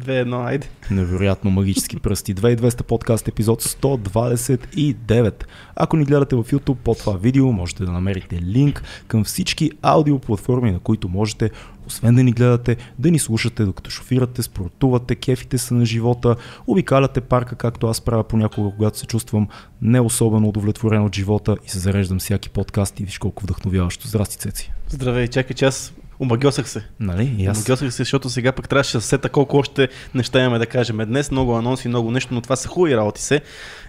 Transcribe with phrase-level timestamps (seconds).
[0.00, 0.68] 2-1, айде.
[0.90, 2.34] Невероятно магически пръсти.
[2.34, 5.44] 2200 подкаст епизод 129.
[5.76, 10.72] Ако ни гледате в YouTube под това видео, можете да намерите линк към всички аудиоплатформи,
[10.72, 11.50] на които можете
[11.86, 16.36] освен да ни гледате, да ни слушате докато шофирате, спортувате, кефите се на живота,
[16.66, 19.48] обикаляте парка, както аз правя понякога, когато се чувствам
[19.82, 24.08] не особено удовлетворен от живота и се зареждам всяки подкаст и виж колко вдъхновяващо.
[24.08, 24.72] Здрасти, Цеци.
[24.88, 26.84] Здравей, чакай, че аз Омагьосах се.
[27.00, 27.34] Нали?
[27.38, 27.56] И аз...
[27.56, 31.30] Омагьосах се, защото сега пък трябваше да сета колко още неща имаме да кажем днес.
[31.30, 33.40] Много анонси, много нещо, но това са хубави работи се.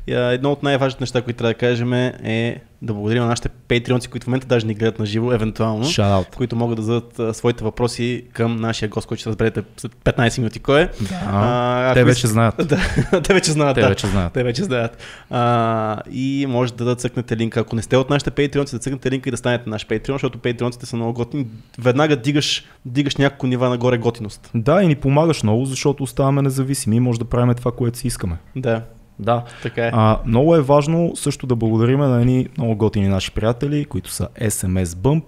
[0.08, 4.24] Едно от най-важните неща, които трябва да кажем е да благодарим на нашите патреонци, които
[4.24, 6.36] в момента даже ни гледат на живо, евентуално, Shout-out.
[6.36, 10.60] които могат да зададат своите въпроси към нашия гост, който ще разберете след 15 минути
[10.60, 10.90] кой е.
[11.02, 11.22] Да.
[11.28, 12.56] А, те вече знаят.
[12.68, 13.76] Да, те вече знаят.
[13.76, 13.90] Те да.
[13.90, 14.34] вече знаят.
[14.34, 14.98] Те вече знаят.
[15.30, 17.60] А, и може да, цъкнете линка.
[17.60, 20.40] Ако не сте от нашите патреонци, да цъкнете линка и да станете наш патреон, защото
[20.40, 21.48] патреонците са много готини.
[21.80, 24.52] Веднага дигаш, дигаш няколко нива нагоре готиност.
[24.56, 28.08] Да, и ни помагаш много, защото оставаме независими и може да правим това, което си
[28.08, 28.38] искаме.
[28.56, 28.82] Да.
[29.20, 29.44] Да.
[29.64, 29.92] Така е.
[29.94, 34.28] А, много е важно също да благодарим на едни много готини наши приятели, които са
[34.42, 35.24] SMS Bump.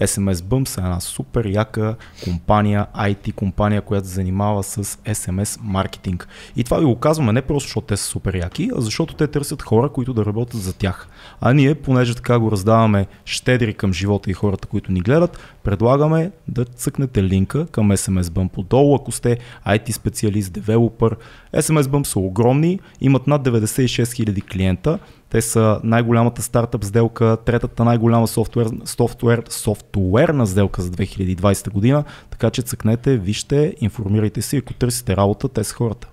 [0.00, 6.28] SMS Bump е една супер яка компания, IT компания, която се занимава с SMS маркетинг.
[6.56, 9.26] И това ви го казваме не просто защото те са супер яки, а защото те
[9.26, 11.08] търсят хора, които да работят за тях.
[11.40, 16.30] А ние, понеже така го раздаваме щедри към живота и хората, които ни гледат, предлагаме
[16.48, 21.16] да цъкнете линка към SMS Bump отдолу, ако сте IT специалист, девелопър.
[21.56, 24.98] SMS Bump са огромни, имат над 96 000 клиента,
[25.34, 32.50] те са най-голямата стартъп сделка, третата най-голяма софтуер, софтуер, софтуерна сделка за 2020 година, така
[32.50, 36.08] че цъкнете, вижте, информирайте се, ако търсите работа, те са хората.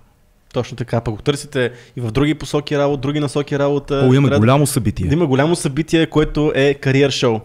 [0.52, 4.06] Точно така, пък го търсите и в други посоки работа, други насоки работа.
[4.10, 5.06] О, има трябва голямо събитие.
[5.06, 7.40] Да има голямо събитие, което е кариер шоу.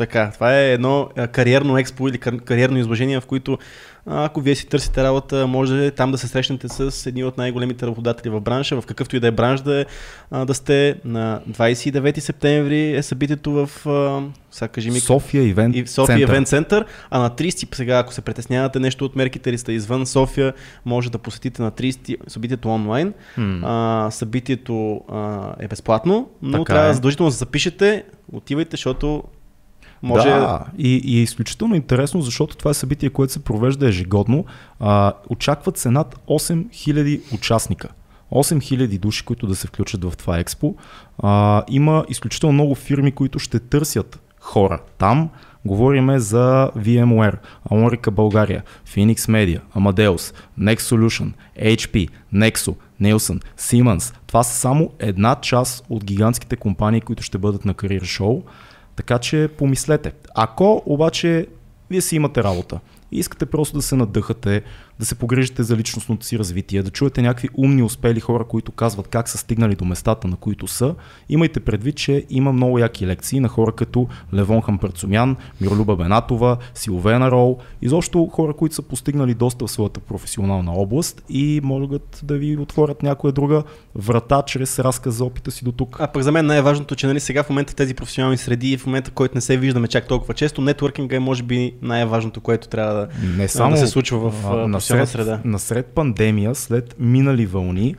[0.00, 3.58] Така, това е едно кариерно експо или кар- кариерно изложение, в които
[4.06, 8.30] ако вие си търсите работа, може там да се срещнете с едни от най-големите работодатели
[8.30, 9.84] в бранша, в какъвто и да е бранш да, е,
[10.44, 10.94] да сте.
[11.04, 13.70] На 29 септември е събитието в
[14.50, 16.32] сега кажи ми, София Ивент и София Център.
[16.32, 20.06] Евент Център, а на 30 сега, ако се притеснявате нещо от мерките или сте извън
[20.06, 20.52] София,
[20.84, 23.14] може да посетите на 30 събитието онлайн.
[23.36, 23.60] М.
[23.64, 26.94] А, събитието а, е безплатно, но Така трябва е.
[26.94, 29.22] задължително да запишете, отивайте, защото
[30.02, 30.28] може...
[30.28, 34.44] Да, и, и е изключително интересно, защото това е събитие, което се провежда ежегодно.
[34.80, 37.88] А, очакват се над 8000 участника.
[38.32, 40.74] 8000 души, които да се включат в това експо.
[41.18, 45.28] А, има изключително много фирми, които ще търсят хора там.
[45.64, 47.36] Говориме за VMware,
[47.70, 54.14] Amorica България, Phoenix Media, Amadeus, Next Solution, HP, Nexo, Nielsen, Siemens.
[54.26, 58.42] Това са само една част от гигантските компании, които ще бъдат на кариер шоу.
[59.00, 60.12] Така че помислете.
[60.34, 61.46] Ако обаче
[61.90, 62.80] вие си имате работа
[63.12, 64.62] и искате просто да се надъхате,
[65.00, 69.08] да се погрежите за личностното си развитие, да чуете някакви умни, успели хора, които казват
[69.08, 70.94] как са стигнали до местата, на които са,
[71.28, 77.30] имайте предвид, че има много яки лекции на хора като Левон Хамперцумян, Миролюба Бенатова, Силвена
[77.30, 82.56] Рол, изобщо хора, които са постигнали доста в своята професионална област и могат да ви
[82.56, 83.62] отворят някоя друга
[83.94, 85.96] врата чрез разказ за опита си до тук.
[86.00, 88.86] А пък за мен най-важното, че нали, сега в момента в тези професионални среди, в
[88.86, 92.68] момента, в който не се виждаме чак толкова често, нетворкинга е може би най-важното, което
[92.68, 95.40] трябва да, Не само да се случва в а, а, насред, среда.
[95.44, 97.94] насред пандемия, след минали вълни,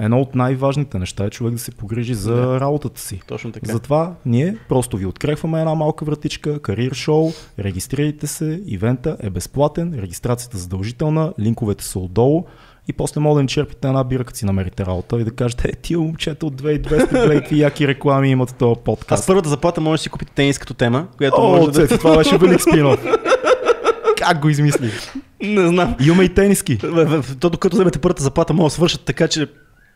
[0.00, 2.60] едно от най-важните неща е човек да се погрижи за Да.
[2.60, 3.20] работата си.
[3.26, 3.72] Точно така.
[3.72, 9.94] Затова ние просто ви открехваме една малка вратичка, кариер шоу, регистрирайте се, ивента е безплатен,
[9.98, 12.44] регистрацията е задължителна, линковете са отдолу
[12.88, 15.68] и после може да ни черпите една бира, като си намерите работа и да кажете,
[15.68, 19.26] е, тия момчета от 2200, гледай какви яки реклами имат в този подкаст.
[19.26, 21.88] първата заплата може да си купите тенис като тема, която О, може да...
[21.88, 23.04] Това беше велик спинов.
[24.22, 24.90] Как го измисли?
[25.42, 25.94] Не знам.
[26.06, 26.78] Имаме и тениски.
[27.40, 29.46] То докато вземете първата заплата, може да свършат така, че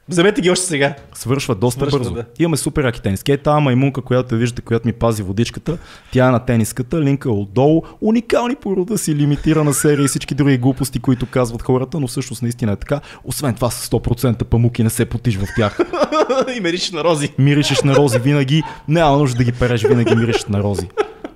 [0.08, 0.94] вземете ги още сега.
[1.14, 2.14] Свършва доста Свършва, бързо.
[2.14, 2.24] да.
[2.38, 3.32] Имаме супер яки тениски.
[3.32, 5.78] Е, тази маймунка, която виждате, която ми пази водичката,
[6.12, 7.82] тя е на тениската, линка е отдолу.
[8.00, 12.42] Уникални по рода си, лимитирана серия и всички други глупости, които казват хората, но всъщност
[12.42, 13.00] наистина е така.
[13.24, 15.78] Освен това с 100% памуки не се потиш в тях.
[16.56, 17.32] и мериш на рози.
[17.38, 20.88] Миришеш на рози винаги, няма нужда да ги переш, винаги миришеш на рози.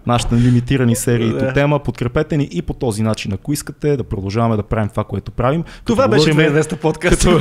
[0.07, 1.53] Нашите лимитирани серии Да.
[1.53, 5.31] тема, подкрепете ни и по този начин, ако искате да продължаваме да правим това, което
[5.31, 5.65] правим.
[5.85, 7.21] Това Като беше 2200 подкаст.
[7.21, 7.41] като,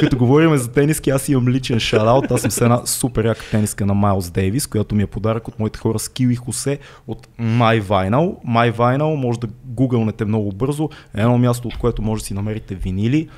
[0.00, 2.30] като говорим за тениски, аз имам личен шараут.
[2.30, 5.58] Аз съм с една супер яка тениска на Майлз Дейвис, която ми е подарък от
[5.58, 8.34] моите хора Скил и Хосе от My Vinyl.
[8.48, 10.88] My Vinyl може да гугълнете много бързо.
[11.16, 13.28] Е едно място, от което може да си намерите винили,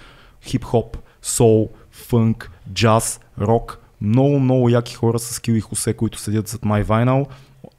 [0.46, 3.78] хип-хоп, соул, фънк, джаз, рок.
[4.00, 7.26] Много, много яки хора с Скил и Хосе, които седят зад My Vinyl.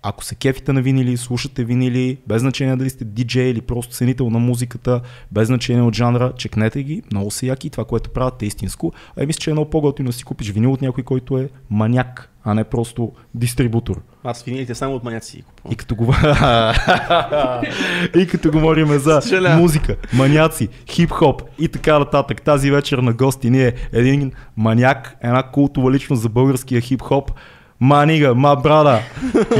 [0.04, 4.30] Ако се кефите на винили, слушате винили, без значение дали сте диджей или просто ценител
[4.30, 5.02] на музиката,
[5.32, 8.94] без значение от жанра, чекнете ги, много са яки, това, което правят е истинско.
[9.18, 12.30] А мисля, че е много по-готино да си купиш винил от някой, който е маняк,
[12.44, 14.02] а не просто дистрибутор.
[14.24, 15.74] Аз винилите само от маняци си купувам.
[15.74, 16.14] И като, го...
[18.20, 19.22] и като говорим за
[19.58, 22.42] музика, маняци, хип-хоп и така нататък.
[22.42, 27.32] Тази вечер на гости ни е един маняк, една култова личност за българския хип-хоп.
[27.82, 29.00] Манига, ма брада,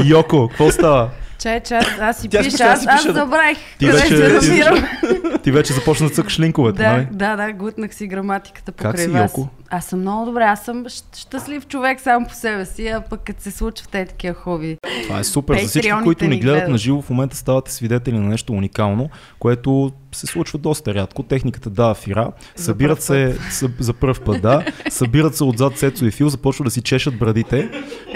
[0.04, 1.08] Йоко, какво става?
[1.38, 3.12] Чай, чай, аз си Тя пиша, специално аз, си аз да.
[3.12, 3.58] забравих.
[3.78, 4.88] Ти къде вече- се ти намирам.
[5.42, 7.06] Ти вече започна да цъкаш линковете, Да, нали?
[7.10, 9.30] да, да, глутнах си граматиката Как покрай си, вас.
[9.30, 9.48] Йоко?
[9.72, 10.86] Аз съм много добре, аз съм
[11.16, 14.78] щастлив човек сам по себе си, а пък като се случват те такива хоби.
[15.02, 15.58] Това е супер.
[15.58, 19.92] За всички, които ни гледат на живо, в момента ставате свидетели на нещо уникално, което
[20.12, 21.22] се случва доста рядко.
[21.22, 26.04] Техниката дава фира, събират пръв се съ, за първ път, да, събират се отзад Цецо
[26.04, 27.70] и Фил, започват да си чешат брадите,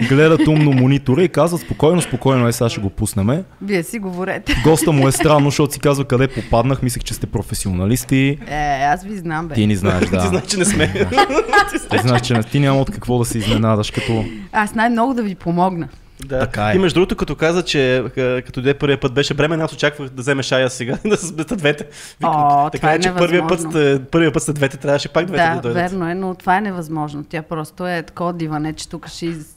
[0.09, 3.45] гледат умно монитора и казват спокойно, спокойно, е сега ще го пуснеме.
[3.63, 4.55] Вие си говорете.
[4.65, 8.39] Госта му е странно, защото си казва къде попаднах, мислех, че сте професионалисти.
[8.47, 9.55] Е, аз ви знам, бе.
[9.55, 10.21] Ти ни знаеш, Ти да.
[10.21, 11.09] знаеш, че не сме.
[11.91, 15.23] Ти знаеш, че не- ти няма от какво да се изненадаш, като Аз най-много да
[15.23, 15.89] ви помогна.
[16.27, 16.39] Да.
[16.41, 16.75] Така е.
[16.75, 20.23] И между другото, като каза, че като дойде първия път беше бремен, аз очаквах да
[20.23, 21.87] вземе шая сега, да се сбетат двете.
[22.23, 23.97] О, така това е че първия път, невъзможно.
[23.97, 25.83] сте, първия път сте двете, трябваше пак двете да, Да, дойдат.
[25.83, 27.25] верно е, но това е невъзможно.
[27.29, 29.57] Тя просто е такова диване, че тук ще из...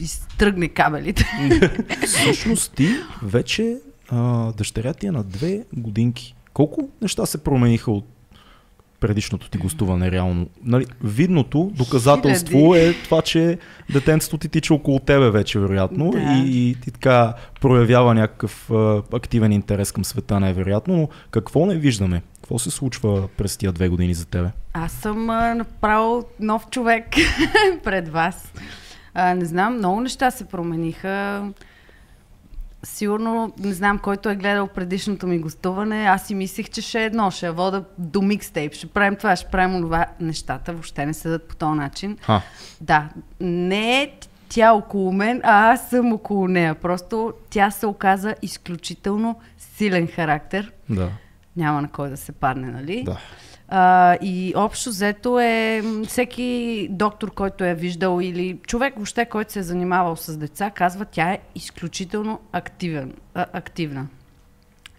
[0.00, 1.24] изтръгне кабелите.
[2.06, 2.88] Всъщност ти
[3.22, 3.76] вече
[4.08, 6.34] а, дъщеря ти е на две годинки.
[6.52, 8.06] Колко неща се промениха от
[9.06, 10.46] предишното ти гостуване реално?
[10.62, 13.58] Нали, видното доказателство е това, че
[13.92, 16.18] детенцето ти тича около тебе вече, вероятно, Да.
[16.18, 21.76] и, и ти така проявява някакъв а, активен интерес към света, най-вероятно, но какво не
[21.76, 22.22] виждаме?
[22.36, 24.48] Какво се случва през тия две години за тебе?
[24.72, 27.04] Аз съм а, направо нов човек
[27.84, 28.52] пред вас.
[29.14, 31.42] А, не знам, много неща се промениха.
[32.84, 37.04] Сигурно, не знам, който е гледал предишното ми гостуване, аз си мислех, че ще е
[37.04, 40.06] едно, ще я вода до микстейп, ще правим това, ще правим това.
[40.20, 42.18] Нещата въобще не седат по този начин.
[42.26, 42.40] А,
[42.80, 43.08] Да,
[43.40, 44.12] не е
[44.48, 46.74] тя около мен, а аз съм около нея.
[46.74, 50.72] Просто тя се оказа изключително силен характер.
[50.90, 51.10] да.
[51.56, 53.02] Няма на кой да се падне, нали?
[53.04, 53.18] Да.
[53.68, 59.58] А, и общо взето е всеки доктор, който е виждал или човек въобще, който се
[59.58, 64.06] е занимавал с деца, казва, тя е изключително активен, а, активна.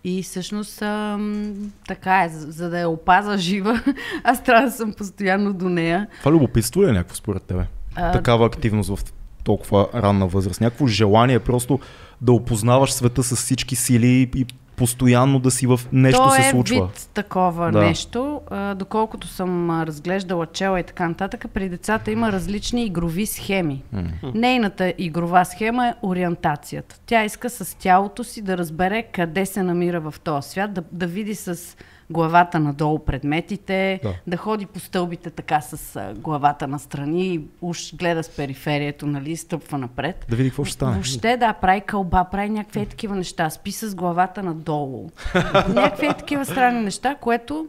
[0.03, 3.83] И всъщност ам, така е, за, за да я опаза жива,
[4.23, 6.07] аз трябва да съм постоянно до нея.
[6.19, 7.63] Това любопитство ли е някакво според тебе?
[7.95, 9.13] А, Такава активност в
[9.43, 10.61] толкова ранна възраст.
[10.61, 11.79] Някакво желание просто
[12.21, 14.45] да опознаваш света с всички сили и
[14.75, 16.85] постоянно да си в нещо То се е случва.
[16.85, 17.81] вид такова Да.
[17.81, 18.41] нещо.
[18.49, 23.83] А, доколкото съм разглеждала чела и така нататък, при децата има различни игрови схеми.
[23.93, 24.03] М.
[24.33, 26.99] Нейната игрова схема е ориентацията.
[27.05, 31.07] Тя иска с тялото си да разбере къде се намира в този свят, да, да
[31.07, 31.77] види с
[32.09, 34.13] главата надолу предметите, Да.
[34.27, 39.37] да, ходи по стълбите така с а, главата настрани, уж гледа с периферието, нали, и
[39.37, 40.25] стъпва напред.
[40.29, 40.93] Да види какво ще стане.
[40.93, 45.09] Въобще да, прави кълба, прави някакви такива неща, спи с главата надолу.
[45.69, 47.67] някакви такива странни неща, което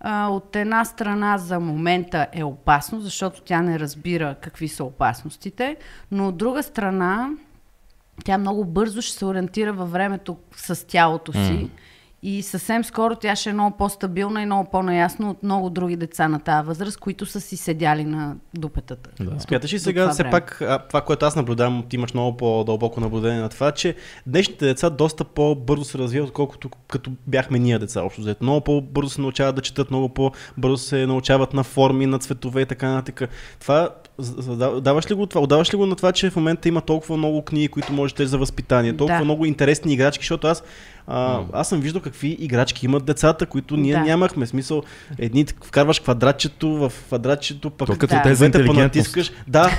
[0.00, 5.76] а, от една страна за момента е опасно, защото тя не разбира какви са опасностите,
[6.10, 7.30] но от друга страна
[8.24, 11.70] тя много бързо ще се ориентира във времето с тялото си.
[12.22, 16.28] И съвсем скоро тя ще е много по-стабилна и много по-наясно от много други деца
[16.28, 19.10] на тази възраст, които са си седяли на дупетата.
[19.20, 19.40] Да.
[19.40, 20.30] Смяташ ли сега, все време.
[20.30, 23.94] пак, а, това, което аз наблюдавам, ти имаш много по-дълбоко наблюдение на това, че
[24.26, 28.44] днешните деца доста по-бързо се развиват, отколкото като бяхме ние деца, общо взето.
[28.44, 32.66] Много по-бързо се научават да четат, много по-бързо се научават на форми, на цветове и
[32.66, 33.30] така нататък.
[33.60, 33.88] Това,
[34.80, 35.40] даваш ли го това?
[35.40, 38.26] Отдаваш ли го на това, че в момента има толкова много книги, които можеш да
[38.26, 39.24] за възпитание, толкова Да.
[39.24, 40.62] много интересни играчки, защото аз,
[41.06, 44.00] а, аз съм виждал какви играчки имат децата, които ние Да.
[44.00, 44.46] нямахме.
[44.46, 44.82] Смисъл,
[45.18, 48.22] едни вкарваш квадратчето в квадратчето, пък То като Да.
[48.22, 49.32] те понатискаш.
[49.48, 49.70] Да,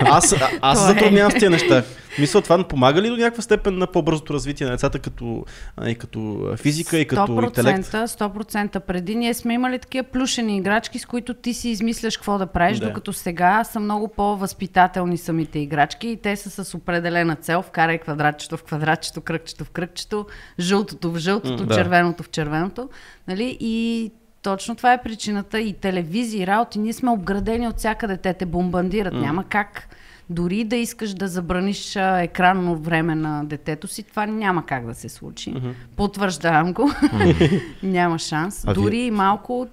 [0.00, 0.94] аз, аз се То е.
[0.94, 1.82] затруднявам с тези неща.
[2.18, 5.44] Мисля, това помага ли до някаква степен на по-бързото развитие на децата като,
[5.86, 7.84] и като физика и като интелект?
[7.84, 12.38] 100%, 100% преди ние сме имали такива плюшени играчки, с които ти си измисляш какво
[12.38, 12.86] да правиш, Да.
[12.86, 17.62] докато сега са много по-възпитателни самите играчки и те са с определена цел.
[17.62, 20.26] Вкарай квадратчето в квадратчето, кръгчето в кръгчето,
[20.60, 21.74] жълтото в жълтото, да.
[21.74, 22.88] червеното в червеното.
[23.28, 23.56] Нали?
[23.60, 24.10] И
[24.42, 25.60] точно това е причината.
[25.60, 28.16] И телевизии, и работи, ние сме обградени от всякъде.
[28.16, 29.14] Те те бомбандират.
[29.14, 29.88] Няма как
[30.30, 35.08] дори да искаш да забраниш екранно време на детето си, това няма как да се
[35.08, 35.54] случи.
[35.96, 36.90] Потвърждавам го.
[37.82, 38.64] няма шанс.
[38.64, 39.66] А вие- Дори и малко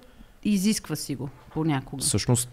[0.44, 2.02] изисква си го понякога.
[2.02, 2.50] Всъщност,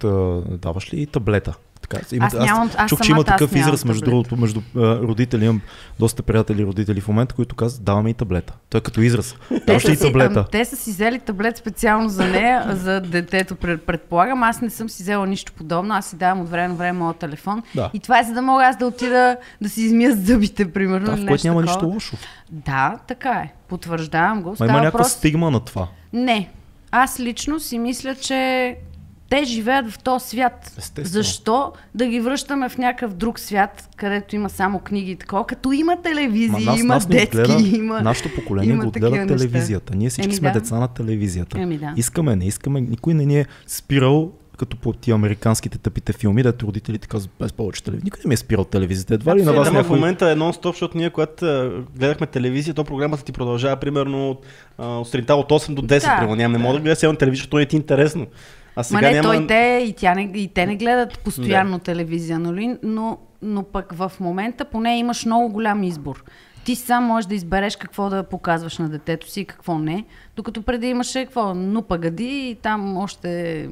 [0.51, 1.57] даваш ли таблета?
[1.89, 4.79] Така, има, Аз нямам- аз чух, че има аз такъв израз, между другото, между а,
[4.97, 5.45] родители.
[5.45, 5.61] Имам
[5.99, 8.53] доста приятели родители в момента, които казват, даваме и таблета.
[8.69, 9.35] Той е като израз.
[9.65, 10.39] Те Още и си, таблета.
[10.39, 14.43] ам, те са си взели таблет специално за нея, за детето, пред- предполагам.
[14.43, 15.93] Аз не съм си взела нищо подобно.
[15.93, 17.63] Аз си давам от време на време моят телефон.
[17.75, 17.89] Да.
[17.93, 21.05] И това е за да мога аз да отида да си измия зъбите, примерно.
[21.05, 21.75] Да, в което няма такова.
[21.75, 22.17] нищо лошо.
[22.51, 23.53] Да, така е.
[23.67, 24.49] Потвърждавам го.
[24.49, 25.11] Ма Става има някаква въпрос...
[25.11, 25.87] стигма на това.
[26.13, 26.49] Не.
[26.91, 28.75] Аз лично си мисля, че
[29.29, 30.73] те живеят в този свят.
[30.77, 31.07] Естествено.
[31.07, 35.71] Защо да ги връщаме в някакъв друг свят, където има само книги и такова, като
[35.71, 38.01] има телевизии, Ма нас, има нас детски, отгледа, има...
[38.01, 39.27] нашето поколение има го неща.
[39.27, 39.95] телевизията.
[39.95, 40.59] Ние всички Еми сме да.
[40.59, 41.59] деца на телевизията.
[41.59, 41.93] Еми да.
[41.97, 42.81] Искаме, не искаме.
[42.81, 47.53] Никой не ни е спирал като по тия американските тъпите филми, дето родителите казват без
[47.53, 48.03] повече телевизия.
[48.03, 49.13] Никой не ми е спирал телевизията.
[49.13, 49.95] Едва ли на вас в някой...
[49.95, 51.45] момента е нон-стоп, защото ние, когато
[51.95, 54.45] гледахме телевизия, то програмата ти продължава примерно от,
[54.77, 55.87] от сутринта от 8 до 10.
[55.87, 56.35] Да, примерно.
[56.35, 58.27] Няма, не мога да гледаш сега на телевизия, защото не ти е интересно.
[58.75, 59.23] А Ма сега не, няма...
[59.23, 62.77] той те и, тя не, и те не гледат постоянно телевизия, нали?
[62.83, 66.23] но, но пък в момента поне имаш много голям избор.
[66.63, 70.61] Ти сам можеш да избереш какво да показваш на детето си и какво не, докато
[70.61, 73.69] преди имаше какво, ну пагади и там още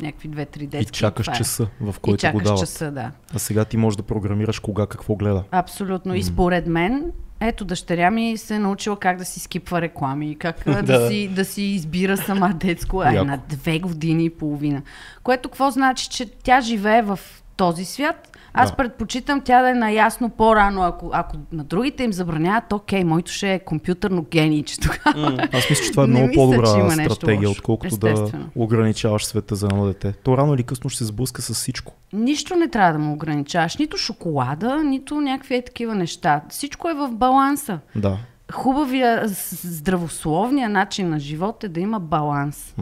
[0.00, 0.98] някакви две-три И детски.
[0.98, 1.38] чакаш това е.
[1.38, 2.60] часа, в И който го чакаш дават.
[2.60, 3.10] часа, да.
[3.34, 5.44] А сега ти можеш да програмираш кога какво гледа.
[5.50, 6.14] Абсолютно.
[6.14, 7.12] И според мен,
[7.46, 11.08] ето дъщеря ми се е научила как да си скипва реклами, как да, Да.
[11.08, 13.24] си, да си избира сама детско, а е Яко.
[13.26, 14.82] на две години и половина.
[15.22, 17.18] Което какво значи, че тя живее в
[17.56, 18.33] този свят.
[18.56, 18.76] Аз Да.
[18.76, 20.82] предпочитам тя да е наясно по-рано.
[20.82, 25.48] Ако, ако на другите им забраняват, окей, моето ще е компютърно генийче тогава.
[25.52, 30.12] Аз мисля, че това е много по-добра стратегия, отколкото да ограничаваш света за едно дете.
[30.12, 31.92] То рано или късно ще се сблъска с всичко.
[32.12, 33.76] Нищо не трябва да му ограничаваш.
[33.76, 36.40] Нито шоколада, нито някакви е такива неща.
[36.48, 37.78] Всичко е в баланса.
[37.96, 38.16] Да.
[38.52, 39.22] Хубавия,
[39.64, 42.74] здравословния начин на живот е да има баланс.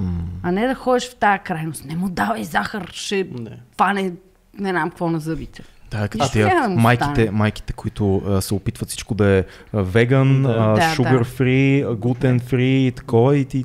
[0.42, 1.84] А не да ходиш в тая крайност.
[1.84, 3.58] Не му давай захар, ще Не.
[3.76, 4.12] фане
[4.58, 5.62] не знам какво на зъбите.
[5.90, 10.42] Да, като тия да майките, майките, които а, се опитват всичко да е а, веган,
[10.42, 10.48] Да.
[10.48, 11.24] а, Да, sugar да.
[11.24, 13.36] free, глутен free и такова.
[13.36, 13.64] И, ти,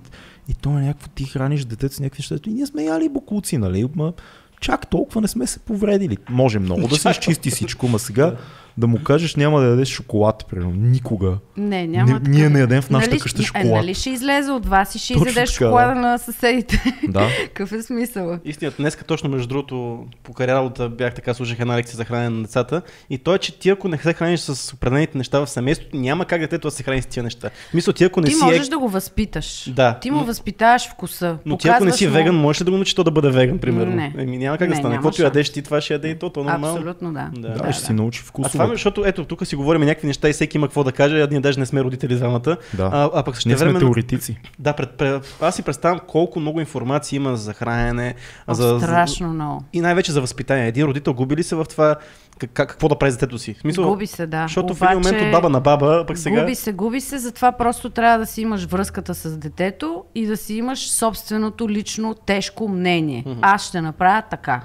[0.50, 2.50] и то е някакво, ти храниш детето с някакви неща.
[2.50, 3.90] И ние сме яли бокуци, нали?
[3.96, 4.14] Ма,
[4.60, 6.18] чак толкова не сме се повредили.
[6.30, 8.36] Може много да се изчисти всичко, ма сега
[8.78, 10.72] да му кажеш няма да ядеш шоколад, примерно.
[10.76, 11.38] Никога.
[11.58, 12.12] Не, няма.
[12.14, 12.30] Така.
[12.30, 13.66] ние не ядем в нашата нали, къща е, шоколад.
[13.66, 16.00] Нали ще излезе от вас и ще Точно изядеш така, шоколада да.
[16.02, 17.00] на съседите.
[17.08, 17.28] Да.
[17.46, 18.40] Какъв е смисъла?
[18.46, 22.42] Истината, днес точно между другото, по кариерата бях така, слушах една лекция за хранене на
[22.42, 25.98] децата и то е, че ти ако не се храниш с определените неща в семейството,
[25.98, 27.50] няма как детето да се храни с тия неща.
[27.74, 28.70] Мисля, ти ако не Ти си можеш е...
[28.70, 29.70] да го възпиташ.
[29.70, 31.38] Да, Ти му но- възпитаваш вкуса.
[31.46, 33.30] Но ти ако не си му- веган, можеш ли да го научиш то да бъде
[33.30, 33.96] веган, примерно?
[33.96, 34.14] Не.
[34.18, 34.94] Еми, няма как да Не, стане.
[34.96, 36.76] няма Каквото ядеш ти, това ще яде и то, то е нормално.
[36.78, 37.30] Абсолютно да.
[37.34, 37.50] Да.
[37.50, 37.86] Да, Да, ще да.
[37.86, 40.84] си научи А това, защото ето, тук си говорим някакви неща и всеки има какво
[40.84, 42.58] да каже, а ние даже не сме родители двамата.
[42.74, 42.90] Да.
[42.94, 44.40] А, а пък ще Ние сме теоретици.
[44.60, 48.16] Да, пред, пред, аз си представям колко много информация има за хранене,
[48.48, 49.64] О, за, страшно много.
[49.74, 50.68] и най-вече за възпитание.
[50.68, 51.96] Един родител губи ли се в това
[52.38, 53.54] как, как, какво да прави за детето си?
[53.54, 54.44] В смисъл, Губи се, да.
[54.44, 56.42] Защото в един момент от баба на баба, пък сега...
[56.42, 60.38] Губи се, губи се, затова просто трябва да си имаш връзката с детето и да
[60.38, 63.26] си имаш собственото лично тежко мнение.
[63.42, 64.62] Аз ще направя така.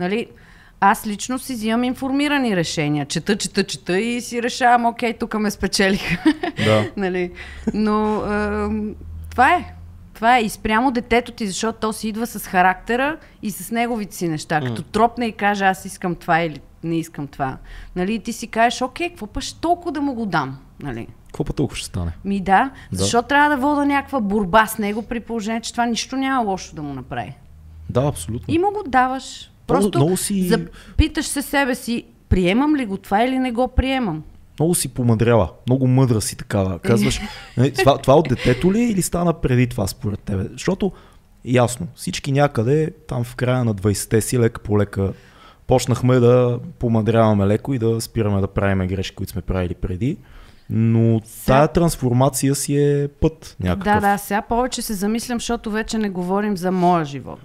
[0.00, 0.26] Нали?
[0.80, 3.06] Аз лично си взимам информирани решения.
[3.06, 6.32] Чета, чета, чета и си решавам, окей, тук ме спечелиха.
[6.64, 6.90] Да.
[6.96, 7.32] нали?
[7.74, 8.94] Но ем,
[9.30, 9.74] това е.
[10.14, 14.16] Това е и спрямо детето ти, защото то си идва с характера и с неговите
[14.16, 14.60] си неща.
[14.60, 17.56] Като тропне и каже, аз искам това или не искам това.
[17.96, 18.14] Нали?
[18.14, 20.58] И ти си кажеш, окей, какво па ще толкова да му го дам?
[20.82, 21.06] Нали?
[21.26, 22.12] Какво па толкова ще стане?
[22.24, 22.98] Ми да, Да.
[22.98, 26.74] защо трябва да вода някаква борба с него при положение, че това нищо няма лошо
[26.74, 27.36] да му направи.
[27.90, 28.54] Да, абсолютно.
[28.54, 29.47] И му го даваш.
[29.68, 34.22] Просто много си- запиташ се себе си, приемам ли го това или не го приемам.
[34.60, 36.78] Много си помъдряла, много мъдра си такава.
[36.78, 37.20] Казваш,
[37.56, 40.44] нали, това, това от детето ли или стана преди това според тебе?
[40.52, 40.92] Защото,
[41.44, 45.12] ясно, всички някъде там в края на 20-те си лека по лека
[45.66, 50.16] почнахме да помъдряваме леко и да спираме да правиме грешки, които сме правили преди.
[50.70, 54.02] Но Сега- тая трансформация си е път някакъв.
[54.02, 57.40] Да, да, сега повече се замислям, защото вече не говорим за моя живот.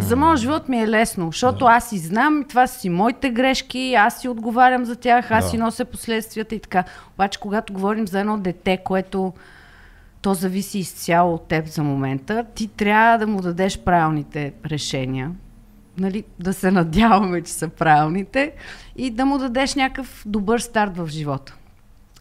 [0.00, 4.20] За моя живот ми е лесно, защото аз си знам, това си моите грешки, аз
[4.20, 5.50] си отговарям за тях, аз Да.
[5.50, 6.84] си нося последствията и така.
[7.14, 9.32] Обаче, когато говорим за едно дете, което
[10.22, 15.30] то зависи изцяло от теб за момента, ти трябва да му дадеш правилните решения,
[15.98, 18.52] нали, да се надяваме, че са правилните
[18.96, 21.54] и да му дадеш някакъв добър старт в живота.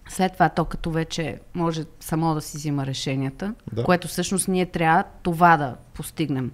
[0.10, 3.84] След това то като вече може само да си взима решенията, Да.
[3.84, 6.52] което всъщност ние трябва това да постигнем.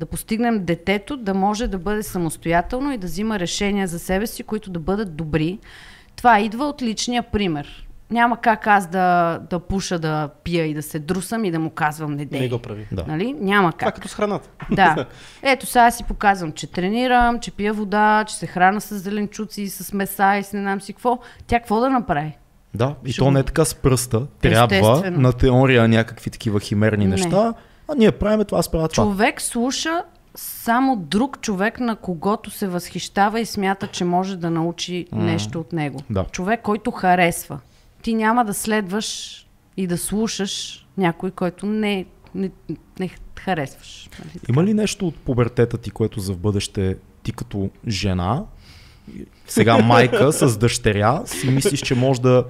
[0.00, 4.42] Да постигнем детето да може да бъде самостоятелно и да взима решения за себе си,
[4.42, 5.58] които да бъдат добри.
[6.16, 7.86] Това идва от личния пример.
[8.10, 11.70] няма как аз да, да пуша, да пия и да се друсам и да му
[11.70, 12.40] казвам не дей.
[12.40, 12.86] Не го прави.
[12.92, 13.04] Да.
[13.08, 13.32] Нали?
[13.32, 13.94] Няма Това е как.
[13.94, 14.48] като с храната.
[14.70, 15.06] Да.
[15.42, 19.92] Ето сега си показвам, че тренирам, че пия вода, че се храна с зеленчуци, с
[19.92, 21.18] меса и с не знам си какво.
[21.46, 22.36] Тя какво да направи?
[22.76, 24.26] Да, и Ще то не е така с пръста.
[24.40, 25.20] Трябва Естествено.
[25.20, 27.10] на теория някакви такива химерни Не.
[27.10, 27.54] неща,
[27.88, 29.04] а ние правиме това, аз правя това.
[29.04, 30.02] Човек слуша
[30.34, 35.72] само друг човек, на когото се възхищава и смята, че може да научи нещо от
[35.72, 36.00] него.
[36.10, 36.24] Да.
[36.24, 37.58] Човек, който харесва.
[38.02, 39.40] Ти няма да следваш
[39.76, 42.50] и да слушаш някой, който не, не,
[43.00, 44.08] не харесваш.
[44.18, 44.40] Нали?
[44.48, 48.42] Има ли нещо от пубертета ти, което за в бъдеще ти като жена,
[49.46, 52.44] сега майка с дъщеря, си мислиш, че може да,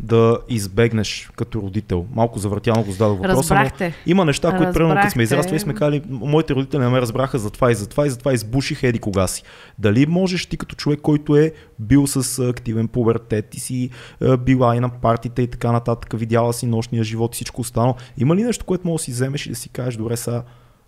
[0.00, 2.06] да избегнеш като родител?
[2.14, 3.94] Малко завъртяно го зададох въпроса, но Разбрахте.
[4.06, 5.22] има неща, които примерно като сме Разбрахте.
[5.22, 8.18] израствали, сме казали, моите родители не ме разбраха за това и за това и за
[8.18, 9.42] това избуших еди кога си.
[9.78, 13.90] Дали можеш ти като човек, който е бил с активен пубертет и си
[14.38, 18.36] била и на партите и така нататък, видяла си нощния живот и всичко останало, има
[18.36, 20.42] ли нещо, което можеш да си вземеш и да си кажеш, добре сега,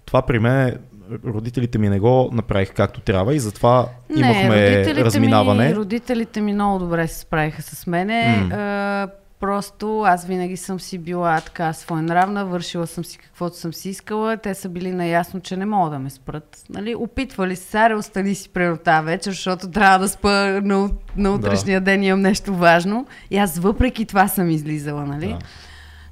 [0.07, 0.79] това при мен
[1.27, 5.69] родителите ми не го направиха както трябва и затова имахме родителите разминаване.
[5.69, 8.37] Ми, родителите ми много добре се справиха с мене.
[8.37, 8.57] М.
[8.57, 9.09] А,
[9.41, 14.37] просто аз винаги съм си била така своенравна, вършила съм си каквото съм си искала.
[14.37, 16.63] Те са били наясно, че не могат да ме спрат.
[16.71, 16.95] Нали?
[16.95, 21.81] Опитвали се, сега остани си прено тази вечер, защото трябва да спа на, на утрешния
[21.81, 23.07] ден, имам нещо важно.
[23.31, 25.29] И аз въпреки това съм излизала, нали?
[25.29, 25.39] Да.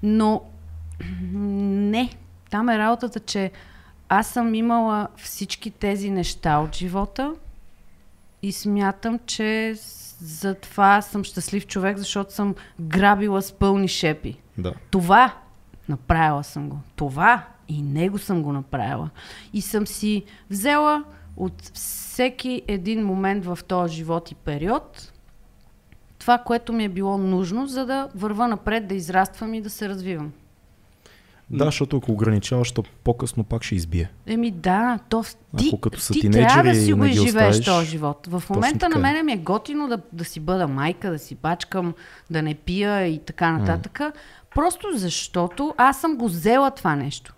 [0.03, 0.43] Но
[1.33, 2.11] не,
[2.51, 3.51] там е работата, че
[4.09, 7.35] аз съм имала всички тези неща от живота
[8.43, 9.75] и смятам, че
[10.21, 14.37] за това съм щастлив човек, защото съм грабила с пълни шепи.
[14.59, 14.75] Да.
[14.91, 15.35] Това
[15.89, 16.79] направила съм го.
[16.97, 19.11] Това и него съм го направила.
[19.53, 21.05] И съм си взела
[21.37, 25.13] от всеки един момент в този живот и период
[26.25, 29.89] това, което ми е било нужно, за да върва напред, да израствам и да се
[29.89, 30.33] развивам.
[31.51, 34.11] Да, защото ако ограничаваш, то по-късно пак ще избие.
[34.27, 35.25] Еми да, то
[35.59, 38.27] ти, Ако като са ти трябва да си го изживееш този живот.
[38.31, 39.03] В момента на е.
[39.03, 41.95] мене ми е готино да, да си бъда майка, да си бачкам,
[42.31, 44.01] да не пия и така нататък.
[44.55, 47.35] Просто защото аз съм го взела това нещо.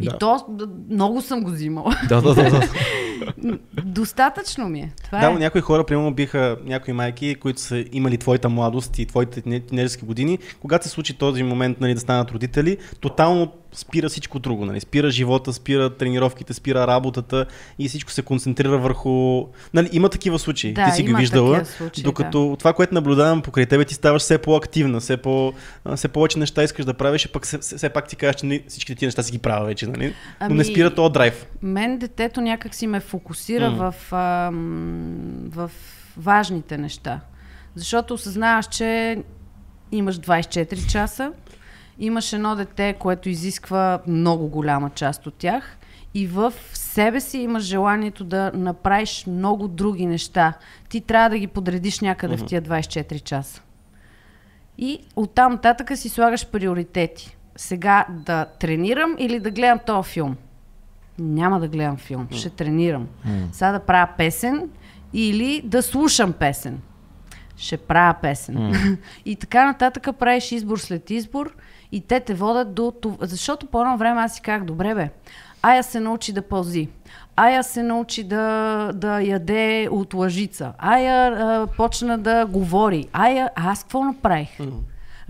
[0.00, 0.18] И Да.
[0.18, 0.46] то
[0.90, 1.96] много съм го взимала.
[2.08, 2.50] Да, да, да.
[2.50, 2.60] да.
[3.84, 4.92] Достатъчно ми е.
[5.04, 5.34] Това Да, е.
[5.34, 10.04] някои хора, примерно, биха някои майки, които са имали твоята младост и твоите тине- тинейджерски
[10.04, 14.64] години, когато се случи този момент нали, да станат родители, тотално спира всичко друго.
[14.64, 14.80] Нали.
[14.80, 17.46] Спира живота, спира тренировките, спира работата
[17.78, 19.46] и всичко се концентрира върху...
[19.74, 23.66] Нали, има такива случаи, Да, ти си ги виждала, случаи, докато това, което наблюдавам покрай
[23.66, 25.52] тебе, ти ставаш все по-активна, все, по,
[25.84, 28.46] а, все повече неща искаш да правиш, и пък все, все пак ти кажеш, че
[28.46, 30.14] нали, всичките ти неща си ги правя вече, нали?
[30.40, 31.46] но не Ами, спира този драйв.
[31.62, 33.92] Мен детето някак си ме фокусира М.
[33.92, 35.70] в, ам, в
[36.16, 37.20] важните неща.
[37.74, 39.18] Защото осъзнаваш, че
[39.92, 41.32] имаш 24 часа,
[41.98, 45.78] имаш едно дете, което изисква много голяма част от тях
[46.14, 50.52] и в себе си имаш желанието да направиш много други неща.
[50.88, 53.62] Ти трябва да ги подредиш някъде в тия 24 часа.
[54.78, 57.36] И оттам нататък си слагаш приоритети.
[57.56, 60.36] Сега да тренирам или да гледам този филм.
[61.18, 63.08] Няма да гледам филм, ще тренирам.
[63.52, 64.70] Сега да правя песен
[65.12, 66.80] или да слушам песен.
[67.56, 68.98] Ще правя песен.
[69.24, 71.54] и така нататък правиш избор след избор
[71.92, 73.26] и те те водят до това.
[73.26, 75.10] Защото по едно време аз си казах, добре бе,
[75.62, 76.88] Ая се научи да пълзи.
[77.36, 80.72] Ая се научи да, да яде от лъжица.
[80.78, 83.06] Ая а, почна да говори.
[83.12, 84.48] Ая, а аз какво направих?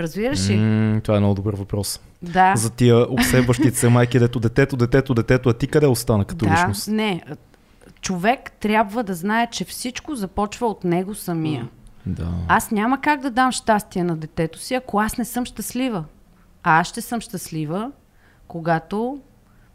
[0.00, 0.56] Разбираш ли?
[0.56, 2.00] М, Това е много добър въпрос.
[2.22, 2.56] Да.
[2.56, 6.52] За тия обсебващите се майки, дето детето, детето, детето, а ти къде остана като да,
[6.52, 6.88] личност?
[6.88, 7.22] не.
[8.00, 11.68] Човек трябва да знае, че всичко започва от него самия.
[12.06, 12.28] Да.
[12.48, 16.04] Аз няма как да дам щастие на детето си, ако аз не съм щастлива.
[16.62, 17.90] А аз ще съм щастлива,
[18.48, 19.18] когато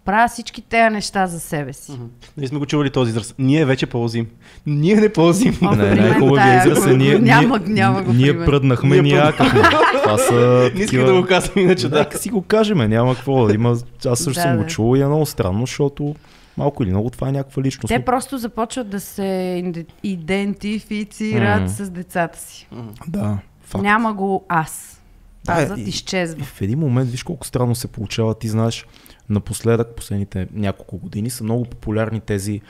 [0.06, 1.92] правя всички тези неща за себе си.
[2.38, 3.36] Нали сме го чували този израз.
[3.40, 4.28] Ние вече пълзим.
[4.66, 5.58] Ние не пълзим.
[5.62, 9.62] О, Не, най-хубавия тая израз е го- ние, няма, няма го ние пръднахме, Ние якахме.
[10.04, 10.34] Това са
[10.76, 11.06] Не такива...
[11.06, 12.00] да го казвам иначе, да.
[12.00, 13.50] Нека си го кажем, няма какво.
[13.50, 13.78] Има...
[14.06, 16.16] Аз също съм го чул и е много странно, защото
[16.60, 17.88] малко или много това е някаква личност.
[17.88, 19.64] Те просто започват да се
[20.04, 21.70] идентифицират М.
[21.70, 22.68] с децата си.
[23.08, 23.82] Да, факт.
[23.84, 25.02] Няма го аз.
[25.46, 26.42] Да, Азът и- изчезва.
[26.42, 28.36] И в един момент, виж колко странно се получава.
[28.36, 28.86] Ти знаеш,
[29.30, 32.62] напоследък, последните няколко години са много популярни тези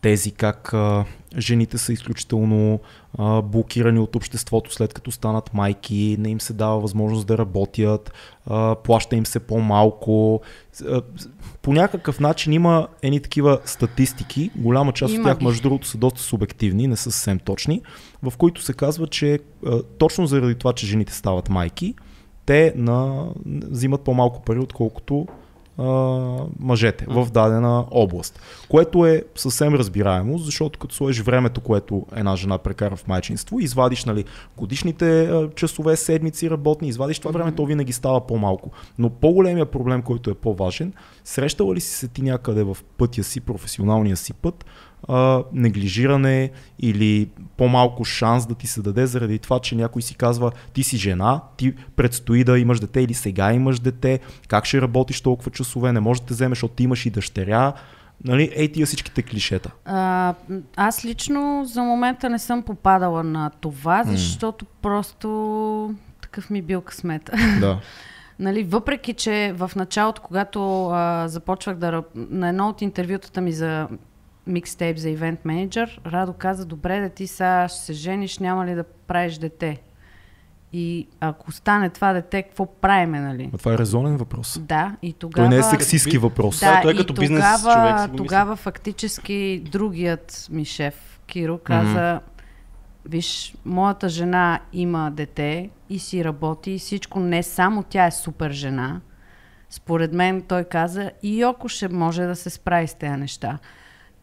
[0.00, 1.04] тези как а,
[1.38, 2.80] жените са изключително
[3.18, 8.12] а, блокирани от обществото след като станат майки, не им се дава възможност да работят,
[8.46, 10.40] а, плаща им се по-малко.
[10.86, 11.02] А,
[11.62, 15.98] по някакъв начин има едни такива статистики, голяма част Има от тях между другото са
[15.98, 17.82] доста субективни, не са съвсем точни,
[18.22, 21.94] в които се казва, че а, точно заради това, че жените стават майки,
[22.46, 25.26] те на, взимат по-малко пари, отколкото
[26.60, 28.40] мъжете в дадена област.
[28.68, 34.04] Което е съвсем разбираемо, защото като сложиш времето, което една жена прекара в майчинство, извадиш
[34.04, 34.24] нали,
[34.56, 38.70] годишните часове, седмици работни, извадиш това време, то винаги става по-малко.
[38.98, 40.92] Но по-големия проблем, който е по-важен,
[41.24, 44.64] срещала ли си се ти някъде в пътя си, професионалния си път,
[45.08, 50.52] а, неглижиране или по-малко шанс да ти се даде заради това, че някой си казва
[50.72, 55.20] ти си жена, ти предстои да имаш дете или сега имаш дете, как ще работиш
[55.20, 57.72] толкова часове, не можеш да те вземеш, защото ти имаш и дъщеря.
[58.24, 59.70] Нали, ей тия всичките клишета.
[59.84, 60.34] А,
[60.76, 67.32] аз лично за момента не съм попадала на това, защото просто такъв ми бил късмета.
[67.60, 67.80] Да.
[68.40, 73.88] Нали, въпреки, че в началото, когато а, започвах да на едно от интервютата ми за
[74.48, 78.74] микстейп за ивент менеджер, Радо каза, добре да ти сега ще се жениш, няма ли
[78.74, 79.80] да правиш дете?
[80.72, 83.48] И ако стане това дете, какво правиме, нали?
[83.52, 84.58] Но това е резонен въпрос.
[84.60, 85.48] Да, и тогава...
[85.48, 86.60] Той не е сексистски въпрос.
[86.60, 92.20] Да, Да, той и като бизнес тогава, човек тогава фактически другият ми шеф, Киро, каза,
[93.06, 98.50] виж, моята жена има дете и си работи и всичко, не само тя е супер
[98.50, 99.00] жена.
[99.70, 103.58] Според мен той каза, и Йоко ще може да се справи с тези неща.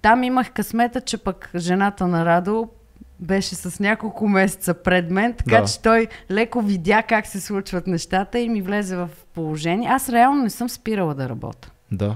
[0.05, 2.69] Там имах късмета, че пък жената на Радо
[3.19, 5.65] беше с няколко месеца пред мен, така Да.
[5.65, 9.89] че той леко видя как се случват нещата и ми влезе в положение.
[9.89, 11.71] Аз реално не съм спирала да работя.
[11.91, 12.15] Да.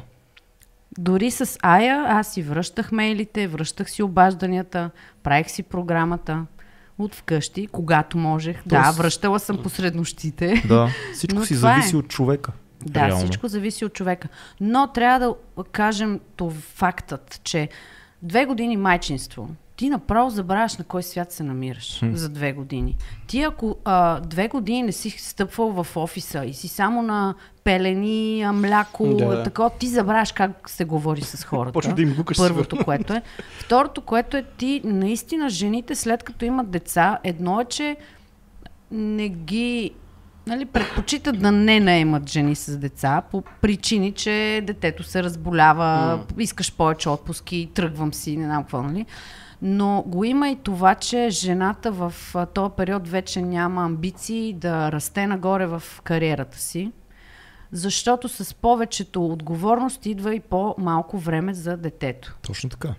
[0.98, 4.90] Дори с Ая аз си връщах мейлите, връщах си обажданията,
[5.24, 6.46] правих си програмата
[6.98, 8.62] от вкъщи, когато можех.
[8.66, 10.64] Да, Тоест- връщала съм посред нощите.
[10.68, 10.90] Да.
[11.14, 11.76] Всичко си това е.
[11.76, 12.52] зависи от човека.
[12.86, 13.18] Да, реално.
[13.18, 14.28] всичко зависи от човека.
[14.62, 17.70] Но трябва да кажем то фактът, че
[18.22, 22.14] две години майчинство, ти направо забравяш на кой свят се намираш Хм.
[22.14, 22.98] за две години.
[23.28, 28.46] Ти ако а, две години не си стъпвал в офиса и си само на пелени,
[28.54, 29.44] мляко, да.
[29.44, 31.74] такова, ти забравяш как се говори с хората.
[31.74, 33.22] Почва да им гукаш Първото, което е.
[33.60, 37.98] Второто, което е ти, наистина, жените след като имат деца, едно е, че
[38.92, 39.92] не ги
[40.50, 46.74] нали, предпочитат да не наемат жени с деца по причини, че детето се разболява, искаш
[46.74, 49.06] повече отпуски, тръгвам си, не знам какво, нали?
[49.62, 52.14] Но го има и това, че жената в
[52.54, 56.92] този период вече няма амбиции да расте нагоре в кариерата си,
[57.72, 62.38] защото с повечето отговорност идва и по-малко време за детето.
[62.42, 62.94] Точно така.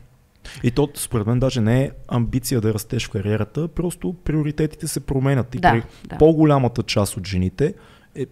[0.62, 5.00] И то, според мен, даже не е амбиция да растеш в кариерата, просто приоритетите се
[5.00, 5.54] променят.
[5.54, 6.18] И Да, при да.
[6.18, 7.74] по-голямата част от жените,
[8.14, 8.26] е,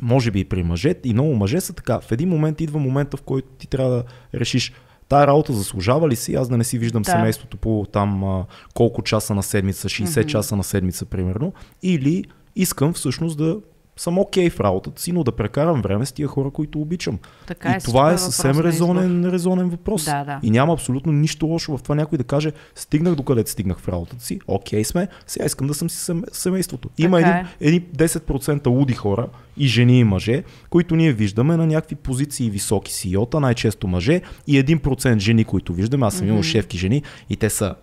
[0.00, 2.00] може би и при мъжете, и много мъже са така.
[2.00, 4.72] В един момент идва момента, в който ти трябва да решиш
[5.08, 7.10] тая работа заслужава ли си, аз да не си виждам Да.
[7.10, 12.24] семейството по там а, колко часа на седмица, 60 часа на седмица примерно, или
[12.56, 13.60] искам всъщност да
[14.00, 17.18] съм окей в работата си, но да прекарам време с тия хора, които обичам.
[17.46, 20.04] Така и е, това е супер съвсем резонен, резонен въпрос.
[20.04, 20.40] Да, да.
[20.42, 24.24] И няма абсолютно нищо лошо в това някой да каже, стигнах докъде стигнах в работата
[24.24, 26.88] си, окей сме, сега искам да съм си сем- семейството.
[26.98, 31.66] Има Така един, едни 10% луди хора, и жени и мъже, които ние виждаме на
[31.66, 36.78] някакви позиции високи CEO-та, най-често мъже, и 1% жени, които виждаме, аз съм имал шефки
[36.78, 37.74] жени, и те са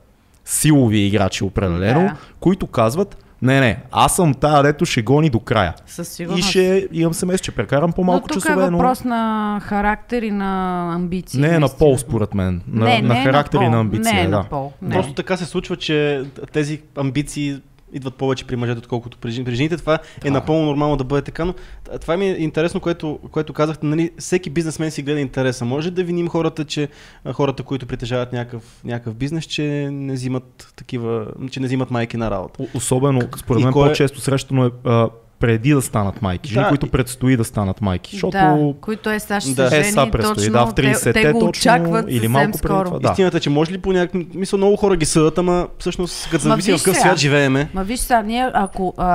[0.45, 2.15] силови играчи определено, Да.
[2.39, 5.73] които казват, не, не, аз съм тая, дето ще гони до края.
[5.85, 6.49] Със И сигурност.
[6.49, 10.93] ще имам семейство, ще прекарам по-малко но тук часове, е въпрос на характер и на
[10.95, 11.41] амбиции.
[11.41, 12.61] но не е на пол, според мен.
[12.67, 13.69] На, не, на не е характер и пол.
[13.69, 14.13] на амбиция.
[14.13, 14.37] Не е да.
[14.37, 14.71] на пол.
[14.81, 14.95] Не.
[14.95, 16.23] Просто така се случва, че
[16.53, 17.57] тези амбиции
[17.93, 19.77] идват повече при мъжете, отколкото при, при жените.
[19.77, 21.53] Това е напълно нормално да бъде така, но
[22.01, 23.85] това ми е интересно, което, което казахте.
[23.85, 25.65] Нали, всеки бизнесмен си гледа интереса.
[25.65, 26.87] Може да виним хората, че
[27.33, 32.31] хората, които притежават някакъв, някакъв бизнес, че не взимат такива, че не взимат майки на
[32.31, 32.63] работа.
[32.73, 36.49] Особено, според мен, е- по-често срещано е а, преди да станат майки.
[36.49, 38.11] Жени, Да, които и- предстои да станат майки.
[38.11, 39.69] Защото Да, които е сега ще Да.
[39.69, 40.35] са е, жени, сега предстои.
[40.35, 43.09] точно, Да, в те, 30-те те го точно, очакват или малко преди това, да.
[43.09, 44.21] Истината е, че може ли по някакъв...
[44.33, 47.69] Мисъл, много хора ги съдат, ама всъщност, като Ма зависи в какъв свят живееме.
[47.73, 49.07] Ма виж сега, ние ако а,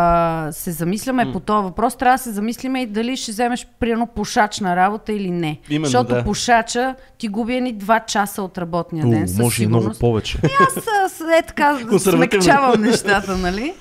[0.53, 4.61] се замисляме по този въпрос, трябва да се замислиме и дали ще вземеш примерно пушач
[4.61, 5.59] на работа или не.
[5.71, 6.25] Именно, Защото да.
[6.25, 9.29] пушача ти губи едни два часа от работния ден.
[9.29, 10.39] със може и много повече.
[10.61, 13.75] Аз а, с- е така смекчавам нещата, нали?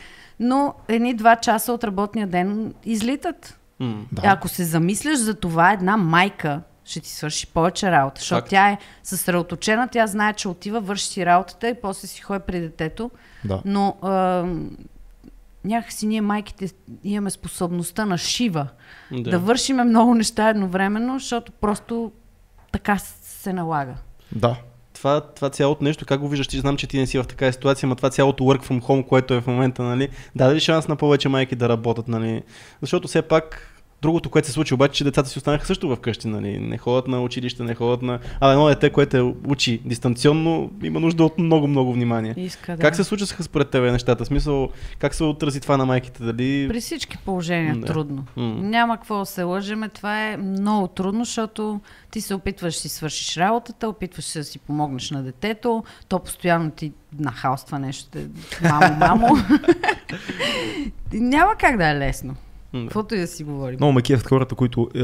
[0.43, 3.60] Но едни два часа от работния ден излитат.
[3.80, 4.06] М.
[4.12, 4.21] Да.
[4.21, 4.27] Да.
[4.27, 8.49] Ако се замисляш за това, една майка ще ти свърши повече работа, защото Факт.
[8.49, 12.60] тя е съсредоточена, тя знае, че отива, върши си работата и после си ходи при
[12.60, 13.12] детето.
[13.45, 13.62] Да.
[13.65, 14.45] Но а,
[15.65, 16.69] някакси ние майките
[17.04, 18.67] имаме способността на шива
[19.12, 22.12] да, да вършиме много неща едновременно, защото просто
[22.71, 23.93] така се налага.
[24.32, 24.58] Да.
[25.02, 27.54] Това, това цялото нещо, как го виждаш, ти знам, че ти не си в такава
[27.54, 30.88] ситуация, но това цялото work from home, което е в момента, нали, даде ли шанс
[30.88, 32.42] на повече майки да работят, нали,
[32.82, 33.71] защото все пак
[34.02, 36.60] Другото, което се случи обаче, че децата си останаха също вкъщи, нали?
[36.60, 38.20] Не ходят на училище, не ходят на...
[38.40, 42.34] А едно дете, което е учи дистанционно, има нужда от много-много внимание.
[42.38, 42.82] Иска, да.
[42.82, 44.26] Как се случваха според тебе нещата?
[44.26, 46.24] Смисъл, как се отрази това на майките?
[46.24, 46.68] Дали...
[46.70, 47.86] При всички положения Да.
[47.86, 48.26] трудно.
[48.36, 48.56] М.
[48.62, 49.90] Няма какво да се лъжеме.
[49.90, 54.46] Това е много трудно, защото ти се опитваш да си свършиш работата, опитваш се да
[54.46, 58.18] си помогнеш на детето, то постоянно ти нахалства нещо.
[58.62, 59.28] Мамо, мамо.
[61.14, 62.36] Няма как да е лесно.
[62.74, 63.78] Каквото и да си говорим.
[63.80, 65.00] Много ме кефят хората, които е,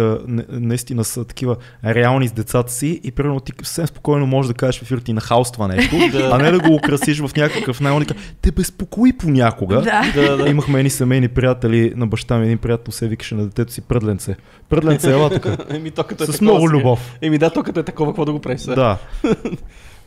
[0.50, 4.80] наистина са такива реални с децата си и примерно ти съвсем спокойно можеш да кажеш
[4.80, 6.30] в ефир ти нахалства нещо, Да.
[6.34, 8.06] а не да го украсиш в някакъв най
[8.42, 9.82] Те безпокои понякога.
[9.82, 10.12] Да.
[10.16, 10.50] Да, да.
[10.50, 14.36] Имахме едни семейни приятели на баща ми, един приятел се викаше на детето си Пръдленце.
[14.70, 15.48] Пръдленце, ела тук.
[15.70, 17.18] Еми, то като е С такова много любов.
[17.22, 18.76] Еми да, то като е такова, какво да го правиш сега?
[18.76, 18.98] Да.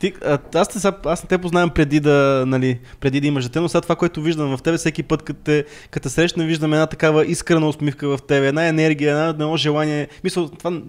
[0.01, 3.59] Ти, а, аз, те, аз не те познавам преди да, нали, преди да имаш дете,
[3.59, 6.73] но сега това, което виждам в тебе, всеки път, като те, като те срещна, виждам
[6.73, 10.07] една такава искрена усмивка в тебе, една енергия, една, едно желание.
[10.23, 10.81] Мисъл, това,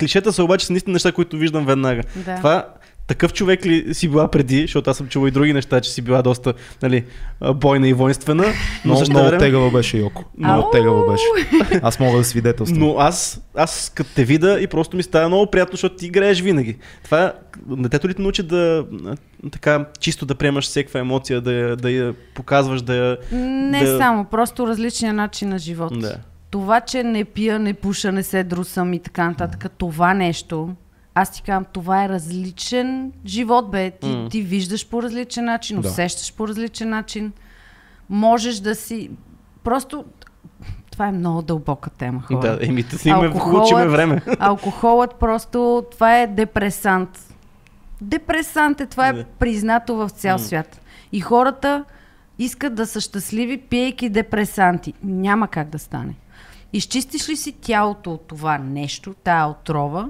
[0.00, 2.02] клишета са обаче са наистина неща, които виждам веднага.
[2.16, 2.36] Да.
[2.36, 2.66] Това,
[3.10, 6.02] такъв човек ли си била преди, защото аз съм чувал и други неща, че си
[6.02, 7.04] била доста нали,
[7.54, 8.42] бойна и воинствена.
[8.44, 8.52] Но
[8.84, 10.24] Много, също много време, тегава беше Йоко.
[10.38, 10.70] Много Ау!
[10.70, 11.24] тегава беше.
[11.82, 12.78] Аз мога да свидетелствам.
[12.78, 16.40] но аз, аз като те видя и просто ми става много приятно, защото ти играеш
[16.40, 16.76] винаги.
[17.04, 17.32] Това,
[17.66, 18.86] детето ли те научи да
[19.52, 23.18] така чисто да приемаш всякаква емоция, да я, да я показваш, да я...
[23.32, 26.00] Не да- само, просто различния начин на живот.
[26.00, 26.16] Да.
[26.50, 30.68] Това, че не пия, не пуша, не се друсам и така нататък, това нещо,
[31.14, 33.90] аз ти казвам, това е различен живот, бе.
[33.90, 34.28] Ти, М.
[34.28, 35.88] ти виждаш по различен начин, Да.
[35.88, 37.32] усещаш по различен начин.
[38.10, 39.10] Можеш да си...
[39.64, 40.04] Просто...
[40.92, 42.40] Това е много дълбока тема, хора.
[42.40, 44.22] Да, еми, да си имаме, Алкохолът- време.
[44.38, 47.34] Алкохолът просто, това е депресант.
[48.00, 50.38] Депресант е, това е признато в цял М.
[50.38, 50.80] свят.
[51.12, 51.84] И хората
[52.38, 54.94] искат да са щастливи, пиейки депресанти.
[55.02, 56.14] Няма как да стане.
[56.72, 60.08] Изчистиш ли си тялото от това нещо, тая отрова,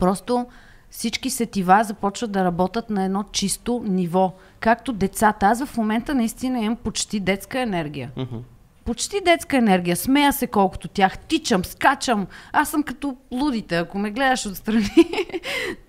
[0.00, 0.46] просто
[0.90, 4.32] всички сетива започват да работят на едно чисто ниво.
[4.60, 5.46] Както децата.
[5.46, 8.10] Аз в момента наистина имам почти детска енергия.
[8.16, 8.36] Мгм.
[8.84, 9.96] Почти детска енергия.
[9.96, 11.18] Смея се колкото тях.
[11.18, 12.26] Тичам, скачам.
[12.52, 14.90] Аз съм като лудите, ако ме гледаш отстрани.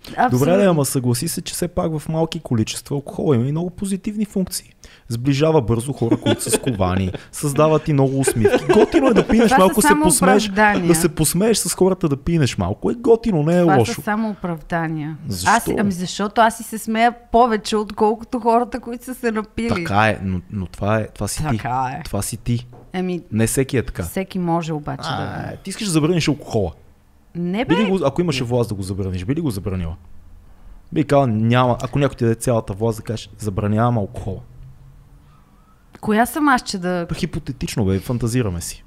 [0.06, 0.58] Добре, Абсолютно.
[0.58, 4.26] да, ама съгласи се, че все пак в малки количества алкохол има и много позитивни
[4.26, 4.74] функции.
[5.12, 8.66] Сближава бързо хора, които са сковани, създават и много усмивки.
[8.66, 12.58] Готино е да пинеш Това малко, се посмееш, да се посмееш с хората да пинеш
[12.58, 12.92] малко.
[12.92, 13.94] Е готино, не е Това лошо.
[13.94, 15.18] са само оправдания.
[15.28, 15.50] Защо?
[15.52, 19.70] Аз, ами защото аз си се смея повече, отколкото хората, които са се напили.
[19.70, 21.96] Така е, но, но това, е, това си Така ти.
[21.96, 22.02] е.
[22.04, 22.68] Това си ти.
[22.94, 24.04] Ами, Не всеки е така.
[24.04, 25.16] всеки може обаче да...
[25.46, 26.72] А, ти искаш да забраниш алкохола.
[27.36, 29.96] Не бе, Би ли го, ако имаше власт да го забраниш, би ли го забранила?
[30.94, 31.78] Би казал, няма.
[31.82, 34.40] Ако някой ти даде цялата власт да кажеш, забранявам алкохола.
[36.02, 37.08] Коя съм аз, че да...
[37.14, 38.84] Хипотетично, бе, фантазираме си.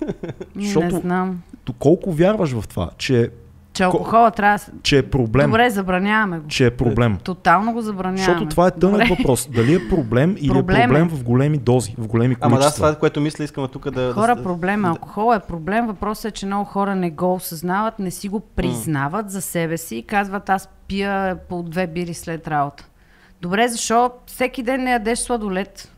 [0.54, 1.42] Не Защото- знам.
[1.66, 3.30] Доколко вярваш в това, че,
[3.72, 4.64] Че алкохола трябва да...
[4.82, 5.46] че е проблем?
[5.46, 6.48] Добре, забраняваме го.
[6.48, 7.18] Че е проблем.
[7.24, 8.18] Тотално го забраняваме.
[8.18, 9.16] Защото това е тънък Добре.
[9.18, 9.48] въпрос.
[9.50, 10.86] Дали е проблем или Проблем е е.
[10.86, 12.86] проблем в големи дози, в големи Ама да, количества.
[12.88, 14.12] това, което мисля, искам тук да...
[14.12, 14.88] Хора, проблем е.
[14.88, 15.86] Алкохол е проблем.
[15.86, 19.96] Въпросът е, че много хора не го осъзнават, не си го признават за себе си
[19.96, 22.84] и казват, аз пия по две бири след работа.
[23.42, 25.90] Добре, защо всеки ден не ядеш сладолед?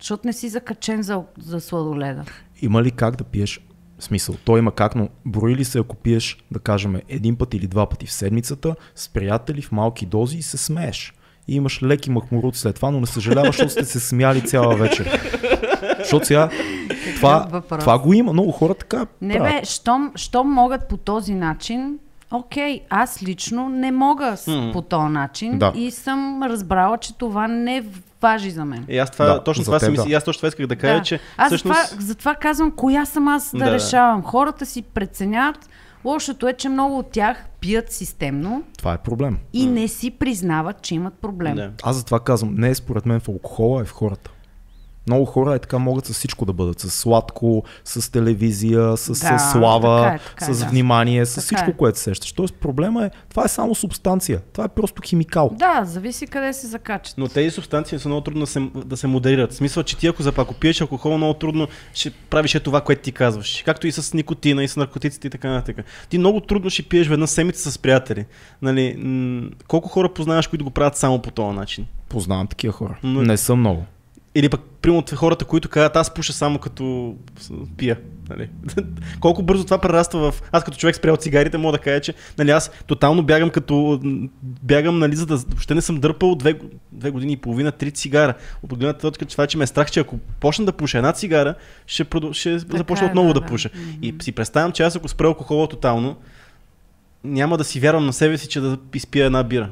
[0.00, 2.24] Защото не си закачен за, за сладоледа.
[2.62, 3.60] Има ли как да пиеш?
[3.98, 7.66] Смисъл, той има как, но брои ли се ако пиеш, да кажем, един път или
[7.66, 11.14] два пъти в седмицата, с приятели в малки дози и се смееш.
[11.48, 15.20] И имаш леки махмурут след това, но не съжаляваш, защото сте се смяли цяла вечер.
[15.98, 16.50] Защото сега
[17.16, 18.32] това, това го има.
[18.32, 19.60] Много хора така Не правят.
[19.60, 21.98] бе, щом, щом могат по този начин,
[22.30, 24.70] окей, аз лично не мога М.
[24.72, 25.72] по този начин Да.
[25.76, 27.84] и съм разбрала, че това не
[28.24, 28.84] важи за мен.
[28.88, 30.14] И аз това, Да, точно за това си мисля, да.
[30.14, 31.02] аз точно това исках да кажа, Да.
[31.02, 31.80] че Аз всъщност...
[31.80, 33.72] затова, затова казвам, коя съм аз да, Да, да.
[33.72, 34.22] решавам.
[34.22, 35.68] Хората си преценяват.
[36.04, 39.38] Лошото е, че много от тях пият системно Това е проблем.
[39.52, 41.54] и не си признават, че имат проблем.
[41.54, 41.70] Да.
[41.82, 44.30] Аз затова казвам, не е според мен в алкохола, е в хората.
[45.06, 46.80] Много хора е така могат с всичко да бъдат.
[46.80, 50.66] С сладко, с телевизия, с, Да, с слава, така е, така е, с да.
[50.66, 51.72] внимание, с Така всичко, е.
[51.72, 52.32] което сещаш.
[52.32, 54.40] Тоест проблема е, това е само субстанция.
[54.52, 55.50] Това е просто химикал.
[55.52, 57.18] Да, зависи къде се закачат.
[57.18, 59.52] Но тези субстанции са много трудно да се, да се модерират.
[59.52, 63.02] В смисъл, че ти ако, ако пиеш алкохол, много трудно ще правиш е това, което
[63.02, 63.62] ти казваш.
[63.64, 65.76] Както и с никотина, и с наркотиците и така нататък.
[66.08, 68.24] Ти много трудно ще пиеш веднъж седмица с приятели.
[68.62, 71.86] Нали, м- колко хора познаваш, които го правят само по този начин?
[72.08, 72.98] Познавам такива хора.
[73.02, 73.84] Но- Не са много.
[74.34, 77.14] Или пък, примерно, от хората, които казват, аз пуша само като
[77.76, 77.98] пия.
[78.28, 78.48] Нали?
[79.20, 80.42] Колко бързо това прераства в...
[80.52, 84.00] Аз като човек спрял цигарите, мога да кажа, че нали, аз тотално бягам като...
[84.42, 85.36] Бягам, нали, за да...
[85.36, 86.58] Въобще не съм дърпал две,
[86.92, 88.34] две години и половина, три цигара.
[88.62, 91.54] От гледната точка, това, че ме е страх, че ако почна да пуша една цигара,
[91.86, 92.32] ще, продъл...
[92.32, 93.46] ще започна е, отново да, да, да.
[93.46, 93.70] пуша.
[94.02, 96.16] И си представям, че аз ако спра алкохола тотално,
[97.24, 99.70] няма да си вярвам на себе си, че да изпия една бира.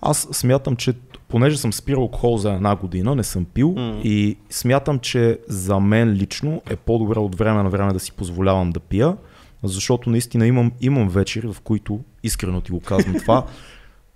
[0.00, 0.94] Аз смятам, че
[1.34, 4.00] понеже съм спирал алкохол за една година, не съм пил М.
[4.04, 8.70] и смятам, че за мен лично е по-добре от време на време да си позволявам
[8.70, 9.16] да пия,
[9.62, 13.46] защото наистина имам, имам вечери, в които, искрено ти го казвам това,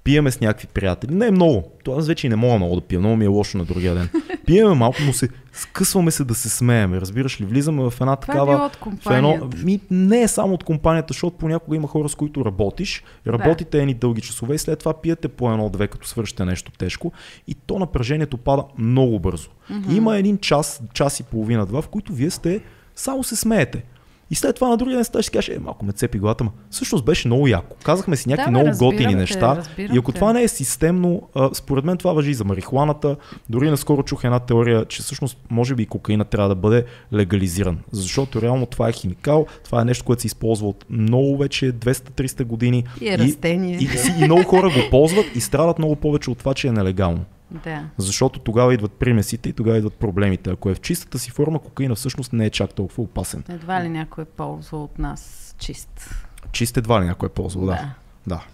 [0.09, 1.15] пиеме с някакви приятели.
[1.15, 1.73] Не е много.
[1.85, 3.01] Това аз вече и не мога много да пия.
[3.01, 4.09] Много ми е лошо на другия ден.
[4.47, 7.01] Пиеме малко, но се скъсваме се да се смееме.
[7.01, 7.45] Разбираш ли?
[7.45, 8.53] Влизаме в една Това такава...
[8.53, 9.65] е било от в едно, компанията.
[9.65, 13.95] ми, не е само от компанията, защото понякога има хора, с които работиш, работите едни
[13.95, 17.13] дълги часове и след това пиете по едно-две, като свършите нещо тежко
[17.47, 19.49] и то напрежението пада много бързо.
[19.49, 19.97] Mm-hmm.
[19.97, 22.61] Има един час, час и половина, два, в които вие сте,
[22.95, 23.85] само се смеете.
[24.31, 26.51] И след това на другия ден и си кажеш, е, малко ме цепи главата, ма.
[26.71, 27.77] Всъщност беше много яко.
[27.83, 29.63] Казахме си някакви Да, много разбирам готини те, неща.
[29.79, 30.19] И ако те.
[30.19, 33.17] това не е системно, а, според мен това въжи и за марихуаната.
[33.49, 37.79] Дори наскоро чух една теория, че всъщност може би и кокаина трябва да бъде легализиран.
[37.93, 42.45] Защото реално това е химикал, това е нещо, което се използва от много вече 200-300
[42.45, 42.85] години.
[43.01, 43.77] И е растение.
[43.77, 46.73] И, и, и много хора го ползват и страдат много повече от това, че е
[46.73, 47.25] нелегално.
[47.51, 47.85] Да.
[47.99, 50.51] Защото тогава идват примесите и тогава идват проблемите.
[50.51, 53.45] Ако е в чистата си форма, кокаина всъщност не е чак толкова опасен.
[53.49, 56.11] Едва ли някой е ползвал от нас чист.
[56.53, 57.73] Чист едва ли някой е ползвал, да.
[57.73, 57.85] Да.
[58.27, 58.45] да.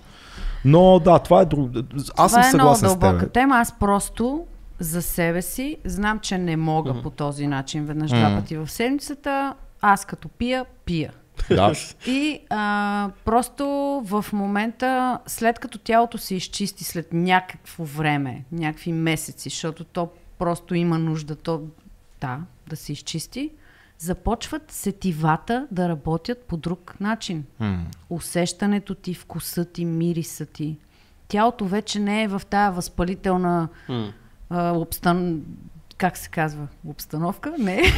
[0.64, 1.70] Но да, това е друг.
[1.96, 3.32] Аз Това съм е много съгласен с дълбока теб.
[3.32, 3.56] тема.
[3.56, 4.44] Аз просто
[4.78, 8.38] за себе си знам, че не мога по този начин веднъж два Мгм.
[8.40, 9.54] пъти в седмицата.
[9.80, 11.12] Аз като пия, пия.
[11.48, 11.72] Да.
[12.06, 13.66] И а, просто
[14.04, 20.74] в момента, след като тялото се изчисти след някакво време, някакви месеци, защото то просто
[20.74, 21.62] има нужда, то
[22.20, 23.50] да, да се изчисти,
[23.98, 27.44] започват сетивата да работят по друг начин.
[27.60, 27.86] М.
[28.10, 30.76] Усещането ти, вкуса ти, мириса ти.
[31.28, 34.12] Тялото вече не е в тая възпалителна М.
[34.50, 35.42] а, обстан...
[36.04, 36.66] как се казва?
[36.86, 37.52] Обстановка?
[37.58, 37.76] Не.
[37.76, 37.90] Е,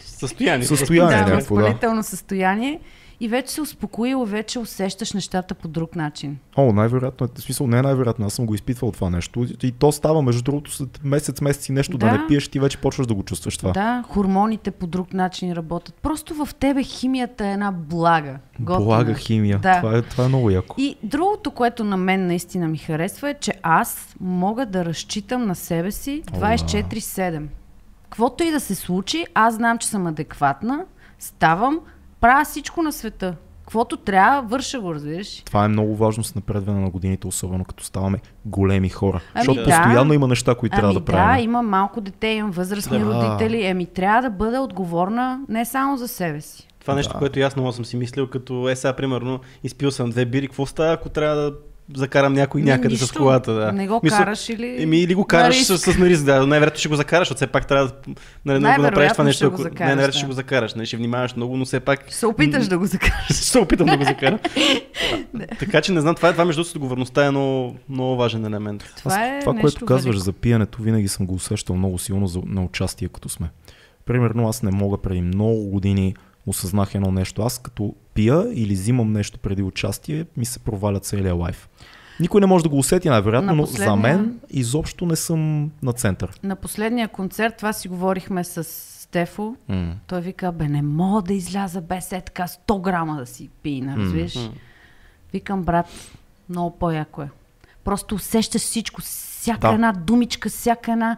[0.00, 0.66] Състояние.
[0.66, 1.18] Състояние.
[1.18, 1.34] да, да.
[1.34, 2.80] възпалително състояние.
[3.20, 6.38] И вече се успокоило, вече усещаш нещата по друг начин.
[6.56, 9.46] О, най-вероятно, е- в смисъл не е най-вероятно, аз съм го изпитвал това нещо.
[9.62, 12.12] И то става, между другото, след месец, месец и нещо да, Да.
[12.12, 13.72] не пиеш, ти вече почваш да го чувстваш това.
[13.72, 15.94] Да, хормоните по друг начин работят.
[15.94, 18.38] Просто в тебе химията е една блага.
[18.60, 18.84] готина.
[18.84, 19.58] Блага химия.
[19.58, 19.76] Да.
[19.76, 20.74] Това, е, това е много яко.
[20.78, 25.54] И другото, което на мен наистина ми харесва е, че аз мога да разчитам на
[25.54, 27.46] себе си 24-7.
[28.04, 30.84] Каквото и да се случи, аз знам, че съм адекватна,
[31.18, 31.80] ставам,
[32.20, 33.34] правя всичко на света.
[33.60, 35.42] Каквото трябва, върша го, разбираш.
[35.44, 39.20] Това е много важно с напредване на годините, особено като ставаме големи хора.
[39.34, 39.64] Ами Защото да.
[39.64, 41.36] постоянно има неща, които трябва ами да правим.
[41.36, 43.04] да, имам малко дете, имам възрастни Да.
[43.04, 43.64] родители.
[43.66, 46.68] Еми, трябва да бъда отговорна не само за себе си.
[46.80, 47.18] Това нещо, Да.
[47.18, 50.46] което и аз много съм си мислил, като е сега, примерно, изпил съм две бири,
[50.46, 51.52] какво става, ако трябва да
[51.94, 53.18] закарам някой Ми, някъде с нищо.
[53.18, 53.52] колата?
[53.52, 53.72] Да.
[53.72, 54.82] Не го Мисля, караш или...
[54.82, 55.66] Еми, или го на караш риск.
[55.66, 56.46] с, с на риск, да.
[56.46, 57.92] Най-вероятно ще го закараш, защото все пак трябва да,
[58.44, 59.46] нали, да го направиш това нещо.
[59.46, 60.18] ако- най-вероятно да.
[60.18, 60.74] ще го закараш.
[60.74, 63.24] Не, ще внимаваш много, но все пак Ще се опиташ да го закараш.
[63.24, 64.38] ще се опитам да го закарам.
[65.58, 68.84] така че не знам, това е, това между другото, отговорността е много, много важен елемент.
[68.98, 70.24] Това е това нещо което казваш велико.
[70.24, 73.50] за пиенето, винаги съм го усещал много силно за, на участие, като сме.
[74.04, 76.14] Примерно аз не мога преди много години
[76.46, 77.42] осъзнах едно нещо.
[77.42, 81.68] Аз като пия или взимам нещо преди участие, ми се проваля целия лайф.
[82.20, 85.92] Никой не може да го усети най-вероятно, На но за мен изобщо не съм на
[85.92, 86.40] център.
[86.42, 89.94] На последния концерт, това си говорихме с Стефо, М.
[90.06, 93.96] той вика, бе, не мога да изляза без е така 100 грама да си пина,
[93.96, 94.34] разбираш?
[94.34, 94.48] М.
[95.32, 95.86] Викам, брат,
[96.48, 97.28] много по-яко е.
[97.84, 99.74] Просто усещаш всичко, всяка Да.
[99.74, 101.16] една думичка, всяка една,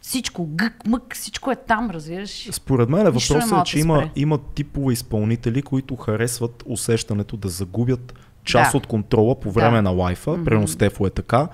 [0.00, 2.48] всичко, гък, мък, всичко е там, разбираш?
[2.52, 8.14] Според мен не въпросът е, че има, има типове изпълнители, които харесват усещането да загубят
[8.48, 8.78] част Да.
[8.78, 9.82] от контрола по време Да.
[9.82, 10.44] на лайфа.
[10.44, 11.48] Примерно Стефо е така.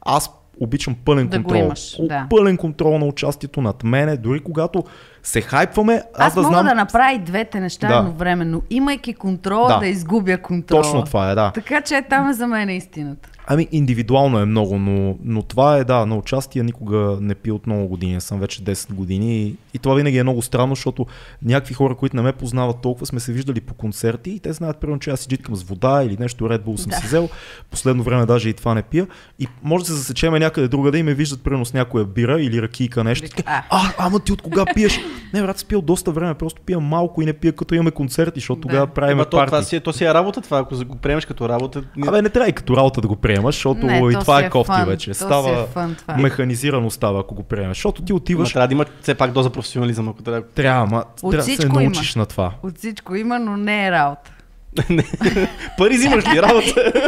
[0.00, 0.30] Аз
[0.60, 1.58] обичам пълен Да контрол.
[1.58, 2.26] имаш, да.
[2.30, 4.16] Пълен контрол на участието над мене.
[4.16, 4.84] Дори когато
[5.22, 6.66] се хайпваме, аз, Аз, да мога знам...
[6.66, 7.94] да направя и двете неща Да.
[7.96, 9.78] едновременно, имайки контрол, Да.
[9.78, 9.86] да.
[9.86, 10.82] изгубя контрола.
[10.82, 11.50] Точно това е, да.
[11.50, 13.28] Така че там е за мен истината.
[13.48, 17.66] Ами индивидуално е много, но, но това е да, на участие никога не пи от
[17.66, 21.06] много години, съм вече 10 години и, и това винаги е много странно, защото
[21.42, 24.76] някакви хора, които не ме познават толкова, сме се виждали по концерти и те знаят
[24.76, 26.96] примерно, че аз си джиткам с вода или нещо Red Bull съм Да.
[26.96, 27.28] си взел,
[27.70, 29.06] последно време даже и това не пия
[29.38, 32.62] и може да се засечеме някъде другаде и ме виждат примерно с някоя бира или
[32.62, 33.42] ракийка нещо.
[33.46, 33.62] А.
[33.70, 35.00] а, ама ти от кога пиеш?
[35.34, 38.60] Не, брат, спил доста време, просто пия малко и не пия като имаме концерти, защото
[38.60, 38.62] Да.
[38.62, 39.46] тогава правим Ема то, парти.
[39.46, 41.82] това си, е- то си е работа това, ако го приемеш като работа.
[41.96, 44.38] ние- Абе, не трябва и като работа да го приемаш, защото Не, и то това
[44.38, 45.14] си е кофти фън, вече.
[45.14, 46.16] си Става е фън, това.
[46.16, 47.76] механизирано става, ако го приемеш.
[47.76, 50.42] Защото ти отиваш, трябва да има все пак доза професионализъм, ако трябва.
[50.42, 51.82] трябва, ма, От трябва да се всичко има.
[51.82, 52.52] научиш на това.
[52.62, 54.30] От всичко има, но не е работа.
[55.78, 56.92] Пари взимаш ли работа?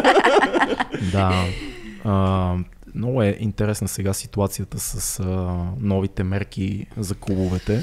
[1.13, 1.45] Да.
[2.05, 2.55] А,
[2.95, 5.25] много е интересна сега ситуацията с а,
[5.81, 7.83] новите мерки за клубовете.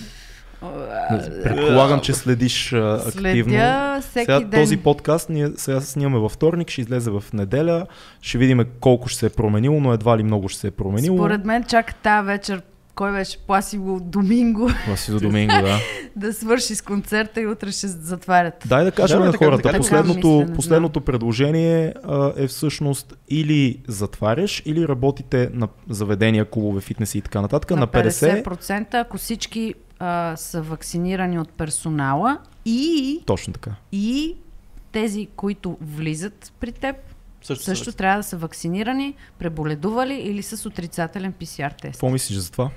[1.44, 3.52] Предполагам, че следиш а, активно.
[3.52, 4.62] Следя всеки сега ден.
[4.62, 7.88] този подкаст ние сега снимаме във вторник, ще излезе в неделя.
[8.22, 11.18] Ще видим колко ще се е променило, но едва ли много ще се е променило.
[11.18, 12.62] Според мен чак тази вечер
[12.96, 15.80] кой беше Пласиво Доминго Васило Доминго, да.
[16.16, 18.54] да свърши с концерта и утре ще затварят.
[18.66, 19.64] Дай да кажем Да, на така, хората.
[19.64, 26.82] така, последното, мисля, последното предложение а, е всъщност или затваряш, или работите на заведения, клубове,
[26.82, 28.44] фитнеси и така нататък на, 50.
[28.44, 33.72] 50%, ако всички а, са вакцинирани от персонала и, Точно така.
[33.92, 34.36] и
[34.92, 36.96] тези, които влизат при теб,
[37.42, 41.92] Също, също трябва да са вакцинирани, преболедували или с отрицателен PCR тест.
[41.94, 42.70] Какво мислиш за това?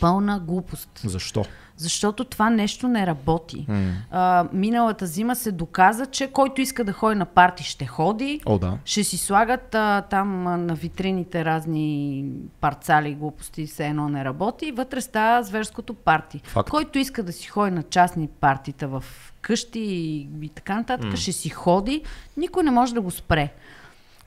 [0.00, 1.00] Пълна глупост.
[1.04, 1.44] Защо?
[1.80, 3.66] Защото това нещо не работи.
[4.10, 8.40] А, миналата зима се доказа, че който иска да ходи на парти ще ходи.
[8.46, 8.78] О, да.
[8.84, 12.24] Ще си слагат а, там а, на витрините разни
[12.60, 14.66] парцали и глупости, все едно не работи.
[14.66, 16.40] И вътре става зверското парти.
[16.44, 16.70] Факт.
[16.70, 19.04] Който иска да си ходи на частни партита в
[19.40, 22.02] къщи и, и така нататък, ще си ходи.
[22.36, 23.52] Никой не може да го спре.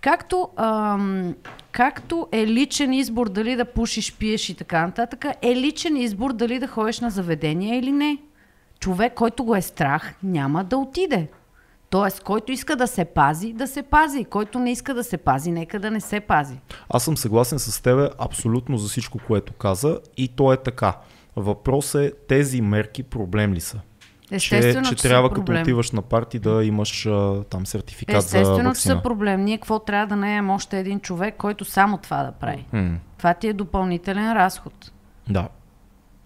[0.04, 1.36] Както, ам,
[1.72, 6.60] както е личен избор дали да пушиш, пиеш и така нататък, е личен избор дали
[6.60, 8.18] да ходиш на заведение или не.
[8.80, 11.28] Човек, който го е страх, няма да отиде.
[11.90, 14.26] Тоест, който иска да се пази, да се пази.
[14.26, 16.60] Който не иска да се пази, нека да не се пази.
[16.90, 20.98] Аз съм съгласен с тебе абсолютно за всичко, което каза и то е така.
[21.36, 23.80] Въпрос е тези мерки проблем ли са?
[24.36, 25.62] Естествено, че, че трябва като проблем.
[25.62, 29.44] отиваш на парти да имаш а, там сертификат за Естествено, че са проблем.
[29.44, 32.66] Ние какво трябва да наем още един човек, който само това да прави?
[32.74, 34.92] М, Това ти е допълнителен разход.
[35.30, 35.48] Да.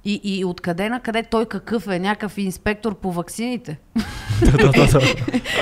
[0.07, 1.99] И, и откъде на къде той какъв е?
[1.99, 3.79] Някакъв инспектор по ваксините?
[4.41, 4.99] да, да, да.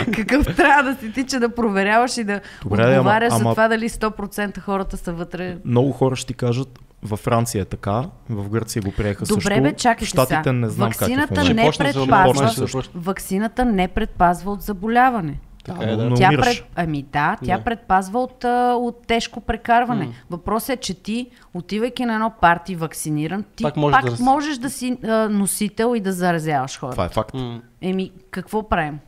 [0.13, 3.51] какъв трябва да си ти, че да проверяваш и да Добре, ама- отговаряш за ама-
[3.51, 5.57] това дали 100% хората са вътре?
[5.65, 9.61] Много хора ще ти кажат, във Франция е така, в Гърция го приеха Добре, също.
[9.61, 10.51] бе, чакайте в Щатите сега.
[10.51, 11.53] не знам как е в Ваксината момента.
[11.83, 12.83] не за- предпазва.
[12.95, 15.39] Ваксината не предпазва от заболяване.
[15.65, 16.15] Така Да, е, но- да.
[16.15, 16.63] Тя пред...
[16.75, 17.63] Ами да, тя Да.
[17.63, 20.09] предпазва от, а, от тежко прекарване.
[20.29, 24.57] Въпросът е, че ти, отивайки на едно парти вакциниран, ти Пак можеш пак да можеш
[24.57, 26.93] да си а, носител и да заразяваш хората.
[26.93, 27.33] Това е факт.
[27.33, 27.61] М.
[27.81, 28.99] Еми, какво правим?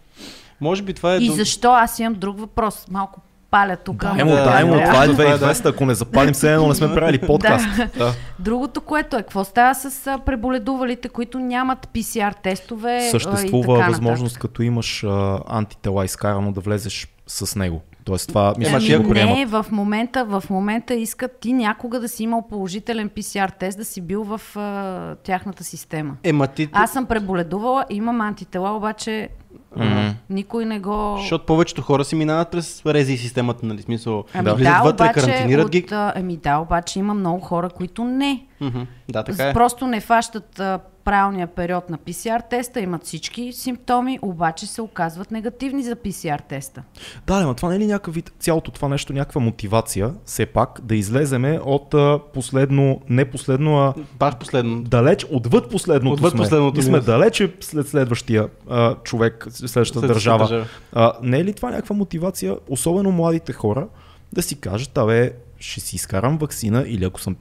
[0.62, 1.18] Може би това е...
[1.18, 2.86] И до- защо аз имам друг въпрос?
[2.92, 3.22] Малко
[3.52, 4.02] паля тук.
[4.02, 5.14] Дай му, Да, дай му, да, това е да.
[5.14, 7.66] 2020, ако не запалим се едно, не сме правили подкаст.
[7.98, 8.14] Да.
[8.40, 14.62] Другото, което е, какво става с преболедувалите, които нямат PCR тестове Съществува така възможност, като
[14.62, 17.82] имаш а, антитела изкарано, да влезеш с него.
[18.08, 19.36] Тоест това, мисля, Ема че го Ами приемат.
[19.38, 23.86] не, в момента, в момента искат ти някога да си имал положителен PCR тест, да
[23.86, 26.16] си бил в а, тяхната система.
[26.24, 26.70] Ема ти...
[26.72, 29.30] Аз съм преболедувала, имам антитела, обаче
[29.76, 30.08] Мгм.
[30.30, 31.16] никой не го...
[31.20, 33.82] Защото повечето хора си минават през рези системата, нали?
[33.82, 34.50] Смисъл, Ами да.
[34.50, 35.78] да, влизат вътре, обаче, карантинират ги.
[35.84, 38.46] от, ами да, обаче има много хора, които не.
[38.62, 38.82] Мгм.
[39.10, 39.54] Да, така е.
[39.54, 40.62] Просто не фащат
[41.08, 46.84] правилния период на PCR теста, имат всички симптоми, обаче се оказват негативни за PCR теста.
[47.28, 50.80] Да, но това не е ли някакъв вид, цялото това нещо, някаква мотивация, все пак,
[50.84, 54.82] да излеземе от а, последно, не последно, а Пак последно.
[54.82, 56.38] далеч, отвъд последното Отвъд сме.
[56.38, 57.06] последното И сме минус.
[57.06, 60.38] далече след следващия а, човек, следващата Следващата държава.
[60.40, 60.66] държава.
[60.94, 63.88] А, не е ли това някаква мотивация, особено младите хора,
[64.34, 67.36] да си кажат, абе, ще си изкарам вакцина или ако съм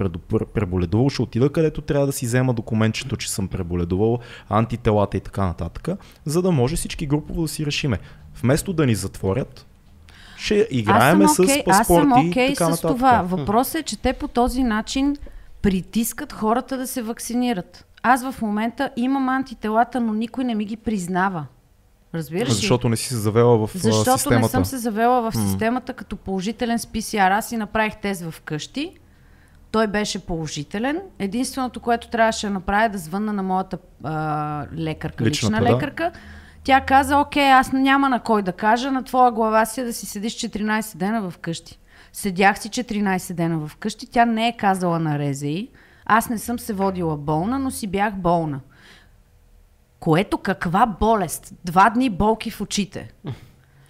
[0.55, 5.47] преболедувал, ще отида където трябва да си взема документчето, че съм преболедувал, антителата и така
[5.47, 5.89] нататък,
[6.25, 7.99] за да може всички групово да си решиме.
[8.43, 9.67] Вместо да ни затворят,
[10.37, 12.97] ще играеме аз съм с паспорти аз съм и окей така с нататък.
[12.97, 13.23] това.
[13.23, 15.17] Въпросът е, че те по този начин
[15.63, 17.87] притискат хората да се вакцинират.
[18.03, 21.47] Аз в момента имам антителата, но никой не ми ги признава.
[22.15, 22.53] Разбираш ли?
[22.53, 24.43] Защото не си се завела в Защото системата.
[24.43, 27.39] не съм се завела в системата като положителен с PCR.
[27.39, 28.93] Аз си направих тест в къщи.
[29.71, 31.01] Той беше положителен.
[31.19, 35.65] Единственото, което трябваше да направя е да звънна на моята а, лекарка, лична да.
[35.65, 36.13] лекарка.
[36.65, 39.93] Тя каза, окей, аз няма на кой да кажа, на твоя глава си е да
[39.93, 41.79] си седиш 14 дена в къщи.
[42.13, 45.69] Седях си 14 дена вкъщи, тя не е казала на РЗИ.
[46.07, 48.61] Аз не съм се водила болна, но си бях болна.
[50.01, 51.55] Което каква болест?
[51.65, 53.11] Два дни болки в очите.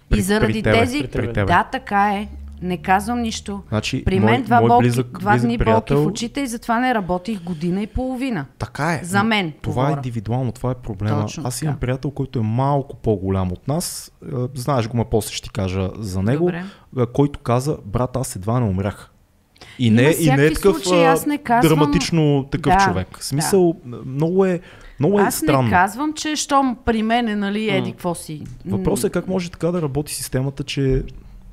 [0.09, 1.03] При- и заради при тебе, тези...
[1.03, 1.45] при тебе.
[1.45, 2.27] Да, така е.
[2.61, 3.61] Не казвам нищо.
[3.69, 6.41] Значи, При мой- мен два, мой болки, близък- два близък дни болки приятел- в очите
[6.41, 8.45] и затова не работих година и половина.
[8.57, 8.99] Така е.
[9.03, 9.97] За мен Това е говоря.
[9.97, 11.21] индивидуално, това е проблема.
[11.21, 11.79] Точно Аз имам така.
[11.79, 14.11] приятел, който е малко по-голям от нас.
[14.23, 16.45] Е, Знаеш го, ма после ще ти кажа за него.
[16.45, 16.63] Добре.
[16.99, 19.11] е, Който каза, брат, аз едва не умрях.
[19.79, 23.17] И не, и не е такъв случаи, аз не казвам- драматично такъв Да, човек.
[23.19, 24.59] В смисъл, много е,
[24.99, 25.63] много е Аз странно.
[25.63, 28.41] не казвам, че щом при мен е, нали, еди, какво си.
[28.65, 31.03] Въпросът е как може така да работи системата, че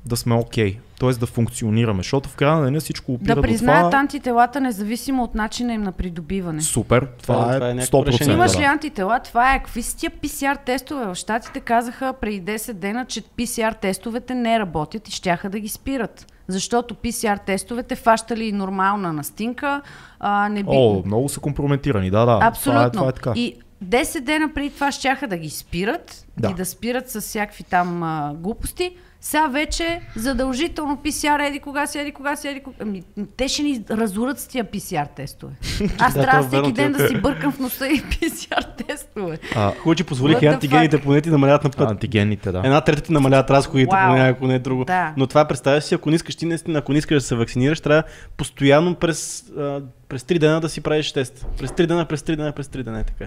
[0.05, 0.73] да сме окей.
[0.73, 0.77] Okay.
[0.99, 1.99] Тоест да функционираме.
[1.99, 3.99] Защото в края на деня всичко опира Да до признаят това.
[3.99, 6.61] антителата, независимо от начина им на придобиване.
[6.61, 8.07] Супер, това, Това- е това е някакво 100%.
[8.07, 8.33] решение.
[8.33, 8.59] Имаш да.
[8.59, 9.19] ли антитела?
[9.19, 9.57] Това е.
[9.59, 11.05] Какви са тия PCR тестове?
[11.05, 15.67] В Штатите казаха преди 10 дена, че PCR тестовете не работят и щяха да ги
[15.69, 16.27] спират.
[16.47, 19.81] Защото PCR тестовете фащали нормална настинка.
[20.19, 20.69] А, не би...
[20.71, 22.39] О, много са компрометирани, да, да.
[22.41, 22.81] Абсолютно.
[22.81, 23.33] Това е, това е така.
[23.35, 26.49] И 10 дена преди това щяха да ги спират Да.
[26.49, 28.95] и да спират с всякакви там а, глупости.
[29.25, 32.77] Сега вече задължително PCR, еди кога си, еди кога си, еди кога...
[32.81, 33.03] Ами,
[33.37, 35.53] те ще ни разорят с тия PCR тестове.
[35.99, 39.37] Аз Да, трябва е всеки ден да си бъркам в носа и PCR тестове.
[39.55, 41.89] Хубаво, че позволиха и антигените поне ти намаляват на път.
[41.89, 42.61] антигенните, да.
[42.65, 44.85] Една трета ти намаляват разходите, поне ако не е друго.
[44.85, 45.13] Да.
[45.17, 47.79] Но това представяш си, ако не искаш ти наистина, ако не искаш да се вакцинираш,
[47.79, 48.03] трябва
[48.37, 51.45] постоянно през, а, през 3 дена да си правиш тест.
[51.57, 53.25] През 3 дена, през 3 дена, през 3 дена е така.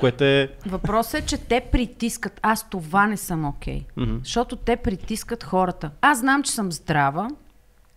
[0.00, 0.48] Което е...
[0.66, 2.40] Въпросът е, че те притискат.
[2.42, 3.84] Аз това не съм окей.
[3.96, 4.16] Мгм.
[4.24, 5.90] Защото те притискат хората.
[6.00, 7.28] Аз знам, че съм здрава.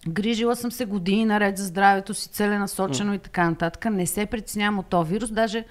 [0.08, 3.86] Грижила съм се години наред за здравето си, целенасочено и така нататък.
[3.86, 5.32] Не се притеснявам от този вирус.
[5.32, 5.66] Даже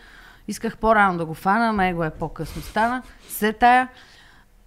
[0.48, 3.02] исках по-рано да го фана, ама его е по-късно стана.
[3.28, 3.88] След тая...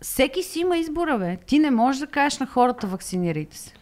[0.01, 1.37] Всеки си има избора, бе.
[1.45, 3.73] Ти не можеш да кажеш на хората, вакцинирайте се.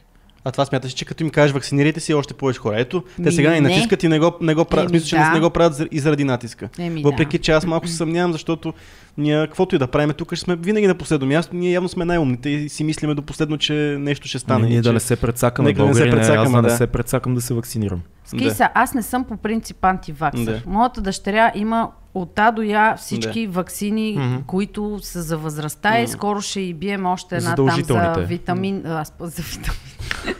[0.45, 2.79] А това смяташ, че като им кажеш вакцинирайте си още повече хора.
[2.79, 3.69] Ето, те сега ни не.
[3.69, 4.91] натискат и не го, не го правят.
[4.91, 5.29] Мисля, че да.
[5.29, 6.69] не, го правят и заради натиска.
[6.79, 7.43] Еми, Въпреки, да.
[7.43, 8.73] че аз малко се съмнявам, защото
[9.17, 11.55] ние, каквото и да правим, тук ще сме винаги на последно място.
[11.55, 14.67] Ние явно сме най-умните и си мислиме до последно, че нещо ще стане.
[14.67, 16.77] Ние да не се предсакаме, Нека да не се българи, не, аз да не да.
[16.77, 18.01] се предсакам да се вакцинирам.
[18.25, 20.43] Скиса, аз не съм по принцип антиваксър.
[20.43, 20.61] Да.
[20.65, 24.35] Моята дъщеря има от А до Я всички вакцини, Мгм.
[24.47, 28.85] които са за възрастта и скоро ще и бием още една там за витамин.
[28.85, 29.79] Аз по- за витамин.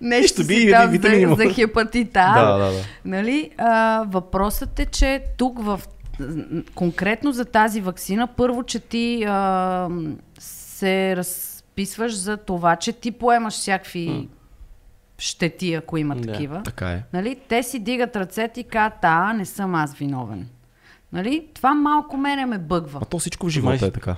[0.00, 1.48] Нещо би си там за, може.
[1.48, 2.34] за хепатит А.
[2.34, 2.80] Да, да, да.
[3.04, 3.50] Нали?
[3.58, 5.80] А, въпросът е, че тук в
[6.74, 9.88] конкретно за тази вакцина, първо, че ти а,
[10.38, 14.28] се разписваш за това, че ти поемаш всякакви
[15.18, 16.32] щети, ако има Да.
[16.32, 16.62] такива.
[16.62, 17.02] Така е.
[17.12, 17.36] Нали?
[17.48, 20.48] Те си дигат ръцете и казват, а, не съм аз виновен.
[21.12, 21.46] Нали?
[21.54, 22.98] Това малко мене ме бъгва.
[23.02, 24.16] А то всичко в живота Май- е така.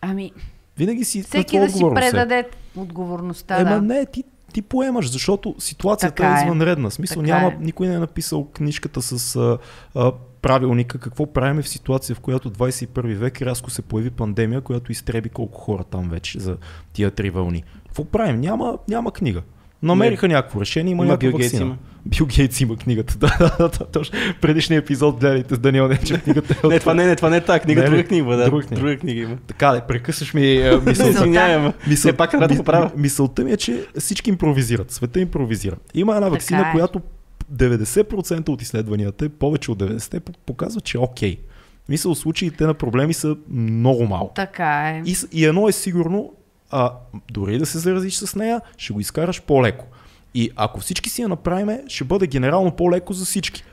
[0.00, 0.32] Ами,
[0.78, 2.10] Винаги си всеки да си отговорност е.
[2.10, 3.60] предаде отговорността.
[3.60, 3.82] Ема да.
[3.82, 6.44] не, ти, ти поемаш, защото ситуацията Така е е.
[6.44, 6.90] извънредна.
[6.90, 7.56] В Смисъл Така няма, е.
[7.60, 9.58] никой не е написал книжката с а,
[9.94, 10.12] а,
[10.42, 15.28] правилника какво правиме в ситуация, в която 21 век рязко се появи пандемия, която изтреби
[15.28, 16.56] колко хора там вече за
[16.92, 17.64] тия три вълни.
[17.86, 18.40] Какво правим?
[18.40, 19.42] Няма, няма книга.
[19.82, 21.76] Намериха някакво решение, има, Има някаква Бил има.
[22.06, 24.18] Бил Гейтс има книгата, да, да, да, да, точно.
[24.40, 26.54] Предишния епизод гледайте с Даниел Нечев книгата.
[26.54, 28.44] е от- Не, това не, не, това не е тази книга, Не, друга книга, да.
[28.44, 28.80] Друга книга.
[28.80, 29.36] Друга книга има.
[29.46, 31.72] Така, да, прекъсваш ми е, мисълта.
[31.88, 32.84] Мисъл, пак да правя.
[32.86, 34.90] ми- Мисълта ми е, че всички импровизират.
[34.90, 35.76] Света импровизира.
[35.94, 36.72] Има една вакцина, е.
[36.72, 37.00] която
[37.54, 41.36] 90% от изследванията, повече от 90% п- показват, че е окей.
[41.88, 44.34] Мисъл, случаите на проблеми са много малко.
[44.34, 45.02] Така е.
[45.06, 46.32] И, и едно е сигурно,
[46.70, 46.92] а,
[47.30, 49.84] дори да се заразиш с нея, ще го изкараш по-леко.
[50.34, 53.64] И ако всички си я направиме, ще бъде генерално по-леко за всички.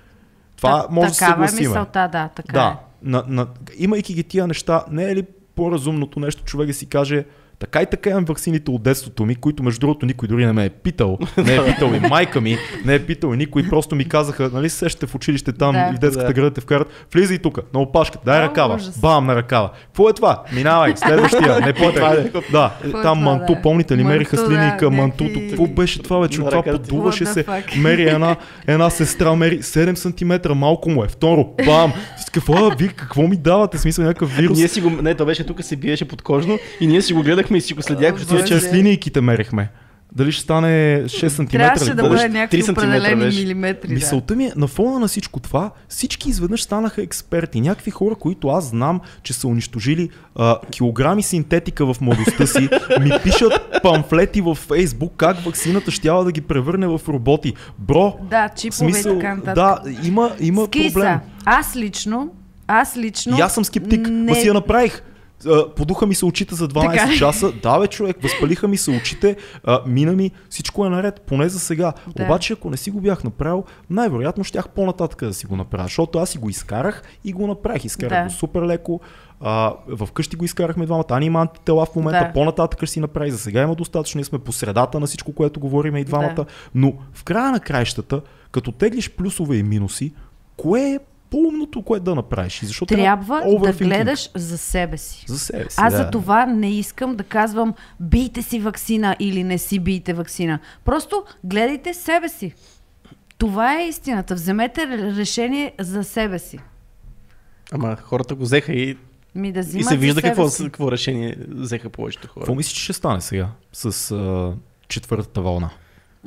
[0.57, 1.69] Това Та- може да се такава е съгласиме.
[1.69, 5.23] мисълта, да, така Да, на, на, имайки ги тия неща, не е ли
[5.55, 7.25] по-разумното нещо човек да си каже,
[7.64, 10.66] така и така имам ваксините от детството ми, които между другото никой дори не ме
[10.66, 11.18] е питал.
[11.38, 13.70] Не е питал и майка ми, не е питал и никой.
[13.70, 15.89] Просто ми казаха, нали се сещате в училище там Да.
[15.93, 16.34] и в детската Да.
[16.34, 19.70] града те вкарат, влизай тук, на опашката, дай ръкава, бам на ръкава.
[19.86, 20.43] Какво е това?
[20.53, 22.16] Минавай, следващия, не Това е.
[22.51, 23.61] Да, Какво е там това, манту, да?
[23.61, 26.38] помните ли, мериха с Манту, да, линейка, мантуто, какво беше това вече?
[26.38, 27.45] Това подуваше се,
[27.78, 28.36] мери една,
[28.68, 29.95] една сестра, мери 7
[30.43, 31.07] см, малко му е.
[31.07, 31.93] Второ, бам!
[32.28, 33.78] С какво, вие какво ми давате?
[33.78, 34.57] Смисъл някакъв вирус.
[34.57, 37.53] Ние си го, не, то беше тук се биеше подкожно и ние си го гледахме
[37.58, 39.70] и си го следяхме, защото Чрез линейките мерихме.
[40.16, 41.43] Дали ще стане 6 см?
[41.45, 43.39] Трябваше да бъде 3 някакви определени беше.
[43.39, 43.88] милиметри.
[43.88, 43.93] Да.
[43.93, 47.62] Мисълта ми е, на фона на всичко това, всички изведнъж станаха експерти.
[47.62, 52.70] Някакви хора, които аз знам, че са унищожили а, килограми синтетика в младостта си,
[53.01, 57.54] ми пишат памфлети в Фейсбук как ваксината щяла да ги превърне в роботи.
[57.80, 59.56] Бро, Да, чипове и смисъл, така нататък.
[59.56, 61.20] да, има, има Скиса, проблем.
[61.45, 62.32] аз лично,
[62.68, 63.38] аз лично...
[63.38, 65.01] И аз съм скептик, не, ма си я направих.
[65.75, 67.51] Подуха ми се очите за 12 Така часа.
[67.51, 71.59] Да, бе, човек, възпалиха ми се очите, а, мина ми, всичко е наред, поне за
[71.59, 71.93] сега.
[72.15, 72.23] Да.
[72.23, 76.19] Обаче, ако не си го бях направил, най-вероятно щях по-нататък да си го направя, защото
[76.19, 77.85] аз си го изкарах и го направих.
[77.85, 78.23] Изкарах Да.
[78.23, 79.01] го супер леко.
[79.45, 79.73] А,
[80.05, 81.05] вкъщи го изкарахме двамата.
[81.09, 82.33] Ани има антитела в момента, Да.
[82.33, 83.31] по-нататък ще си направи.
[83.31, 84.19] За сега има достатъчно.
[84.19, 86.33] Ние сме по средата на всичко, което говориме и двамата.
[86.35, 86.45] Да.
[86.75, 88.21] Но в края на краищата,
[88.51, 90.13] като теглиш плюсове и минуси,
[90.57, 90.99] кое е
[91.34, 92.61] по-умното, което да направиш?
[92.63, 93.84] Защото Трябва да overthinking.
[93.84, 95.25] гледаш за себе си.
[95.27, 95.75] за себе си.
[95.79, 95.97] Аз да.
[95.97, 100.59] за това не искам да казвам бийте си вакцина или не си бийте вакцина.
[100.86, 102.53] Просто гледайте себе си.
[103.38, 104.36] Това е истината.
[104.36, 106.59] Вземете решение за себе си.
[107.71, 108.97] Ама хората го взеха и,
[109.36, 110.63] Ми да и се вижда какво, си.
[110.63, 112.43] какво решение взеха повечето хора.
[112.43, 114.53] Какво мислиш, че ще стане сега с а,
[114.88, 115.69] четвъртата вълна?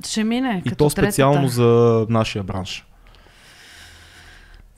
[0.07, 0.63] Ще мине.
[0.67, 1.55] И като то специално третата.
[1.55, 2.86] за нашия бранш.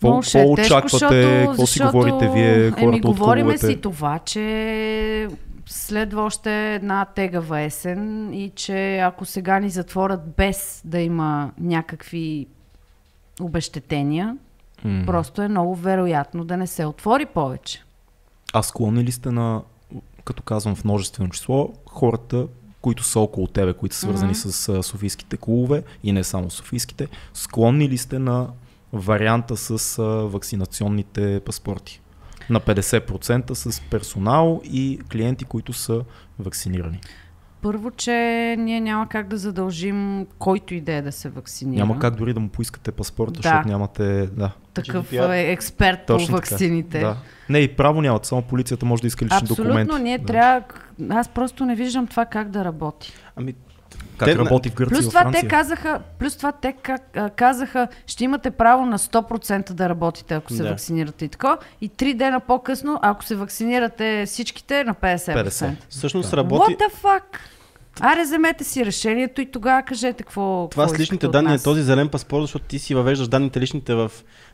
[0.00, 1.44] Какво, е очаквате?
[1.46, 5.28] Какво си говорите вие, хората Еми, от говориме си това, че
[5.66, 12.46] следва още една тегава есен и че ако сега ни затворят без да има някакви
[13.40, 14.36] обещетения,
[14.84, 15.02] М.
[15.06, 17.84] просто е много вероятно да не се отвори повече.
[18.52, 19.62] А склонни ли сте на,
[20.24, 22.46] като казвам в множествено число, хората,
[22.80, 24.38] които са около тебе, които са свързани Мгм.
[24.38, 28.46] с а, софийските клубове и не само софийските, склонни ли сте на
[28.92, 32.00] варианта с а, вакцинационните паспорти?
[32.50, 36.02] На 50% с персонал и клиенти, които са
[36.38, 37.00] вакцинирани.
[37.62, 38.12] Първо, че
[38.58, 41.80] ние няма как да задължим който и да е да се вакцинира.
[41.86, 43.48] Няма как дори да му поискате паспорта, Да.
[43.48, 44.26] защото нямате...
[44.26, 46.50] Да, Такъв е експерт Точно по така.
[46.54, 47.00] вакцините.
[47.00, 47.16] да.
[47.48, 50.02] Не, и право нямат, само полицията може да иска лични Абсолютно, документи.
[50.02, 50.26] ние да.
[50.26, 50.62] трябва...
[51.10, 53.12] Аз просто не виждам това как да работи.
[53.36, 53.54] Ами,
[54.18, 56.74] Как Те- работи в Гърция Плюс това те казаха, плюс това те
[57.36, 60.68] казаха, ще имате право на 100% да работите, ако се Да.
[60.68, 61.56] вакцинирате и така.
[61.80, 65.44] И три дена по-късно, ако се вакцинирате всичките, на 50%.
[65.44, 65.74] 50.
[65.88, 66.36] всъщност Да.
[66.36, 66.72] работи...
[66.72, 67.22] What the fuck?
[68.00, 70.68] Аре, вземете си решението и тогава кажете какво.
[70.70, 73.94] Това какво с личните данни е този зелен паспорт, защото ти си въвеждаш данните личните
[73.94, 74.12] в,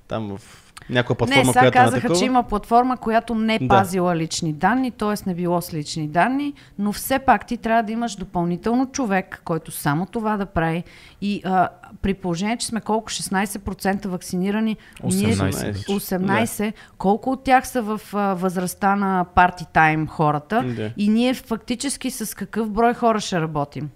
[0.08, 2.18] там, в някаква платформа, Не, сега която е казаха, такова.
[2.18, 3.68] че има платформа, която не Да.
[3.68, 5.28] пазила лични данни, т.е.
[5.28, 9.70] не било с лични данни, но все пак ти трябва да имаш допълнително човек, който
[9.70, 10.84] само това да прави.
[11.20, 11.68] И а,
[12.02, 15.84] при положение, че сме колко 16% вакцинирани, ние 18 вече.
[15.86, 20.90] 18, колко от тях са в а, възрастта на парти тайм хората Да.
[20.96, 23.90] и ние фактически с какъв брой хора ще работим?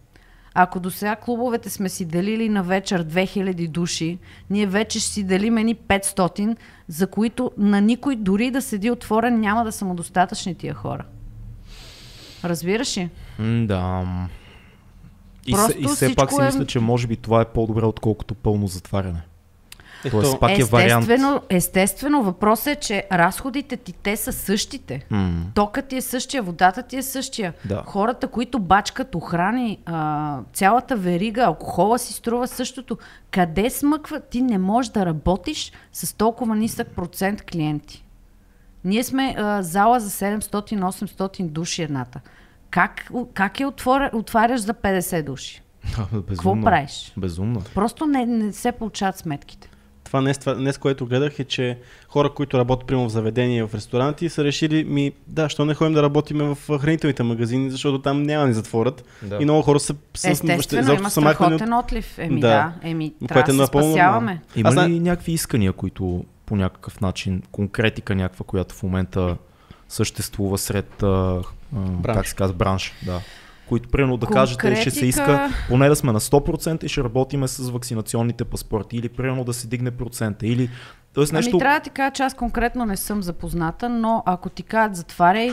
[0.54, 4.18] Ако до сега клубовете сме си делили на вечер 2000 души,
[4.50, 6.56] ние вече ще си делим едни 500,
[6.88, 11.04] за които на никой дори да седи отворен няма да са му достатъчни тия хора.
[12.44, 13.10] Разбираш ли?
[13.38, 14.04] Да.
[15.46, 17.84] И, Просто се, и все пак си е- мисля, че може би това е по-добре,
[17.84, 19.20] отколкото пълно затваряне.
[20.04, 21.02] Ето, Тоест, пак е вариант.
[21.02, 25.06] Естествено, естествено, въпросът е, че разходите ти те са същите.
[25.10, 27.54] М, Токът ти е същия, водата ти е същия.
[27.64, 27.82] Да.
[27.86, 32.98] Хората, които бачкат охрани, а, цялата верига, алкохола си струва същото.
[33.30, 34.20] Къде смъква?
[34.20, 38.04] Ти не можеш да работиш с толкова нисък процент клиенти.
[38.84, 42.20] Ние сме а, зала за 700-800 души едната.
[42.70, 45.62] Как, как я отворя, отваряш за 50 души?
[45.98, 46.24] безумно.
[46.28, 47.12] Какво правиш?
[47.16, 47.62] Безумно.
[47.74, 49.70] Просто не, не се получават сметките.
[50.08, 51.78] Това днес, това днес, което гледах е, че
[52.08, 55.94] хора, които работят прямо в заведения, в ресторанти, са решили, ми, да, що не ходим
[55.94, 59.04] да работиме в хранителните магазини, защото там няма ни затворят.
[59.22, 59.36] Да.
[59.36, 62.18] И много хора са, са Естествено, има махнали от- страхотен отлив.
[62.18, 62.48] Еми Да.
[62.48, 64.40] да, еми Което трябва е да се напълно спасяваме.
[64.56, 69.36] Има ли знае- някакви искания, които по някакъв начин, конкретика някаква, която в момента
[69.88, 71.06] съществува сред, а,
[71.76, 73.20] а, как се казва, бранш, да.
[73.68, 77.04] Които, примерно, да кажете, ще се Конкретика- иска поне да сме на 100% и ще
[77.04, 78.96] работиме с вакцинационните паспорти.
[78.96, 80.46] Или, примерно, да се дигне процента.
[80.46, 80.70] Или,
[81.12, 81.50] тоест нещо...
[81.52, 84.96] Ами трябва да ти кажа, че аз конкретно не съм запозната, но ако ти кажат
[84.96, 85.50] затваряй,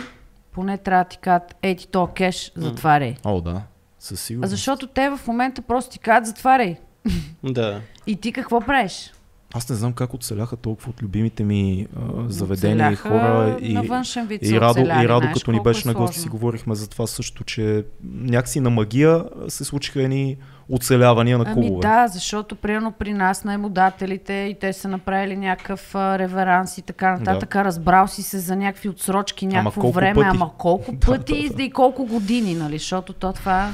[0.52, 3.16] поне трябва да ти кажат, ей ти то кеш, затваряй.
[3.24, 3.62] О, да.
[4.00, 4.50] Със А сигурност.
[4.52, 6.76] защото те в момента просто ти кажат затваряй.
[7.44, 7.82] Да.
[8.08, 9.12] И ти какво правиш?
[9.54, 13.58] Аз не знам как оцеляха толкова от любимите ми а, заведения и хора.
[13.62, 13.78] И,
[14.28, 16.30] вид и Радо, оцеляли, и Радо знаеш като ни колко е беше на гости, си
[16.30, 20.38] говорихме за това също, че някакси на магия се случиха едни
[20.70, 21.82] оцелявания на Ами клубове.
[21.82, 27.18] да, защото примерно при нас наемодателите и те са направили някакъв а, реверанс и така
[27.18, 27.56] нататък.
[27.56, 30.28] Разбрал си се за някакви отсрочки, някакво колко време, пъти?
[30.28, 31.64] ама колко Да, пъти да, да.
[31.64, 32.78] и колко години, нали?
[32.78, 33.72] Защото то това,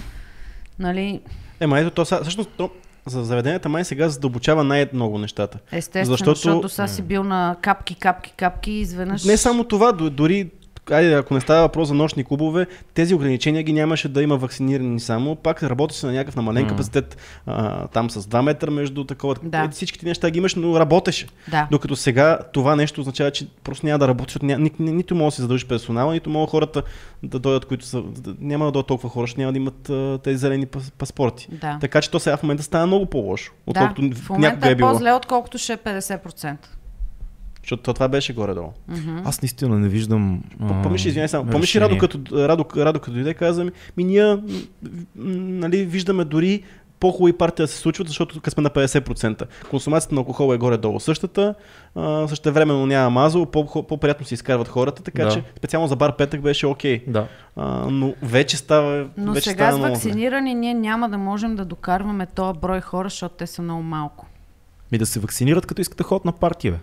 [0.79, 1.21] нали,
[1.59, 2.69] Ема ето то всъщност то,
[3.05, 5.57] за заведенията май сега задълбочава най-много нещата.
[5.71, 9.23] естествено, Защото- защото, сега си бил на капки, капки, капки и изведнъж...
[9.25, 10.49] Не само това, дори
[10.91, 14.99] айде, ако не става въпрос за нощни клубове, тези ограничения ги нямаше да има вакцинирани
[14.99, 15.35] само.
[15.35, 19.35] Пак работи се на някакъв намален капацитет, а, там с 2 метра между такова.
[19.43, 19.63] Да.
[19.63, 21.27] Е, Всички тези неща ги имаш, но работеше.
[21.51, 21.67] Да.
[21.71, 25.15] Докато сега това нещо означава, че просто няма да работи, защото ня, ни, ни, нито
[25.15, 26.83] може да се задължи персонала, нито могат хората
[27.23, 28.01] да дойдат, които са.
[28.01, 31.47] Да, няма да дойдат толкова хора, ще няма да имат а, тези зелени пас, паспорти.
[31.51, 31.77] Да.
[31.81, 34.71] Така че то сега в момента става много по-лошо, да, отколкото в момента някога е
[34.71, 34.91] е било.
[34.91, 36.55] по-зле, отколкото ще е 50%.
[37.63, 38.73] Защото то това беше горе-долу.
[38.87, 39.17] Мгм.
[39.25, 40.43] Аз наистина не виждам.
[40.83, 44.37] Помниш, извиняй само, помниш Радо като, Радо, Радо като дойде, каза ми, ми ние
[45.15, 46.63] нали, виждаме дори
[46.99, 49.43] по-хубави партии да се случват, защото тук сме на 50%.
[49.69, 51.55] Консумацията на алкохол е горе-долу същата,
[51.95, 55.31] а, същевременно няма мазо, по- по-приятно се изкарват хората, така Да.
[55.31, 57.03] че специално за бар петък беше окей.
[57.07, 57.27] Да.
[57.55, 59.07] А, но вече става.
[59.17, 63.09] Но вече сега става с вакцинирани ние няма да можем да докарваме този брой хора,
[63.09, 64.27] защото те са много малко.
[64.91, 66.77] Ми да се вакцинират, като искате ход на партия, бе.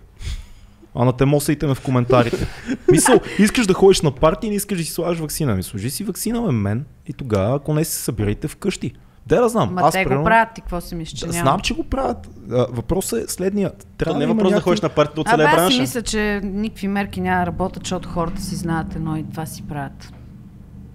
[0.95, 2.47] А на темосайте ме в коментарите.
[2.91, 5.55] Мисъл, искаш да ходиш на партия и не искаш да си слагаш вакцина.
[5.55, 6.85] Ми сложи си вакцина, бе, мен.
[7.07, 8.93] И тогава, ако не се събирайте вкъщи.
[9.27, 9.75] Де да знам.
[9.75, 11.33] Ма аз те примерно- го правят, ти какво си мислиш, Да?
[11.33, 12.29] Знам, че го правят.
[12.49, 13.79] Въпросът е следният.
[13.79, 15.53] То Трябва не е да въпрос да някакви- ходиш на партията от Абе, целия аз
[15.53, 15.81] си бранша.
[15.81, 19.63] мисля, че никакви мерки няма да работят, защото хората си знаят едно и това си
[19.63, 20.13] правят.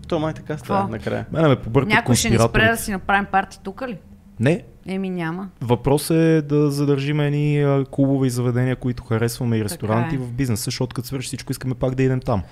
[0.08, 1.26] То май така става накрая.
[1.32, 3.98] Мене ме побъркат Някой ще ни спре да си направим парти тук ли?
[4.39, 5.49] Не, Еми няма.
[5.61, 10.17] Въпросът е да задържим едни клубове и заведения, които харесваме и ресторанти е.
[10.17, 12.43] в бизнеса, защото като свърши всичко искаме пак да идем там.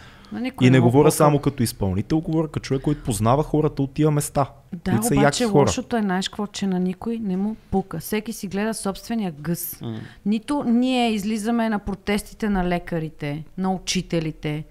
[0.61, 4.49] И не говоря само като изпълнител, говоря като човек, който познава хората от тия места.
[4.73, 5.61] Да, които са обаче хора.
[5.61, 7.99] лошото е, знаеш какво, че на никой не му пука.
[7.99, 9.81] Всеки си гледа собствения гъс.
[10.25, 14.63] Нито ние излизаме на протестите на лекарите, на учителите,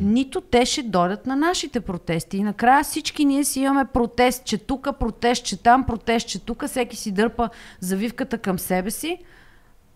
[0.00, 2.36] Нито те ще дойдат на нашите протести.
[2.36, 6.66] И накрая всички ние си имаме протест, че тук, протест, че там, протест, че тук,
[6.66, 7.48] всеки си дърпа
[7.80, 9.18] завивката към себе си,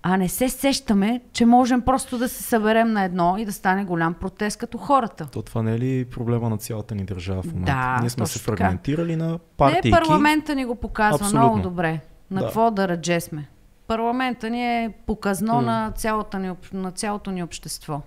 [0.03, 3.85] а не се сещаме, че можем просто да се съберем на едно и да стане
[3.85, 5.27] голям протест като хората.
[5.27, 7.73] То това не е ли проблема на цялата ни държава в момента?
[7.73, 8.57] Да, Ние сме се точно така.
[8.57, 9.91] фрагментирали на Не, партийки.
[9.91, 11.41] парламента ни го показва Абсолютно.
[11.41, 12.01] много добре.
[12.31, 12.47] На Да.
[12.47, 13.49] какво да радже сме.
[13.87, 18.01] Парламента ни е показно на, цялата ни, на цялото ни общество.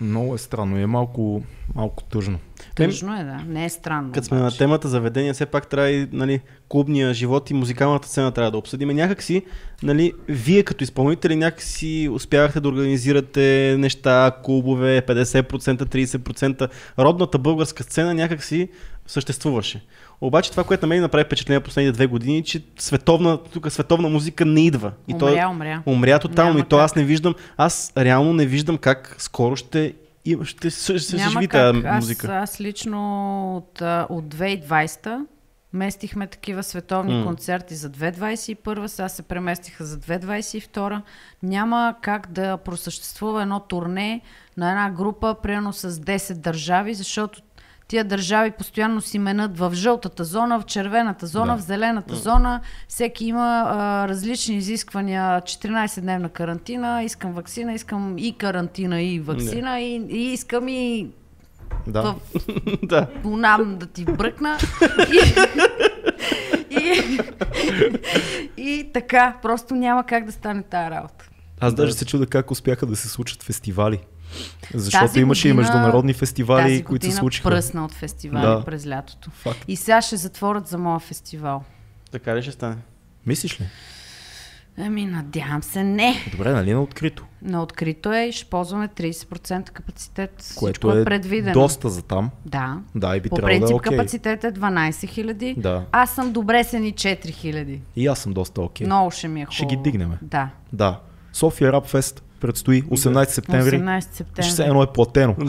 [0.00, 1.42] Много е странно и е малко,
[1.74, 2.38] малко тъжно.
[2.74, 3.44] Тъжно е, да.
[3.46, 4.12] Не е странно.
[4.12, 8.32] Като сме на темата заведения, все пак трябва и нали, клубния живот и музикалната сцена
[8.32, 8.88] трябва да обсъдим.
[8.88, 9.42] Някакси,
[9.82, 16.68] нали, вие като изпълнители някакси успявахте да организирате неща, клубове, 50%, 30%.
[16.98, 18.68] Родната българска сцена някакси
[19.06, 19.84] съществуваше.
[20.24, 24.44] Обаче това, което на мен направи впечатление последните две години, че световна, тук световна музика
[24.44, 24.92] не идва.
[25.08, 25.82] И то Умря, умря.
[25.86, 26.48] умря тотално.
[26.48, 29.94] Няма и то аз не виждам, аз реално не виждам как скоро ще,
[30.24, 32.34] има- ще, Няма съживи тази Аз, музика.
[32.34, 32.98] аз лично
[33.56, 35.26] от, от 2020
[35.72, 37.24] местихме такива световни М.
[37.26, 41.00] концерти за 2021, сега се преместиха за 2022.
[41.42, 44.20] Няма как да просъществува едно турне
[44.56, 47.42] на една група, примерно с 10 държави, защото
[47.88, 51.62] тия държави постоянно си менят в жълтата зона, в червената зона, Да.
[51.62, 52.60] в зелената зона.
[52.88, 55.40] Всеки има а, различни изисквания.
[55.42, 61.08] 14-дневна карантина, искам вакцина, искам и карантина, и вакцина, и, и искам и
[61.86, 62.02] Да.
[62.02, 62.14] в
[62.82, 63.06] да.
[63.22, 64.58] Бонам да ти бръкна.
[65.10, 65.20] И,
[66.70, 67.02] и,
[68.56, 71.28] и така, просто няма как да стане тази работа.
[71.60, 73.98] Аз даже се чуда как успяха да се случат фестивали.
[74.74, 77.48] Защото Тази имаше и година- международни фестивали, Тази които се случиха.
[77.50, 78.64] пръсна от фестивали Да.
[78.64, 79.30] през лятото.
[79.30, 79.64] Факт.
[79.68, 81.62] И сега ще затворят за моя фестивал.
[82.10, 82.76] Така ли ще стане?
[83.26, 83.64] Мислиш ли?
[84.78, 86.14] Ами, надявам се, не.
[86.32, 87.24] Добре, нали на открито?
[87.42, 90.34] На открито е и ще ползваме 30% капацитет.
[90.38, 91.52] Всичко Което е, е предвидено.
[91.52, 92.30] доста за там.
[92.46, 92.78] Да.
[92.94, 93.90] Да, и би По трябвало да е принцип окей.
[93.90, 95.54] капацитет е 12 000.
[95.56, 95.84] Да.
[95.92, 97.80] Аз съм добре сени 4 000.
[97.96, 98.86] И аз съм доста окей.
[98.86, 99.54] Много ще ми е хубаво.
[99.54, 100.12] Ще ги дигнем.
[100.22, 100.48] Да.
[100.72, 101.00] Да.
[101.32, 103.80] София Рап Фест предстои 18 септември.
[103.80, 104.50] 18 Ще септември.
[104.50, 105.34] все едно е платено.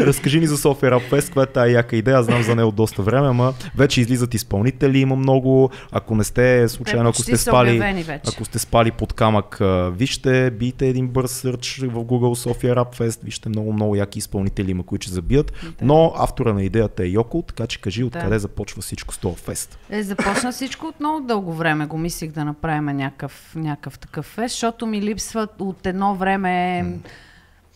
[0.00, 2.18] Разкажи ни за София Рап Фест, каква е тази яка идея.
[2.18, 5.70] Аз знам за нея от доста време, ама вече излизат изпълнители, има много.
[5.92, 9.58] Ако не сте случайно, ако почти сте спали, ако сте спали под камък,
[9.92, 14.70] вижте, бийте един бърз сърч в Google София Rap Fest, вижте много, много яки изпълнители
[14.70, 15.52] има, които ще забият.
[15.82, 19.78] Но автора на идеята е Йоко, така че кажи откъде започва всичко с този фест.
[19.90, 21.86] Е, започна всичко от много дълго време.
[21.86, 26.84] Го мислих да направим някакъв, някакъв такъв фест, защото ми липсват от едно време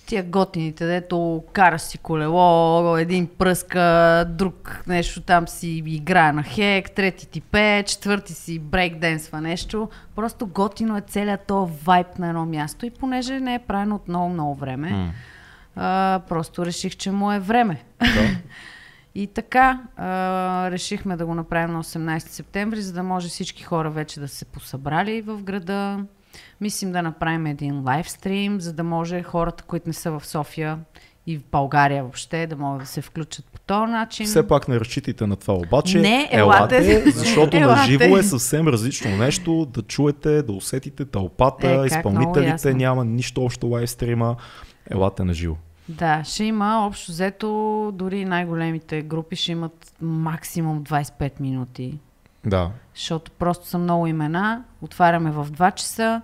[0.07, 6.91] тия готините, дето кара си колело, един пръска, друг нещо там си играе на хек,
[6.91, 9.89] трети ти пее, четвърти си брейкденсва нещо.
[10.17, 14.09] Просто готино е целият този вайб на едно място и понеже не е правено от
[14.09, 15.11] много, много време, М.
[15.77, 17.83] а, просто реших, че му е време.
[18.01, 18.07] Да.
[19.19, 23.91] И така, а, решихме да го направим на 18 септември, за да може всички хора
[23.91, 26.05] вече да се посъбрали в града.
[26.61, 30.79] Мислим да направим един лайвстрим, за да може хората, които не са в София
[31.27, 34.27] и в България въобще, да могат да се включат по този начин.
[34.27, 36.01] Все пак не разчитайте на това обаче.
[36.01, 37.11] Не, елате.
[37.11, 37.81] защото Елате.
[37.81, 39.67] на живо е съвсем различно нещо.
[39.67, 44.37] Да чуете, да усетите тълпата, Е, изпълнителите, няма нищо общо лайвстрима.
[44.91, 45.57] Елате на живо.
[45.89, 47.49] Да, ще има общо взето,
[47.95, 51.99] дори най-големите групи ще имат максимум 25 минути,
[52.47, 52.71] Да.
[52.95, 54.65] защото просто са много имена.
[54.83, 56.23] Отваряме в 2 часа,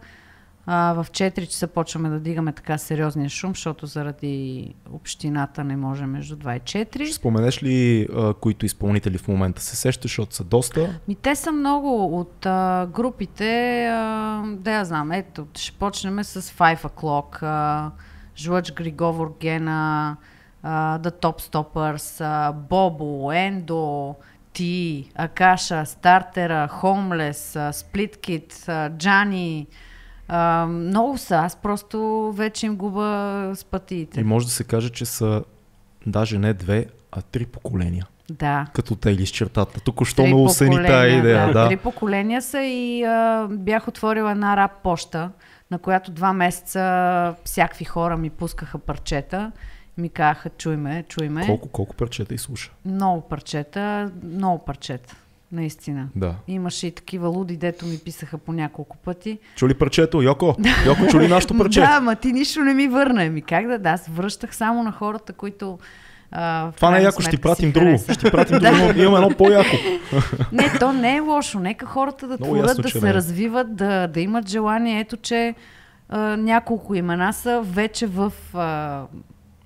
[0.67, 6.07] а в 4 часа почваме да дигаме така сериозния шум, защото заради общината не може
[6.07, 7.05] между 2 и 4.
[7.05, 11.01] Ще споменеш ли а, които изпълнители в момента се сещаш, защото са доста?
[11.09, 16.43] Ми те са много от а, групите, а, да я знам, ето, ще почнем с
[16.43, 17.91] Five O'Clock, а,
[18.37, 20.17] Жлъч Григовор Гена,
[20.65, 24.15] The Top Stoppers, Бобо, Ендо,
[24.53, 26.69] Ти, Акаша, Стартера,
[28.17, 29.67] Kid, а, Джани,
[30.29, 34.21] а, много са, аз просто вече им губа с пътиите.
[34.21, 35.45] И може да се каже, че са
[36.07, 38.07] даже не две, а три поколения.
[38.31, 38.67] Да.
[38.75, 39.81] Като те или чертата.
[39.81, 41.47] Току-що Три ме осени тая идея.
[41.47, 41.69] Да, Да.
[41.69, 45.31] Три поколения са и а, бях отворила една рап поща,
[45.73, 49.53] на която два месеца всякакви хора ми пускаха парчета.
[49.99, 51.47] Ми казаха, чуй ме, чуй ме.
[51.47, 52.71] Колко, колко парчета изслуша?
[52.85, 55.17] Много парчета, много парчета.
[55.53, 56.09] Наистина.
[56.17, 56.35] Да.
[56.49, 59.39] Имаше и такива луди, дето ми писаха по няколко пъти.
[59.57, 60.23] Чули парчето?
[60.23, 60.57] Йоко?
[60.87, 61.81] Йоко, чули нашото парче?
[61.81, 63.25] Да, ма ти нищо не ми върна.
[63.25, 65.79] Ми как да, да, аз връщах само на хората, които
[66.33, 67.99] а, Това не е яко, ще ти пратим друго.
[68.01, 69.77] Ще ти пратим друго, имаме едно по-яко.
[70.53, 71.59] Не, то не е лошо.
[71.61, 73.15] Нека хората да Много творят, да се не е.
[73.15, 75.01] развиват, да, да имат желание.
[75.01, 75.55] Ето, че
[76.09, 79.03] а, няколко имена са вече в а,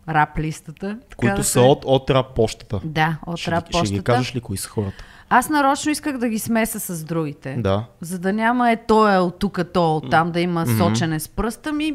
[0.08, 0.98] рап листата.
[1.16, 2.80] които да са от, от рап почтата.
[2.84, 4.02] Да, от Ще, рап ги- ще ги почтата.
[4.04, 5.04] кажеш ли кои са хората?
[5.28, 7.54] Аз нарочно исках да ги смеса с другите.
[7.54, 7.84] Да.
[8.00, 10.78] За да няма е той е от тук, то от там, да има Мгм.
[10.78, 11.94] сочене с пръста ми.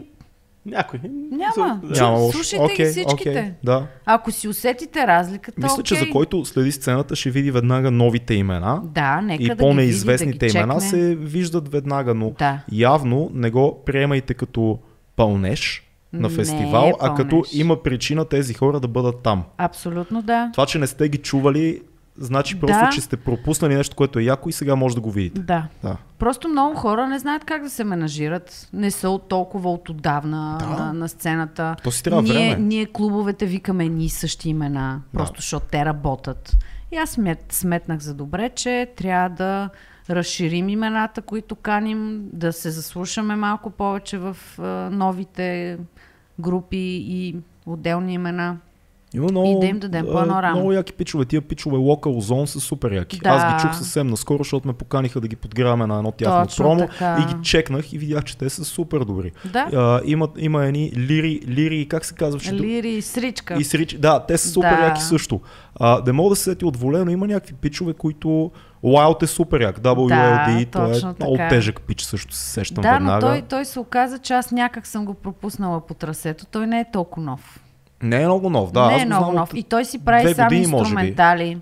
[0.66, 0.99] Някой.
[1.32, 1.80] Няма.
[1.84, 2.01] Да.
[2.01, 3.30] Няма слушайте ги Окей, всичките.
[3.30, 3.88] окей, Да.
[4.05, 6.05] Ако си усетите разликата, Мисля, че окей.
[6.05, 8.82] за който следи сцената ще види веднага новите имена.
[8.86, 10.89] Да, нека и да по-неизвестните да имена чекне.
[10.89, 12.59] се виждат веднага, но Да.
[12.72, 14.80] явно не го приемайте като
[15.16, 15.84] пълнеж
[16.14, 19.43] на Не е фестивал, а като има причина тези хора да бъдат там.
[19.57, 20.49] Абсолютно да.
[20.53, 21.82] Това, че не сте ги чували,
[22.18, 22.89] значи просто, Да.
[22.93, 25.41] че сте пропуснали нещо, което е яко и сега може да го видите.
[25.41, 25.68] Да.
[25.84, 25.97] Да.
[26.20, 28.70] Просто много хора не знаят как да се менажират.
[28.74, 30.66] Не са от толкова от отдавна Да.
[30.68, 31.76] на, на сцената.
[31.84, 32.55] То си трябва ние, време.
[32.68, 36.57] ние клубовете викаме ни същи имена, просто защото те работят.
[36.91, 39.70] И аз смет, сметнах за добре, че трябва да
[40.09, 44.38] разширим имената, които каним, да се заслушаме малко повече в
[44.91, 45.78] новите
[46.39, 47.36] групи и
[47.66, 48.57] отделни имена.
[49.14, 50.55] Има много, И да им дадем а, по-едно рамо.
[50.55, 51.26] Много яки пичове.
[51.26, 53.20] Тия пичове Local Zone са супер яки.
[53.20, 53.30] Да.
[53.30, 56.64] Аз ги чух съвсем наскоро, защото ме поканиха да ги подгряваме на едно тяхно Точно
[56.64, 57.18] промо така.
[57.22, 59.32] и ги чекнах и видях, че те са супер добри.
[59.45, 62.53] Да, А, има, има едни лири, лири, как се казваше?
[62.53, 63.53] Лири и Сричка.
[63.53, 63.93] И срич...
[63.93, 64.86] Да, те са супер Да.
[64.86, 65.41] яки също.
[65.76, 68.51] А, не мога да се сети от воле, но има някакви пичове, които...
[68.84, 69.80] Wild е супер як.
[69.80, 71.49] WLD, Да, той е точно много така.
[71.49, 73.14] тежък пич, също се сещам Да, веднага.
[73.16, 76.45] но той, той се оказа, че аз някак съм го пропуснала по трасето.
[76.45, 77.59] Той не е толкова нов.
[78.04, 78.88] Не е много нов, да.
[78.88, 79.49] не е го много нов.
[79.56, 81.58] И той си прави сам години, инструментали.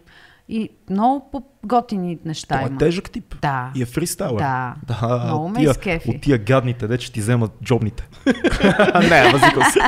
[0.51, 2.77] И много по-готини неща Той е има.
[2.77, 3.35] тежък тип.
[3.41, 3.71] Да.
[3.75, 4.39] И е фристайлър.
[4.39, 4.75] Да.
[4.87, 6.09] Да, Много ме тия, изкефи.
[6.09, 8.07] От тия гадните, де че ти вземат джобните.
[9.09, 9.79] не, възикал се.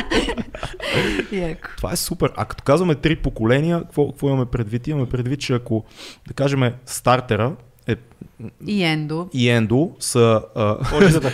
[1.77, 2.31] Това е супер.
[2.35, 4.87] А като казваме три поколения, какво, какво имаме предвид?
[4.87, 5.83] Имаме предвид, че ако,
[6.27, 7.55] да кажем, стартера
[7.91, 7.95] е,
[8.67, 9.27] И Ендо.
[9.33, 10.75] и Ендо са а,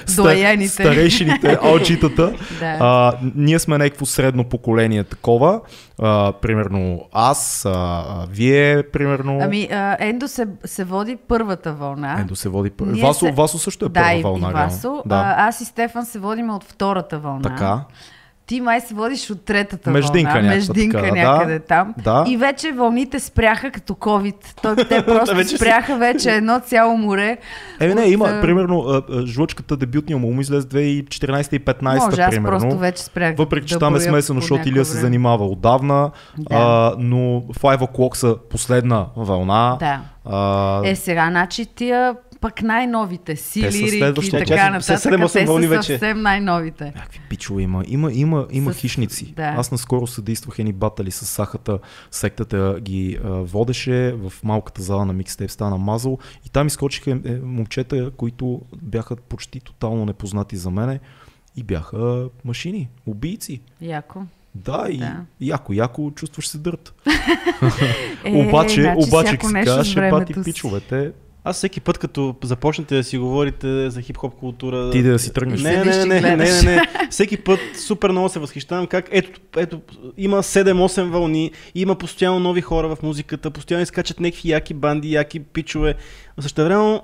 [0.68, 2.34] старейшините, алчитата.
[2.60, 2.78] Да.
[2.80, 5.62] А, ние сме някакво средно поколение такова.
[6.00, 9.40] А, примерно аз, а, вие, примерно.
[9.42, 12.20] Ами, а, Ендо се, се води първата вълна.
[12.22, 12.70] Ендо се води.
[12.70, 14.50] пър- Ние Васо, се- Васо също е да, първа и, вълна.
[14.50, 14.54] и.
[14.54, 15.04] Васо.
[15.06, 15.16] Да.
[15.18, 17.42] А, аз и Стефан се водим от втората вълна.
[17.42, 17.82] Така.
[18.48, 20.48] Ти май се водиш от третата Междинка вълна.
[20.48, 21.66] някаква Междинка такава, някъде да.
[21.66, 21.94] там.
[21.98, 22.26] Да.
[22.28, 24.36] И вече вълните спряха като COVID.
[24.62, 27.38] Той, те просто Вече си- спряха вече едно цяло море.
[27.80, 32.30] Е, не, от, има, а, примерно, жлъчката дебютния му излезе 2014 и 15 Може, аз
[32.30, 32.60] примерно.
[32.60, 33.36] просто вече спрях.
[33.38, 36.56] Въпреки, че да там е смесено, защото Илия се занимава отдавна, Да.
[36.56, 39.78] а, но Five O'Clock са последна вълна.
[39.80, 40.00] Да.
[40.26, 44.98] А, Е, сега, значи тия пък най-новите си, лирик и така нататък.
[44.98, 46.84] 7-8 Те са съвсем най-новите.
[46.86, 47.84] Някакви пичове има.
[47.88, 49.34] Има, има, има С- хищници.
[49.36, 49.44] да.
[49.58, 51.80] Аз наскоро съдействах едни батали с Сахата.
[52.12, 57.32] Сектата ги а, водеше в малката зала на микстейп стана Мазъл и там изкочиха е,
[57.36, 61.00] момчета, които бяха почти тотално непознати за мене
[61.56, 63.62] и бяха машини, убийци.
[63.82, 64.22] Яко.
[64.56, 65.16] Да, и Да.
[65.42, 66.94] яко, яко чувстваш се дърт.
[68.26, 70.44] Е, обаче, значи обаче, всяко как се нещо с казваше, времето бати си.
[70.44, 71.12] пичовете,
[71.48, 74.92] Аз всеки път, като започнете да си говорите за хип-хоп култура...
[74.92, 75.62] Ти да си тръгнеш.
[75.62, 76.82] Не, не, не, не, не, не, не.
[77.10, 79.82] Всеки път супер много се възхищавам как ето, ето
[80.18, 85.40] има 7-8 вълни, има постоянно нови хора в музиката, постоянно изкачат някакви яки банди, яки
[85.40, 85.96] пичове.
[86.40, 87.00] Също време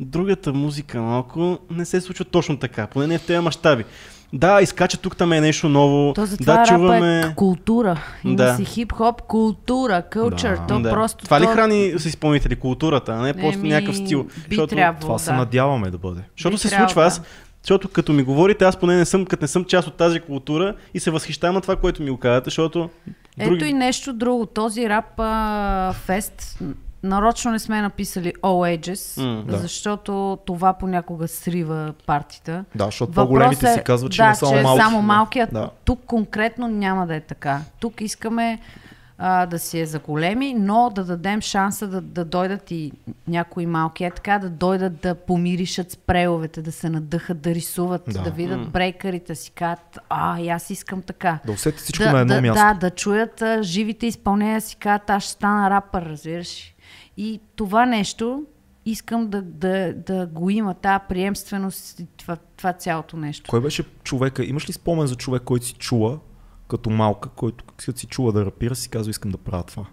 [0.00, 3.84] другата музика малко не се случва точно така, поне не в тези мащаби.
[4.32, 6.12] Да, изкача тук там е нещо ново.
[6.14, 7.20] То затова да, рапа чуваме...
[7.20, 8.00] е култура.
[8.24, 8.56] Има Да.
[8.56, 10.56] си хип-хоп култура, кълчър.
[10.56, 10.66] Да.
[10.66, 10.90] То да.
[10.90, 11.24] просто...
[11.24, 11.50] Това ли то...
[11.52, 14.24] храни с изпълнители културата, а не просто Еми, някакъв стил?
[14.24, 15.36] Би Защото- трябвало, Това се да.
[15.36, 16.20] надяваме да бъде.
[16.36, 17.24] Защото Би се трябвало, случва, аз, да.
[17.62, 20.74] защото като ми говорите, аз поне не съм, като не съм част от тази култура
[20.94, 22.90] и се възхищавам на това, което ми го казвате, защото
[23.38, 24.46] Ето и нещо друго.
[24.46, 26.58] Този рап а, фест,
[27.02, 29.56] нарочно не сме написали All Ages, М, да.
[29.56, 30.10] защото
[30.46, 32.64] това понякога срива партията.
[32.74, 34.80] Да, защото Въпросът по-големите е- си казват, че да, има само че малки.
[34.80, 35.70] само малки, а Да.
[35.84, 37.60] тук конкретно няма да е така.
[37.80, 38.58] Тук искаме
[39.18, 42.92] а, да си е за големи, но да дадем шанса да, да дойдат и
[43.28, 48.22] някои малки, е така, да дойдат да помиришат спреовете, да се надъхат, да рисуват, Да.
[48.22, 51.38] да, видят брейкърите си, кажат, а, и аз искам така.
[51.46, 52.62] Да усетят всичко да, на едно да, място.
[52.64, 56.74] Да, да чуят а, живите изпълнения си, казват, аз ще стана рапър, разбираш.
[57.16, 58.44] И това нещо
[58.86, 63.50] искам да, да, да го има, тази приемственост и това, това цялото нещо.
[63.50, 64.44] Кой беше човека?
[64.44, 66.18] Имаш ли спомен за човек, който си чула
[66.68, 69.86] като малка, който като си чула да рапира, си казва, искам да правя това?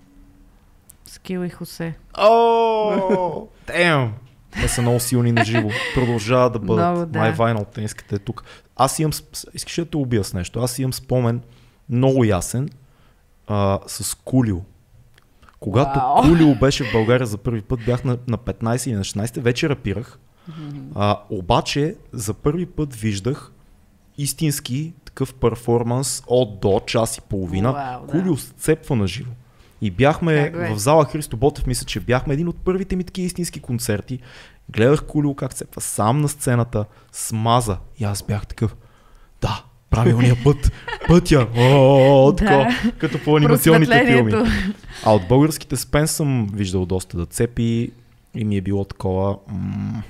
[1.05, 1.95] Скил и Хосе.
[2.18, 4.09] О, Damn!
[4.51, 5.70] Те са много силни на живо.
[5.95, 6.91] Продължават да бъдат.
[6.91, 7.20] Много, да.
[7.20, 8.43] My Vinyl тениската е тук.
[8.76, 9.11] Аз имам,
[9.53, 10.59] искаш да те убия с нещо?
[10.59, 11.41] Аз имам спомен
[11.89, 12.70] много ясен
[13.47, 14.57] а, с Кулио.
[15.59, 16.21] Когато Вау.
[16.21, 19.69] Кулио беше в България за първи път, бях на, на 15 или на 16, вече
[19.69, 20.19] рапирах.
[20.95, 23.51] А, обаче за първи път виждах
[24.17, 27.71] истински такъв перформанс от до час и половина.
[27.71, 28.11] Вау, да.
[28.11, 29.31] Кулио сцепва на живо.
[29.81, 33.25] И бяхме Как в зала Христо Ботев, мисля, че бяхме един от първите ми такива
[33.25, 34.19] истински концерти.
[34.69, 37.77] Гледах Кулио как цепва сам на сцената, смаза.
[37.99, 38.75] И аз бях такъв,
[39.41, 40.71] да, правилния път,
[41.07, 41.47] пътя.
[41.57, 42.67] О, Да.
[42.97, 44.33] като по анимационните филми.
[45.05, 47.91] А от българските спен съм виждал доста да цепи
[48.35, 49.38] и ми е било такова.
[49.47, 50.03] М-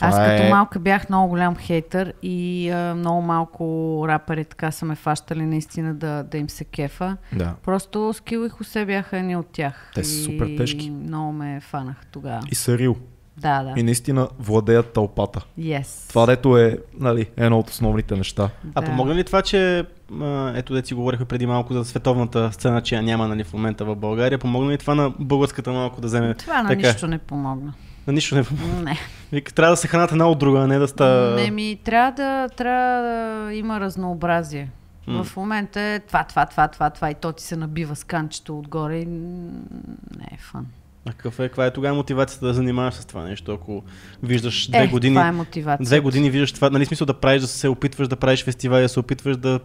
[0.00, 0.50] Аз като е...
[0.50, 5.94] малка бях много голям хейтър и а, много малко рапъри така са ме фащали наистина
[5.94, 7.16] да, да им се кефа.
[7.32, 7.54] Да.
[7.64, 9.90] Просто Скил и Хосе бяха едни от тях.
[9.94, 10.90] Те са супер тежки.
[10.90, 12.40] Много ме фанах тогава.
[12.50, 12.96] И са рил.
[13.36, 13.74] Да, да.
[13.76, 15.40] И наистина владеят тълпата.
[15.60, 16.08] Yes.
[16.08, 18.50] Това дето е нали, едно от основните неща.
[18.74, 18.86] А Да.
[18.86, 19.84] помогна ли това, че
[20.20, 23.52] а, ето де си говорихме преди малко за световната сцена, че я няма нали, в
[23.52, 26.88] момента в България, помогна ли това на българската малко да вземе Това на така?
[26.88, 27.72] нищо не помогна.
[28.06, 28.82] На нищо не помогна.
[28.82, 28.98] Не.
[29.32, 31.34] Вика, трябва да се хранат една от друга, а не да ста...
[31.36, 34.70] Не ми, трябва да, трябва да има разнообразие.
[35.06, 35.24] М.
[35.24, 38.58] В момента е това, това, това, това, това и то ти се набива с канчето
[38.58, 40.66] отгоре и не е фан.
[41.06, 43.82] А какъв е, каква е тогава мотивацията да занимаваш с това нещо, ако
[44.22, 45.14] виждаш две е, години...
[45.14, 45.84] това е мотивация.
[45.84, 48.88] Две години виждаш това, нали смисъл да правиш, да се опитваш да правиш фестивали, да
[48.88, 49.60] се опитваш да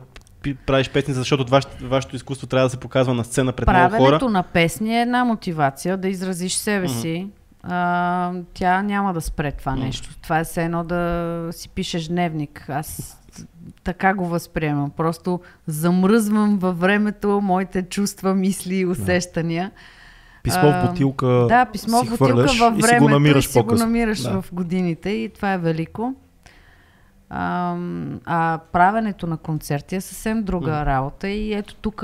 [0.66, 3.98] правиш песни, защото ваш, вашето изкуство трябва да се показва на сцена пред много хора.
[3.98, 7.28] Правенето на песни е една мотивация да изразиш себе си.
[7.64, 10.10] А, тя няма да спре това нещо.
[10.22, 12.66] Това е все едно да си пишеш дневник.
[12.70, 13.20] Аз
[13.84, 14.90] така го възприемам.
[14.90, 19.72] Просто замръзвам във времето моите чувства, мисли и усещания.
[20.44, 23.50] Писмо А, в бутилка Да, писмо в бутилка във и си времето го намираш и
[23.50, 24.42] си го намираш Да.
[24.42, 26.14] в годините и това е велико.
[27.30, 27.76] А,
[28.26, 30.86] а правенето на концерти е съвсем друга М.
[30.86, 32.04] работа и ето тук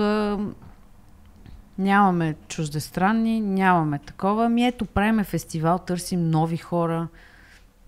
[1.78, 4.50] нямаме чуждестранни, нямаме такова.
[4.50, 7.08] Ми ето правиме фестивал, търсим нови хора.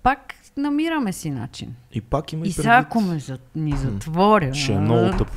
[0.04, 1.76] Пак намираме си начин.
[1.92, 5.32] И пак има И и сега ако ме за, ни затворя, Ще е много тъп.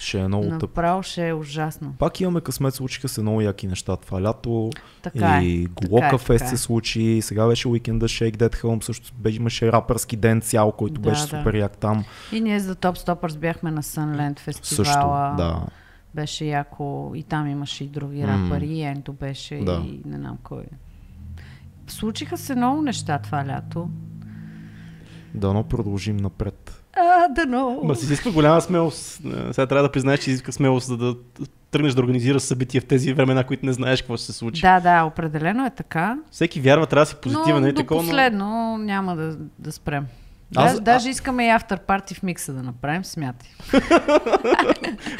[0.00, 0.62] Ще е много тъп.
[0.62, 1.94] направо ще е ужасно.
[1.98, 4.70] Пак имаме късмет, случиха се много яки неща това лято.
[5.02, 5.66] Така и е.
[5.66, 6.58] Голока е, Фест се е.
[6.58, 11.10] случи, сега беше уикенда Shake That Home, също беше, имаше рапърски ден цял, който Да,
[11.10, 11.26] беше да.
[11.28, 12.04] супер як там.
[12.32, 14.84] И ние за Топ Стопърс бяхме на Sunland фестивала.
[14.86, 15.66] Също, да.
[16.14, 17.12] Беше яко.
[17.14, 18.26] И там имаше и други М.
[18.28, 18.66] рапъри.
[18.66, 19.56] И Ендо беше.
[19.56, 19.82] Да.
[19.86, 20.64] И не знам кой.
[21.86, 23.88] Случиха се много неща това лято.
[25.34, 26.83] Дано продължим напред.
[26.96, 27.80] А, да, но.
[27.84, 29.20] Ма си изисква голяма смелост.
[29.20, 31.14] Е, Сега трябва да признаеш, че изисква смелост, за да
[31.70, 34.60] тръгнеш да организираш събития в тези времена, които не знаеш какво ще се случи.
[34.60, 36.18] Да, да, определено е така.
[36.30, 38.02] Всеки вярва, трябва да си позитивен, но не е до такова.
[38.02, 38.46] но- последно
[38.78, 40.06] няма да, да спрем.
[40.56, 43.48] Аз- Даже, даже искаме и автор парти в микса да направим, смятай.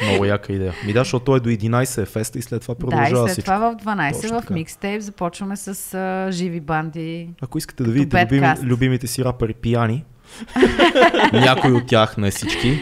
[0.03, 0.73] Много яка идея.
[0.85, 3.17] Ми да, защото той е до 11 е феста и след това Да, и продължава
[3.19, 3.45] след всичко.
[3.45, 4.53] това в 12 Точно в така.
[4.53, 7.29] микстейп започваме с а, живи банди.
[7.41, 10.03] Ако искате да видите любими, любимите си рапъри пияни,
[11.33, 12.79] някои от тях, не всички,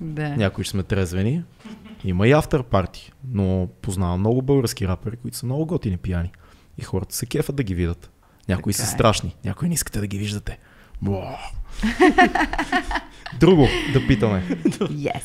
[0.00, 0.28] Да.
[0.28, 1.42] някои ще сме трезвени,
[2.04, 6.30] има и автор парти, но познавам много български рапъри, които са много готини пияни.
[6.78, 8.10] И хората се кефат да ги видят.
[8.48, 8.94] Някои Така са е.
[8.94, 10.58] страшни, някои не искате да ги виждате.
[11.02, 11.38] Буа.
[13.40, 14.42] Друго да питаме.
[14.78, 15.22] Yes.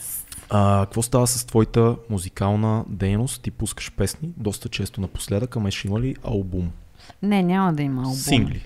[0.50, 3.42] А, какво става с твоята музикална дейност?
[3.42, 6.72] Ти пускаш песни доста често напоследък, ама ще има ли албум?
[7.22, 8.16] Не, няма да има албум.
[8.16, 8.66] Сингли?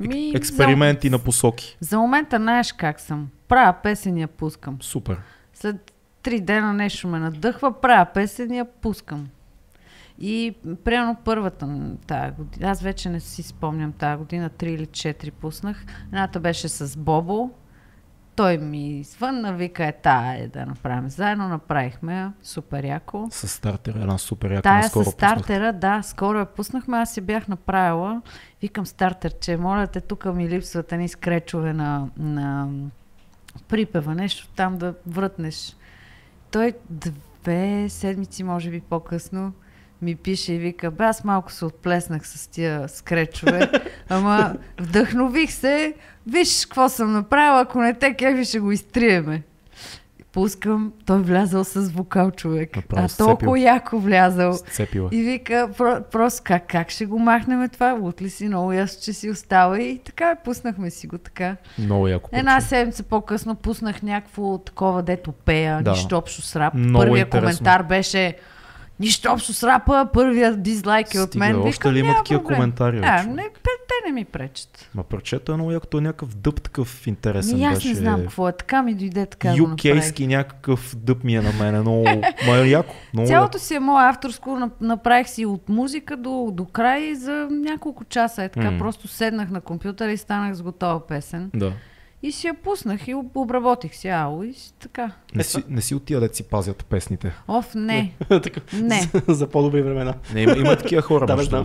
[0.00, 1.76] Ми, Експерименти на посоки.
[1.80, 3.28] За, за момента знаеш как съм.
[3.48, 4.78] Правя песен я пускам.
[4.80, 5.20] Супер.
[5.54, 5.92] След
[6.22, 9.28] три дена нещо ме надъхва, правя песен я пускам.
[10.20, 11.68] И примерно първата
[12.06, 15.84] тая година, аз вече не си спомням тая година, три или четири пуснах.
[16.06, 17.50] Едната беше с Бобо.
[18.38, 21.08] Той ми звънна, вика е тая е да направим.
[21.08, 23.28] Заедно направихме супер яко.
[23.30, 27.48] С стартера една супер яка Тая с стартера, да, скоро я пуснахме, аз я бях
[27.48, 28.22] направила.
[28.62, 32.68] Викам стартер, че моля те, тук ми липсват едни скречове на, на
[33.68, 35.76] припева, нещо там да врътнеш.
[36.50, 39.52] Той две седмици, може би по-късно,
[40.02, 43.70] ми пише и вика, бе, аз малко се отплеснах с тия скречове,
[44.08, 45.94] ама вдъхнових се,
[46.26, 49.42] виж какво съм направила, ако не те кефи ще го изтриеме.
[50.32, 52.76] Пускам, той влязал с вокал човек.
[52.76, 53.26] Направо а сцепил.
[53.26, 54.52] толкова яко влязал.
[54.52, 55.08] Сцепила.
[55.12, 57.92] И вика, про, просто как, как ще го махнем това?
[57.92, 61.56] Лут ли си много ясно, че си остава и така, пуснахме си го така.
[61.78, 62.30] Много яко.
[62.32, 62.66] Една парче.
[62.66, 65.90] седмица по-късно пуснах някакво такова, дето пея, Да.
[65.90, 66.74] нищо общо с рап.
[66.74, 67.58] Много Първият интересно.
[67.58, 68.36] коментар беше
[69.00, 71.62] нищо общо с рапа, първият дизлайк е от Стига, мен.
[71.62, 72.56] още ли има «Няма такива проблем».
[72.56, 74.90] коментари, Да, не, те не ми пречат.
[74.94, 77.88] Ма парчето е много яко, е някакъв дъб такъв интересен Ми, аз беше.
[77.88, 78.52] не знам какво е.
[78.52, 79.54] Така ми дойде така.
[79.56, 82.04] Юкейски някакъв дъб ми е на мен, много,
[82.46, 82.94] ма е яко.
[83.14, 87.48] Много Цялото си е мое авторско, нап- направих си от музика до, до край за
[87.50, 88.42] няколко часа.
[88.42, 91.50] Е така, просто седнах на компютъра и станах с готова песен.
[91.54, 91.72] Да.
[92.22, 95.10] И си я пуснах и об- обработих си ало и си така.
[95.34, 97.32] Не си, не си от тия да си пазят песните.
[97.48, 98.12] Оф, не,
[98.72, 99.10] не.
[99.28, 100.14] за, за по-добри времена.
[100.34, 101.26] Не, има, има такива хора.
[101.26, 101.64] Да, между.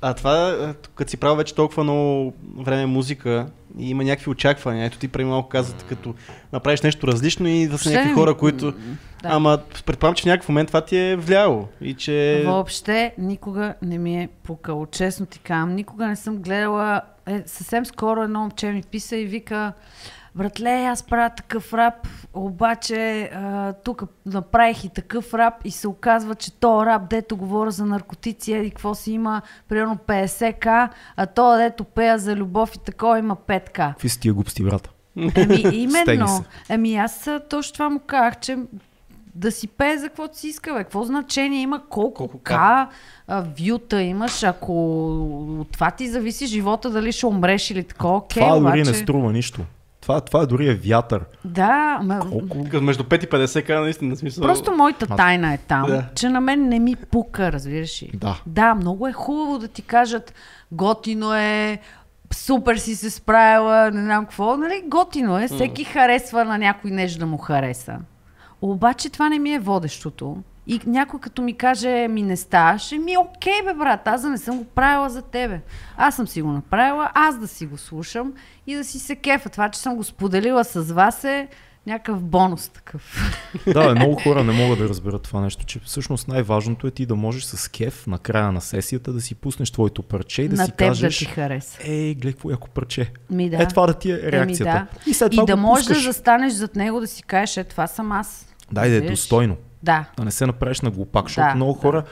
[0.00, 3.46] А това, е, като си правил вече толкова много време музика
[3.78, 6.14] и има някакви очаквания, ето ти преди малко каза, като
[6.52, 8.72] направиш нещо различно и да са някакви хора, които...
[8.72, 9.28] Да.
[9.28, 12.42] Ама предполагам, че в някакъв момент това ти е влияло и че...
[12.46, 14.86] Въобще никога не ми е пукало.
[14.86, 17.02] Честно ти казвам, никога не съм гледала.
[17.26, 19.72] Е, съвсем скоро едно момче ми писа и вика,
[20.36, 21.94] братле, аз правя такъв рап,
[22.34, 27.70] обаче а, тук направих и такъв рап и се оказва, че то рап, дето говоря
[27.70, 32.78] за наркотици, и какво си има, примерно 50к, а то, дето пея за любов и
[32.78, 33.72] такова, има 5к.
[33.72, 34.90] Какви са тия глупости, брата?
[35.16, 36.28] Еми, именно.
[36.28, 36.42] се.
[36.68, 38.58] Еми, аз точно това му казах, че
[39.34, 40.78] да си пее за каквото си иска, бе.
[40.78, 42.88] Какво значение има, колко, Колко а,
[43.28, 45.06] вюта имаш, ако
[45.60, 48.82] от това ти зависи живота, дали ще умреш или такова, окей, това обаче...
[48.82, 49.60] дори не струва нищо.
[50.06, 51.24] Това, това дори е вятър.
[51.44, 52.20] Да, ма...
[52.20, 52.80] Колко?
[52.80, 54.44] Между 5 и 50 к наистина смисъл.
[54.44, 56.04] Просто моята тайна е там, Да.
[56.14, 58.10] че на мен не ми пука, разбираш ли?
[58.14, 58.40] Да.
[58.46, 60.34] Да, много е хубаво да ти кажат,
[60.72, 61.78] готино е,
[62.34, 64.82] супер си се справила, не знам какво, нали?
[64.86, 67.96] Готино е, всеки харесва на някой нещо да му хареса.
[68.62, 70.36] Обаче това не ми е водещото.
[70.66, 74.38] И някой като ми каже, ми не ставаш, ми окей бе брат, аз да не
[74.38, 75.60] съм го правила за тебе.
[75.96, 78.32] Аз съм си го направила, аз да си го слушам
[78.66, 79.48] и да си се кефа.
[79.48, 81.48] Това, че съм го споделила с вас е
[81.86, 83.32] някакъв бонус такъв.
[83.66, 87.16] Да, много хора не могат да разберат това нещо, че всъщност най-важното е ти да
[87.16, 90.64] можеш с кеф на края на сесията да си пуснеш твоето парче и да на
[90.64, 91.78] си теб кажеш, да ти хареса.
[91.84, 93.12] ей, гледай какво яко парче.
[93.30, 93.62] Ми да.
[93.62, 94.86] Е, това да ти е реакцията.
[95.04, 95.10] да.
[95.10, 97.64] И след И това да го можеш да застанеш зад него да си кажеш, е,
[97.64, 98.46] това съм аз.
[98.72, 99.56] Дай да е достойно.
[99.82, 100.04] Да.
[100.16, 101.78] Да не се направиш на глупак, защото Да, много да.
[101.80, 102.02] хора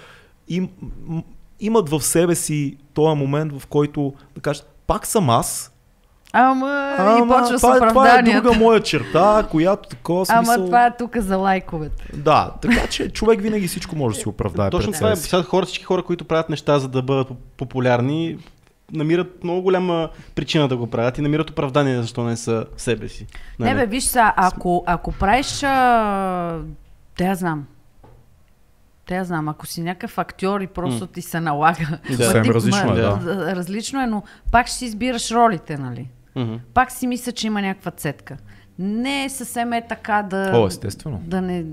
[0.48, 0.68] им,
[1.06, 1.22] м-
[1.60, 5.70] имат в себе си този момент, в който да кажат, пак съм аз,
[6.36, 10.54] Ама, ама и почва това, е- това е друга моя черта, която такова смисъл...
[10.54, 12.04] Ама това е тук за лайковете.
[12.14, 15.16] Да, така че човек винаги всичко може да си оправдае Точно това е.
[15.16, 18.38] Сега хора, всички хора, които правят неща, за да бъдат поп- популярни,
[18.92, 23.26] намират много голяма причина да го правят и намират оправдание защо не са себе си.
[23.58, 25.62] Не, бе, виж са, ако, ако правиш...
[25.62, 26.58] А...
[27.16, 27.66] Те я знам.
[29.06, 29.48] Те я знам.
[29.48, 31.98] Ако си някакъв актьор и просто ти се налага.
[32.10, 32.16] Да.
[32.16, 33.56] Съвсем ти- различно ма, е, да.
[33.56, 36.10] Различно е, но пак ще си избираш ролите, нали?
[36.36, 36.54] Мгм.
[36.74, 38.36] Пак си мисля, че има някаква цетка.
[38.78, 40.52] Не е съвсем е така да...
[40.54, 41.20] О, естествено.
[41.24, 41.64] Да не...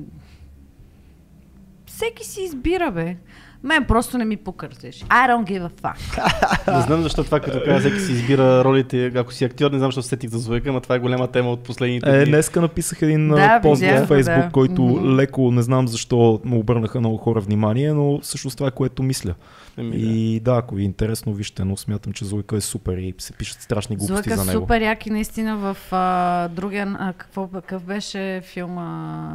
[1.86, 3.18] Всеки си избира, бе.
[3.64, 4.96] Мен просто не ми покъртеш.
[4.98, 6.76] I don't give a fuck.
[6.76, 9.06] Не знам защо това, като каза, всеки си избира ролите.
[9.08, 11.50] Ако си актьор, не знам защо се сетих за звука, но това е голяма тема
[11.50, 14.50] от последните Е, днеска написах един Да, пост го, Фейсбук, да.
[14.52, 15.16] който Мгм.
[15.16, 19.34] леко, не знам защо му обърнаха много хора внимание, но всъщност това е което мисля.
[19.78, 19.98] Еми, да.
[19.98, 23.34] И да, ако ви е интересно, вижте, но смятам, че Зойка е супер и се
[23.34, 24.62] пишат страшни глупости Злъка за него.
[24.62, 29.32] супер яки наистина в а, другия, а, какво, какъв беше филма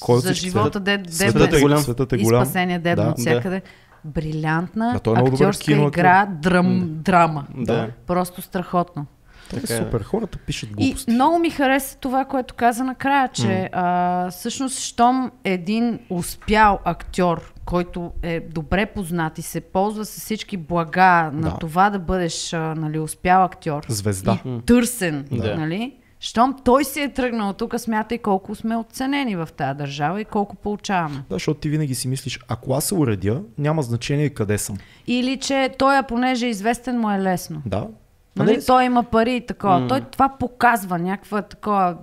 [0.00, 1.78] Кой за живота, де, де, Светът е голям.
[1.78, 2.44] Светът е и голям.
[2.44, 3.10] спасение дебно Да.
[3.10, 3.20] от
[3.52, 3.62] всякъде.
[4.04, 5.98] брилянтна Да, той е актьорска киноактьор.
[5.98, 7.46] игра, драм, драма.
[7.56, 7.88] Да.
[8.06, 9.06] Просто страхотно.
[9.50, 9.76] Така е.
[9.76, 11.10] супер, хората пишат И глупости.
[11.10, 18.12] много ми хареса това, което каза накрая, че а, всъщност, щом един успял актьор, който
[18.22, 21.02] е добре познат и се ползва с всички блага
[21.32, 21.56] на Да.
[21.56, 24.38] това да бъдеш а, нали, успял актьор Звезда.
[24.46, 25.56] и търсен, Да.
[25.56, 25.92] нали?
[26.24, 30.56] Щом той си е тръгнал тук, смятай колко сме оценени в тази държава и колко
[30.56, 31.16] получаваме.
[31.28, 34.76] Да, защото ти винаги си мислиш, ако аз се уредя, няма значение къде съм.
[35.06, 37.62] Или че той, понеже е известен, му е лесно.
[37.66, 37.86] Да.
[38.36, 38.56] Нали?
[38.56, 39.78] не, Той има пари и такова.
[39.80, 39.88] М.
[39.88, 41.96] Той това показва някаква такова...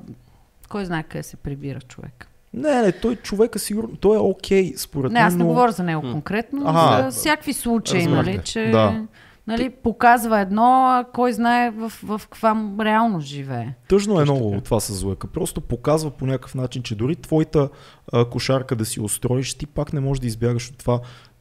[0.70, 2.28] Кой знае къде се прибира човек.
[2.54, 5.46] не, не, той човека сигурно, той е окей, според Не, мен, аз не но...
[5.46, 7.12] говоря за него конкретно, Ага.
[7.12, 9.02] за всякакви случаи, нали, че Да.
[9.50, 13.74] Нали, показва едно, а кой знае в, в каква му реалност живее.
[13.88, 15.28] Тъжно е много от това с Злъка.
[15.28, 17.70] Просто показва по някакъв начин, че дори твоята
[18.14, 21.00] а, кошарка да си устроиш, ти пак не можеш да избягаш от това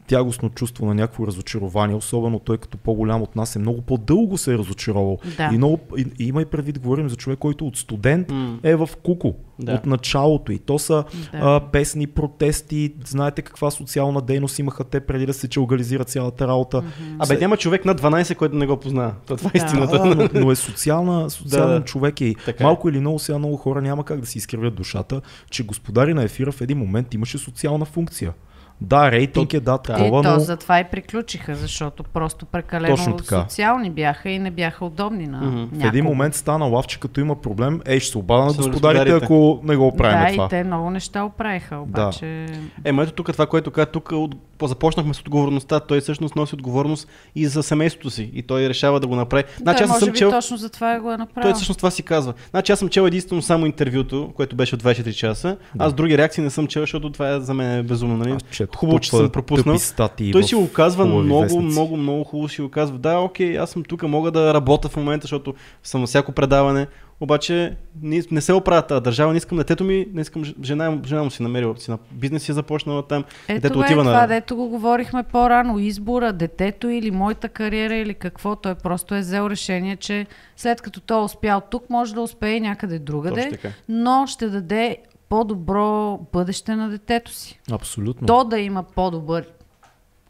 [0.09, 4.55] тягостно чувство на някакво разочарование, особено той като по-голям от нас е много по-дълго се
[4.55, 5.19] е разочаровал.
[5.37, 5.51] Да.
[5.53, 8.59] И, много, и, и има и предвид, говорим за човек, който от студент М.
[8.63, 9.73] е в куко Да.
[9.73, 10.53] от началото.
[10.53, 11.39] И то са Да.
[11.41, 16.83] а, песни, протести, знаете каква социална дейност имаха те преди да се чалгализира цялата работа.
[17.19, 19.13] Абе, няма човек над 12, който не го познава.
[19.27, 19.67] То, това е Да.
[19.67, 19.99] истината.
[19.99, 20.05] Да,
[20.35, 21.85] но, но е социална, социален Да, да.
[21.85, 22.25] човек е.
[22.25, 22.67] и Така е.
[22.67, 25.21] малко или много сега много хора няма как да си изкривят душата,
[25.51, 28.33] че господари на ефира в един момент имаше социална функция.
[28.81, 30.41] Да, рейтинг е, да, И такова, то но...
[30.41, 33.43] затова и приключиха, защото просто прекалено Точно така.
[33.43, 35.39] социални бяха и не бяха удобни на.
[35.39, 35.81] В някого.
[35.81, 39.61] В един момент стана лавче, като има проблем, ей, ще се обада на господарите, ако
[39.63, 40.45] не го правим Да, това.
[40.45, 42.47] и те много неща оправиха, обаче...
[42.85, 45.81] Е, ето тук това, което каза, тук от, започнахме с отговорността.
[45.81, 48.31] Той всъщност носи отговорност и за семейството си.
[48.35, 49.45] И той решава да го направи.
[49.57, 50.31] Значи Той аз може съм би чел.
[50.31, 51.51] точно за това го е направил.
[51.51, 52.35] Той всъщност това си казва.
[52.51, 55.57] Значи аз съм чел единствено само интервюто, което беше от 24 часа.
[55.79, 58.17] Аз други реакции не съм чел, защото това е за мен е безумно.
[58.17, 58.37] Нали?
[58.77, 59.79] Хубаво, че съм пропуснал.
[59.79, 61.67] статии Той си го казва много, вестници.
[61.67, 62.99] много, много хубаво си го казва.
[62.99, 66.87] Да, окей, аз съм тук, мога да работя в момента, защото съм на всяко предаване.
[67.21, 71.23] Обаче не, не се оправя тази държава, не искам детето ми, не искам жена, жена
[71.23, 73.25] му си намерила, си на бизнес си е започнала там.
[73.49, 74.27] Ето детето това е отива това, на...
[74.27, 75.79] дето го говорихме по-рано.
[75.79, 78.57] Избора, детето или моята кариера или какво.
[78.57, 80.27] Той просто е взел решение, че
[80.57, 83.59] след като той е успял тук, може да успее и някъде другаде,
[83.89, 84.97] но ще даде
[85.29, 87.61] по-добро бъдеще на детето си.
[87.71, 88.27] Абсолютно.
[88.27, 89.47] То да има по-добър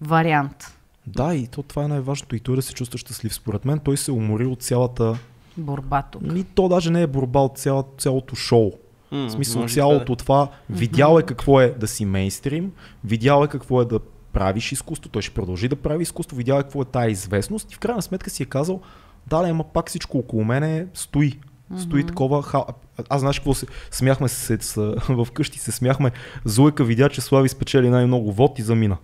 [0.00, 0.78] вариант.
[1.06, 2.36] Да, и то това е най-важното.
[2.36, 3.34] И той да се чувства щастлив.
[3.34, 5.18] Според мен той се умори от цялата...
[5.56, 6.22] Борба тук.
[6.22, 8.72] Ми, то даже не е борба от цяло, цялото шоу.
[9.10, 12.72] М, В смисъл, може би цялото това, видял е какво е да си мейнстрим,
[13.04, 14.00] видял е какво е да
[14.32, 17.74] правиш изкуство, той ще продължи да прави изкуство, видял е какво е тая известност и
[17.74, 18.80] в крайна сметка си е казал,
[19.26, 21.38] да, да, ама пак всичко около мене стои.
[21.78, 22.64] Стои такова.
[23.08, 26.10] Аз знаеш какво се смяхме се с, в къщи се смяхме.
[26.44, 28.96] Зуйка видя, че Слави спечели най-много вод и замина.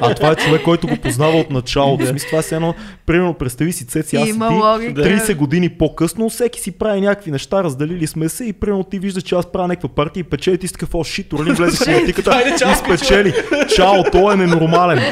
[0.00, 2.06] А това е човек, който го познава от началото.
[2.06, 2.74] Смисъл, това е едно,
[3.06, 5.02] примерно, представи си Цеци, аз и ти, логика.
[5.02, 9.22] 30 години по-късно, всеки си прави някакви неща, разделили сме се и примерно ти виждаш,
[9.22, 11.98] че аз правя някаква партия и печели ти си такъв, о, шит, Орлин влезе в
[11.98, 12.42] политиката
[12.72, 13.34] и спечели.
[13.76, 15.02] Чао, той е ненормален.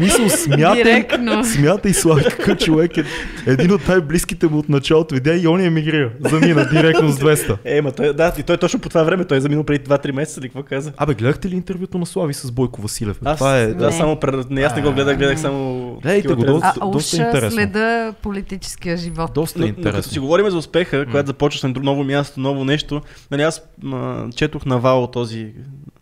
[0.00, 1.06] Мисля, смятай,
[1.44, 3.04] смятай Слави какъв човек е.
[3.46, 6.10] Един от най-близките му от началото видя и он емигрира.
[6.20, 7.47] Замина директно с 200.
[7.64, 10.12] Е, ма той, да, и той точно по това време, той е заминал преди 2-3
[10.12, 10.92] месеца, или какво каза?
[10.96, 13.18] Абе, гледахте ли интервюто на Слави с Бойко Василев?
[13.24, 13.66] Аз, това е...
[13.66, 13.92] да, Не.
[13.92, 14.50] само пред...
[14.50, 15.94] Не, аз не го гледах, гледах само...
[16.02, 16.74] Гледайте го, доста-.
[16.80, 17.50] А доста интересно.
[17.50, 19.30] следа политическия живот.
[19.34, 20.12] Доста Но, но като интересно.
[20.12, 23.00] си говорим за успеха, когато започваш на друго ново място, ново нещо,
[23.30, 25.52] нали аз м- четох на Вал този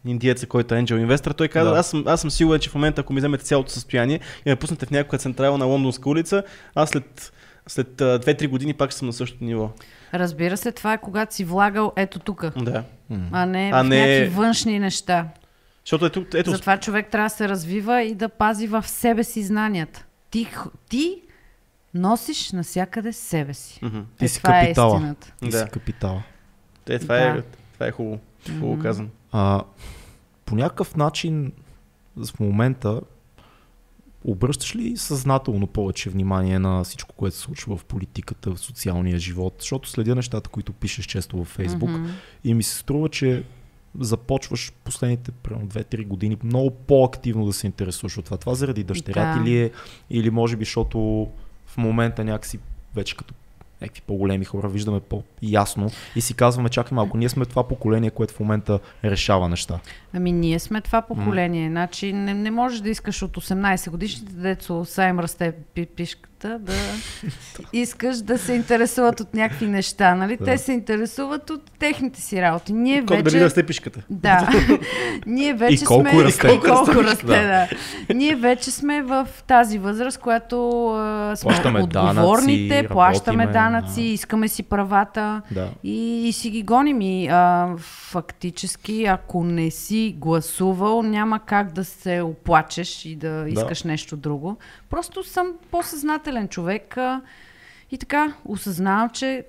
[0.07, 1.77] индиеца, който е Angel Investor, той каза, Да.
[1.79, 4.57] аз, съм, аз съм сигурен, че в момента, ако ми вземете цялото състояние и ме
[4.57, 6.43] пуснете в някаква централна лондонска улица,
[6.75, 7.33] аз след,
[7.67, 9.71] след а, 2-3 години пак съм на същото ниво.
[10.15, 12.85] Разбира се, това е когато си влагал ето тук, Да.
[13.33, 15.29] а не А в не- някакви външни неща.
[15.85, 19.43] Защото ето, ето Затова човек трябва да се развива и да пази в себе си
[19.43, 20.05] знанията.
[20.31, 20.49] Ти,
[20.89, 21.23] ти
[21.95, 23.79] носиш навсякъде себе си.
[23.83, 24.01] Мгм.
[24.19, 24.95] Ти Е, си това е капитала.
[24.97, 25.33] истината.
[25.43, 25.59] Ти Да.
[25.59, 26.23] си капитала.
[26.89, 27.43] е, това, е, Да.
[27.75, 28.19] това е хубаво.
[28.49, 29.09] Хубаво казано.
[29.33, 29.63] А,
[30.45, 31.53] по някакъв начин
[32.17, 33.01] в момента
[34.27, 39.55] обръщаш ли съзнателно повече внимание на всичко, което се случва в политиката, в социалния живот?
[39.59, 42.07] Защото следя нещата, които пишеш често във Фейсбук Мгм.
[42.45, 43.45] и ми се струва, че
[44.01, 48.37] започваш последните примерно 2-3 години много по-активно да се интересуваш от това.
[48.37, 49.45] Това заради дъщеря ти Да.
[49.45, 49.71] ли е
[50.11, 51.29] или може би защото
[51.67, 52.59] в момента някакси
[52.95, 53.35] вече като
[53.81, 58.35] някакви по-големи хора виждаме по-ясно и си казваме, чакай малко, ние сме това поколение, което
[58.35, 59.81] в момента решава неща.
[60.13, 61.69] Ами ние сме това поколение.
[61.69, 65.87] Значи не, не можеш да искаш от 18 годишните деца, са расте пи-
[66.41, 66.73] семействата да
[67.73, 70.37] искаш да се интересуват от някакви неща, нали?
[70.37, 70.45] Да.
[70.45, 72.73] Те се интересуват от техните си работи.
[72.73, 73.23] Ние Колко вече...
[73.23, 74.01] дали да сте пишката?
[74.11, 74.49] Да.
[75.27, 76.25] Ние вече И колко сме...
[76.25, 76.49] расте.
[76.49, 77.43] И колко расте, Да.
[77.43, 77.69] да.
[78.15, 84.03] Ние вече сме в тази възраст, която а, сме Плащаме отговорните, данъци, плащаме работиме, данъци,
[84.03, 84.07] да.
[84.07, 85.69] искаме си правата Да.
[85.85, 87.01] и, и си ги гоним.
[87.01, 93.83] И а, фактически, ако не си гласувал, няма как да се оплачеш и да искаш
[93.83, 94.57] нещо друго.
[94.91, 97.21] Просто съм по-съзнателен човек а,
[97.91, 99.45] и така осъзнавам, че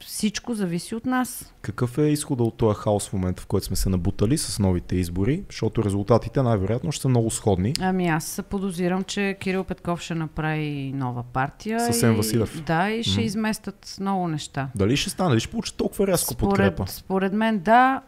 [0.00, 1.54] всичко зависи от нас.
[1.62, 4.96] Какъв е изхода от този хаос в момента, в който сме се набутали с новите
[4.96, 5.42] избори?
[5.50, 7.74] Защото резултатите най-вероятно ще са много сходни.
[7.80, 11.80] Ами аз се подозирам, че Кирил Петков ще направи нова партия.
[11.80, 12.62] С Асен и, Василев.
[12.62, 13.20] Да, и ще Мгм.
[13.20, 14.68] изместят много неща.
[14.74, 15.28] Дали ще стане?
[15.28, 16.86] Дали ще получи толкова рязко подкрепа?
[16.86, 18.00] Според, според мен да.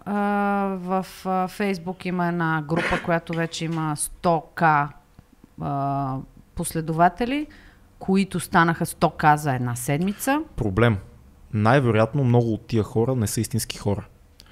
[0.76, 1.06] В
[1.50, 4.88] Фейсбук има една група, която вече има 100к
[5.60, 6.16] а,
[6.54, 7.46] последователи,
[7.98, 10.40] които станаха 100к за една седмица.
[10.56, 10.96] Проблем.
[11.52, 14.06] Най-вероятно много от тия хора не са истински хора.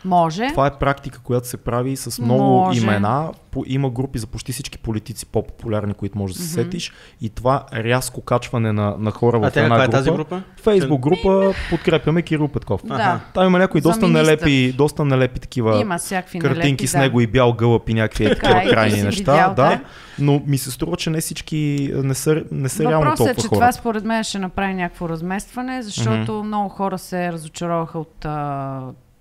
[0.05, 0.49] Може.
[0.51, 2.81] Това е практика, която се прави с много Може.
[2.83, 3.31] имена.
[3.51, 6.93] По, има групи за почти всички политици по-популярни, които можеш да се сетиш.
[7.21, 9.91] И това рязко качване на, на хора А в една е група.
[9.91, 10.43] тази група?
[10.63, 12.81] Фейсбук група подкрепяме Кирил Петков.
[12.85, 13.21] Да.
[13.35, 14.25] Там има някои За доста министър.
[14.25, 16.99] нелепи, доста нелепи такива Има картинки нелепи, с да.
[16.99, 19.33] него и бял гълъб и някакви такива крайни неща.
[19.33, 19.81] видял, да, да.
[20.19, 23.49] но ми се струва, че не всички не са, не са реално е, толкова че
[23.49, 23.59] хора.
[23.59, 28.27] това според мен ще направи някакво разместване, защото много хора се разочароваха от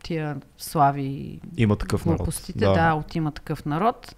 [0.03, 2.17] тия слави Има такъв народ.
[2.17, 2.73] глупостите, да.
[2.73, 4.15] да, от има такъв народ.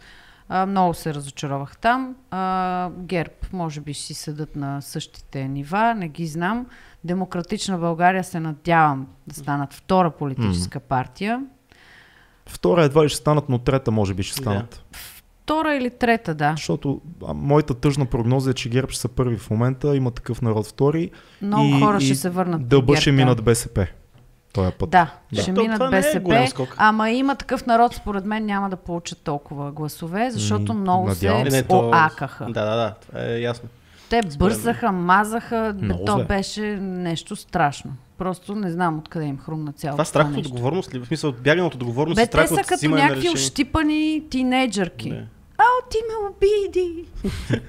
[0.49, 2.15] А, много се разочаровах там.
[2.31, 6.65] А, ГЕРБ, може би, си съдат на същите нива, не ги знам.
[7.03, 11.43] Демократична България се надявам да станат втора политическа партия.
[12.49, 14.41] Втора едва ли ще станат, но трета може би ще Да.
[14.41, 14.83] станат.
[14.91, 16.51] Втора или трета, да.
[16.51, 20.41] Защото а, моята тъжна прогноза е, че ГЕРБ ще са първи в момента, има такъв
[20.41, 21.11] народ втори.
[21.41, 22.67] Много и, хора и ще се върнат.
[22.67, 23.87] Дълба ще минат БСП.
[24.55, 24.89] Този път.
[24.89, 25.41] Да, Да.
[25.41, 26.75] ще То минат това не е БСП, скок.
[26.77, 31.45] ама има такъв народ, според мен няма да получат толкова гласове, защото Ми, много надявам
[31.45, 31.51] се.
[31.51, 32.45] Не, то- оакаха.
[32.45, 33.69] Да, да, да, това е ясно.
[34.09, 36.23] Те бързаха, мазаха, бе, Много то зле.
[36.23, 37.91] беше нещо страшно.
[38.17, 40.99] Просто не знам откъде им хрумна цялото Това страх от отговорност ли?
[40.99, 45.09] В смисъл, бягане от отговорност Бе, и страх те са от като някакви ощипани тинейджърки.
[45.09, 45.23] Да.
[45.57, 47.05] Ао, ти ме обиди!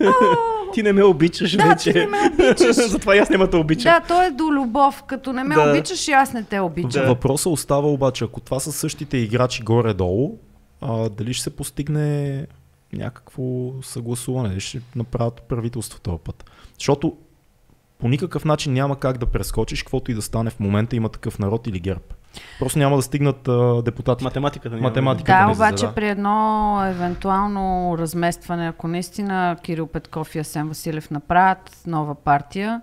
[0.06, 1.92] О, Ти не ме обичаш Да, вече.
[1.92, 2.76] ти не ме обичаш.
[2.88, 3.92] Затова и аз няма да обичам.
[3.92, 5.02] да, то е до любов.
[5.02, 5.70] Като не ме Да.
[5.70, 7.02] обичаш, и аз не те обичам.
[7.02, 7.08] Да.
[7.08, 10.38] Въпросът остава обаче, ако това са същите играчи горе-долу,
[10.80, 12.46] а, дали ще се постигне
[12.92, 13.42] някакво
[13.82, 16.50] съгласуване, дали ще направят правителство този път.
[16.78, 17.16] Защото
[17.98, 21.38] по никакъв начин няма как да прескочиш, каквото и да стане в момента има такъв
[21.38, 22.14] народ или герб.
[22.58, 24.24] Просто няма да стигнат а, депутати.
[24.24, 24.88] Математиката няма.
[24.88, 25.32] Математика.
[25.32, 25.94] Да, не обаче зададе.
[25.94, 32.80] при едно евентуално разместване, ако наистина Кирил Петков и Асен Василев направят нова партия,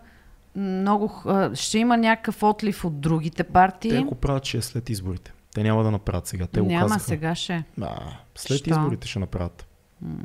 [0.55, 1.11] много,
[1.53, 3.91] ще има някакъв отлив от другите партии.
[3.91, 5.33] Те ако правят, ще е след изборите.
[5.53, 6.47] Те няма да направят сега.
[6.47, 6.99] Те го Няма, казаха.
[6.99, 7.63] сега ще.
[7.81, 7.89] А,
[8.35, 8.69] след Що?
[8.69, 9.67] изборите ще направят.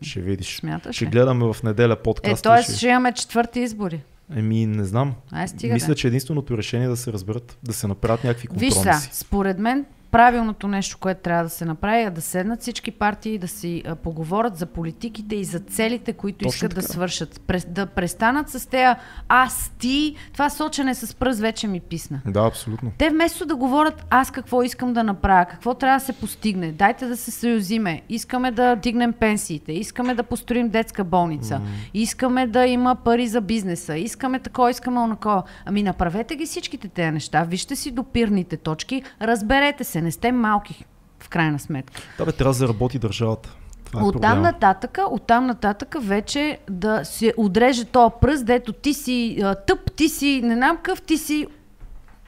[0.02, 0.56] Ще видиш.
[0.56, 2.42] Смяташ Ще гледаме в неделя Е, подкаст.
[2.42, 2.62] т.е.
[2.62, 2.72] ще...
[2.72, 4.02] ще имаме четвърти избори.
[4.36, 5.14] Еми, не знам.
[5.32, 5.94] Ай, стига Мисля, да.
[5.94, 9.02] че единственото решение е да се разберат, да се направят някакви Виж компромиси.
[9.02, 13.39] сега, според мен правилното нещо, което трябва да се направи е да седнат всички партии
[13.39, 16.93] да си а, поговорят за политиките и за целите, които Точно искат да така.
[16.93, 17.40] свършат.
[17.47, 18.97] Прес, да престанат с тея
[19.28, 22.20] аз, ти, това сочене с пръст вече ми писна.
[22.26, 22.93] Да, абсолютно.
[22.98, 27.06] Те вместо да говорят аз какво искам да направя, какво трябва да се постигне, дайте
[27.06, 31.60] да се съюзиме, искаме да дигнем пенсиите, искаме да построим детска болница,
[31.94, 35.43] искаме да има пари за бизнеса, искаме такова, искаме онако.
[35.64, 40.85] Ами направете ги всичките тези неща, вижте си допирните точки, разберете се, не сте малки
[41.20, 42.03] в крайна сметка.
[42.19, 43.55] Да, бе, трябва да заработи държавата.
[43.85, 44.41] Това е Оттам проблема.
[44.41, 50.41] нататъка, оттам нататъка вече да се отреже този пръст, дето ти си тъп, ти си
[50.45, 51.47] не знам къв, ти си...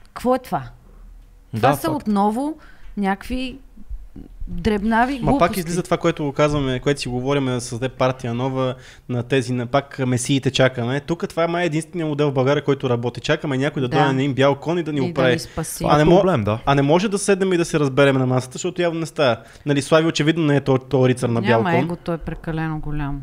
[0.05, 0.63] Какво е това?
[1.57, 1.95] Това Да, са факт.
[1.97, 2.57] отново
[2.97, 3.59] някакви
[4.51, 5.39] дребнави Ма глупости.
[5.39, 8.75] пак излиза това, което го казваме, което си говорим, да създаде партия нова
[9.09, 11.01] на тези, на пак месиите чакаме.
[11.01, 13.21] Тук това е май единствения модел в България, който работи.
[13.21, 13.97] Чакаме някой да, Да.
[13.97, 15.85] дойде на им бял кон и да ни и го да спаси.
[15.89, 16.59] А не проблем, да.
[16.67, 19.37] А не може да седнем и да се разберем на масата, защото явно не става.
[19.67, 21.81] Нали, Слави очевидно не е то, то рицар на бял Няма кон.
[21.81, 23.21] егото е прекалено голямо.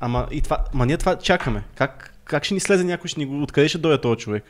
[0.00, 1.62] Ама, и това, ма ние това чакаме.
[1.74, 4.44] Как, как ще ни слезе някой, ще ни го, откъде ще дойде този човек?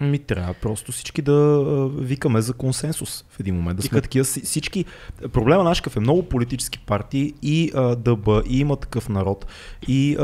[0.00, 1.58] Ми трябва просто всички да
[1.88, 3.76] викаме за консенсус в един момент.
[3.76, 4.84] Да сме такива си- всички.
[5.32, 9.46] Проблема наш е много политически партии и а, ДБ, и има такъв народ.
[9.88, 10.22] И а,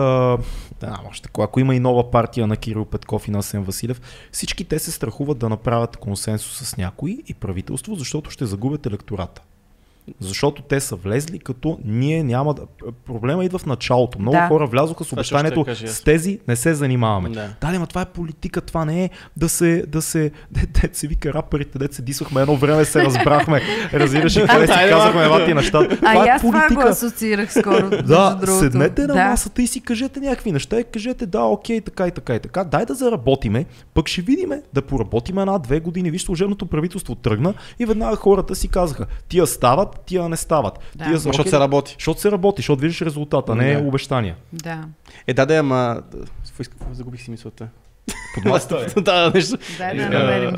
[0.80, 4.00] да, още ако- ако има и нова партия на Кирил Петков и на Асен Василев,
[4.32, 9.42] всички те се страхуват да направят консенсус с някой и правителство, защото ще загубят електората.
[10.20, 12.62] Защото те са влезли като ние няма да...
[13.06, 14.18] Проблема идва в началото.
[14.18, 14.48] Много Да.
[14.48, 17.28] хора влязоха с обещанието с тези не се занимаваме.
[17.28, 17.48] Да.
[17.60, 20.90] Да, да, ма това е политика, това не е да се, да се, де, де
[20.92, 23.60] се вика раперите, де се дисвахме едно време, се разбрахме,
[23.92, 25.78] разбираш ли, къде си казахме вати неща.
[25.78, 26.88] А Това и е аз това го политика.
[26.88, 27.90] асоциирах скоро.
[28.02, 29.28] Да, седнете на да.
[29.28, 32.64] масата и си кажете някакви неща и кажете да, окей, така и така и така.
[32.64, 33.64] Дай да заработиме,
[33.94, 36.10] пък ще видиме да поработиме една-две години.
[36.10, 40.78] Виж, служебното правителство тръгна и веднага хората си казаха, тия стават, тия не стават.
[40.94, 41.04] Да.
[41.04, 41.96] Тия Защото се работи.
[41.98, 43.88] Защото се работи, защото виждаш резултата, не е Да.
[43.88, 44.36] обещания.
[44.52, 44.84] Да.
[45.26, 46.02] Е, да, да, ама...
[46.92, 47.68] Загубих си мисълта.
[48.34, 49.58] Под масата, да, нещо.
[49.78, 50.56] Дай да Е, намерим.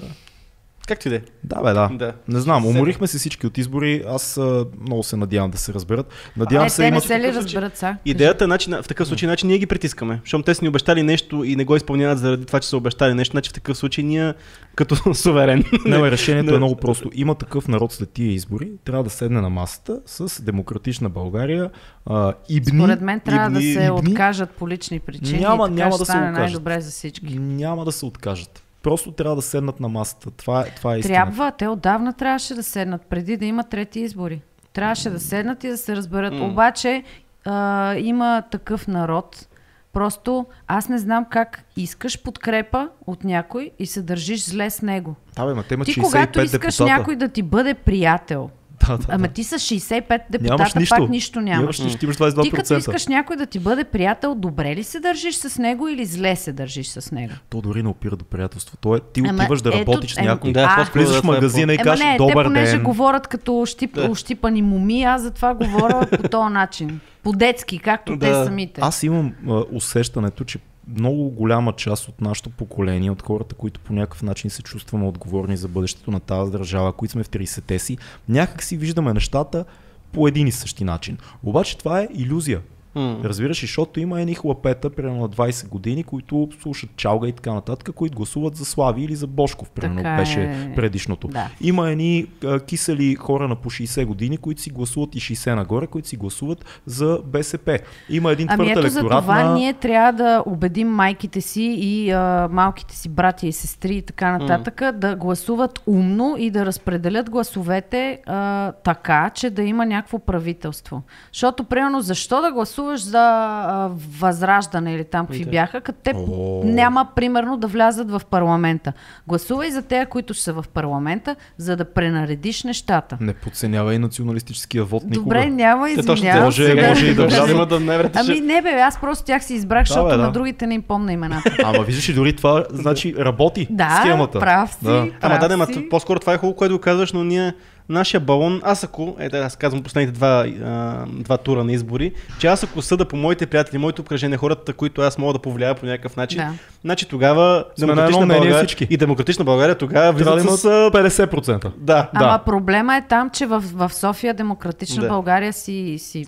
[0.86, 1.20] Както и да е.
[1.44, 1.88] Да, бе, да.
[1.92, 2.12] Да.
[2.28, 4.04] Не знам, уморихме се всички от избори.
[4.08, 6.06] Аз а, много се надявам да се разберат.
[6.36, 7.96] Надявам Е, се те не се ли разберат са?
[8.04, 10.20] Идеята е, значи, на- в такъв случай, значи ние ги притискаме.
[10.20, 13.14] Защото те са ни обещали нещо и не го изпълняват заради това, че са обещали
[13.14, 13.32] нещо.
[13.32, 14.34] Значи в такъв случай ние
[14.74, 15.64] като суверен.
[15.84, 17.10] Не, бе, решението е много просто.
[17.14, 21.70] Има такъв народ след тия избори, трябва да седне на масата с демократична България.
[22.06, 25.40] А, ибни, Според мен трябва да ибни, се ибни, откажат по лични причини.
[25.40, 26.42] Няма- и така няма ще да се стане откажат.
[26.42, 27.38] най-добре за всички.
[27.38, 28.62] Няма да се откажат.
[28.82, 30.30] Просто трябва да седнат на масата.
[30.30, 31.24] Това е, това е истината.
[31.24, 34.42] Трябва, те отдавна трябваше да седнат, преди да има трети избори.
[34.72, 36.34] Трябваше да седнат и да се разберат.
[36.34, 36.44] М.
[36.44, 37.02] Обаче
[37.44, 39.48] а, има такъв народ.
[39.92, 45.14] Просто аз не знам как искаш подкрепа от някой и се държиш зле с него.
[45.36, 46.98] Да, бе, ма те имат Ти 65 когато искаш депутата.
[46.98, 48.50] някой да ти бъде приятел,
[48.80, 49.32] Да, да, ама да.
[49.32, 50.94] ти с 65 Нямаш депутата нищо.
[50.96, 51.58] пак нищо нямаш.
[51.60, 52.42] Нямаш нищо, имаш 22%.
[52.42, 56.04] Ти като искаш някой да ти бъде приятел, добре ли се държиш с него или
[56.04, 57.32] зле се държиш с него?
[57.50, 58.76] То дори не опира до приятелство.
[58.76, 60.52] То е, ти Ама отиваш да ето, работиш с някой.
[60.52, 62.82] Да, а, Влизаш в е магазина и кажеш не, те добър понеже ден.
[62.82, 64.10] говорят като щип, Да.
[64.10, 67.00] ощипани моми, аз затова говоря по този начин.
[67.22, 68.44] По-детски, както те Да.
[68.44, 68.80] самите.
[68.84, 73.92] Аз имам а, усещането, че много голяма част от нашето поколение, от хората, които по
[73.92, 77.98] някакъв начин се чувстваме отговорни за бъдещето на тази държава, които сме в 30-те си,
[78.28, 79.64] някак си виждаме нещата
[80.12, 81.18] по един и същи начин.
[81.42, 82.60] Обаче това е иллюзия.
[82.96, 87.52] Разбираш, ли, защото има едни хлапета, примерно на 20 години, които слушат чалга и така
[87.52, 90.74] нататък, които гласуват за Слави или за Бошков, примерно Така беше е.
[90.74, 91.28] предишното.
[91.28, 91.50] Да.
[91.60, 95.86] Има едни а, кисели хора на по 60 години, които си гласуват и 60 нагоре,
[95.86, 97.78] които си гласуват за БСП.
[98.08, 99.54] Има един Ами твърд ето за електорат това на...
[99.54, 104.38] ние трябва да убедим майките си и а, малките си братя и сестри и така
[104.38, 111.02] нататък да гласуват умно и да разпределят гласовете а, така, че да има някакво правителство.
[111.32, 112.52] Защото, примерно, защо да
[112.86, 113.90] гласуваш за а,
[114.20, 115.50] възраждане или там какви Да.
[115.50, 116.62] бяха, като те О.
[116.64, 118.92] няма, примерно, да влязат в парламента.
[119.26, 123.18] Гласувай за те, които ще са в парламента, за да пренаредиш нещата.
[123.20, 125.20] Не подценявай националистическия вод никога.
[125.20, 126.74] Добре, няма, извинявам може- се.
[126.74, 126.88] да.
[126.88, 127.68] може и да влязат.
[127.68, 130.22] да най-вероятно Ами не бе, аз просто тях си избрах, защото бе, да.
[130.22, 131.56] на другите не им помня имената.
[131.64, 134.40] Ама виждаш ли, дори това значи работи Да, схемата.
[134.40, 134.78] прав си.
[134.82, 134.90] Да.
[134.90, 135.88] Ама прав да, да, ма, си.
[135.88, 137.52] по-скоро това е хубаво, което казваш, но ние,
[137.88, 142.46] нашия балон, аз ако, е, аз казвам последните два, а, два тура на избори, че
[142.46, 145.86] аз ако съда по моите приятели, моето обкръжение, хората, които аз мога да повлияя по
[145.86, 146.52] някакъв начин, Да.
[146.82, 148.86] значи тогава Сме демократична България всички.
[148.90, 150.64] и демократична България тогава да влизат с...
[150.64, 151.70] а, 50%.
[151.76, 152.10] Да.
[152.14, 152.38] Ама Да.
[152.38, 155.08] проблема е там, че в, в София демократична Да.
[155.08, 156.26] България си, си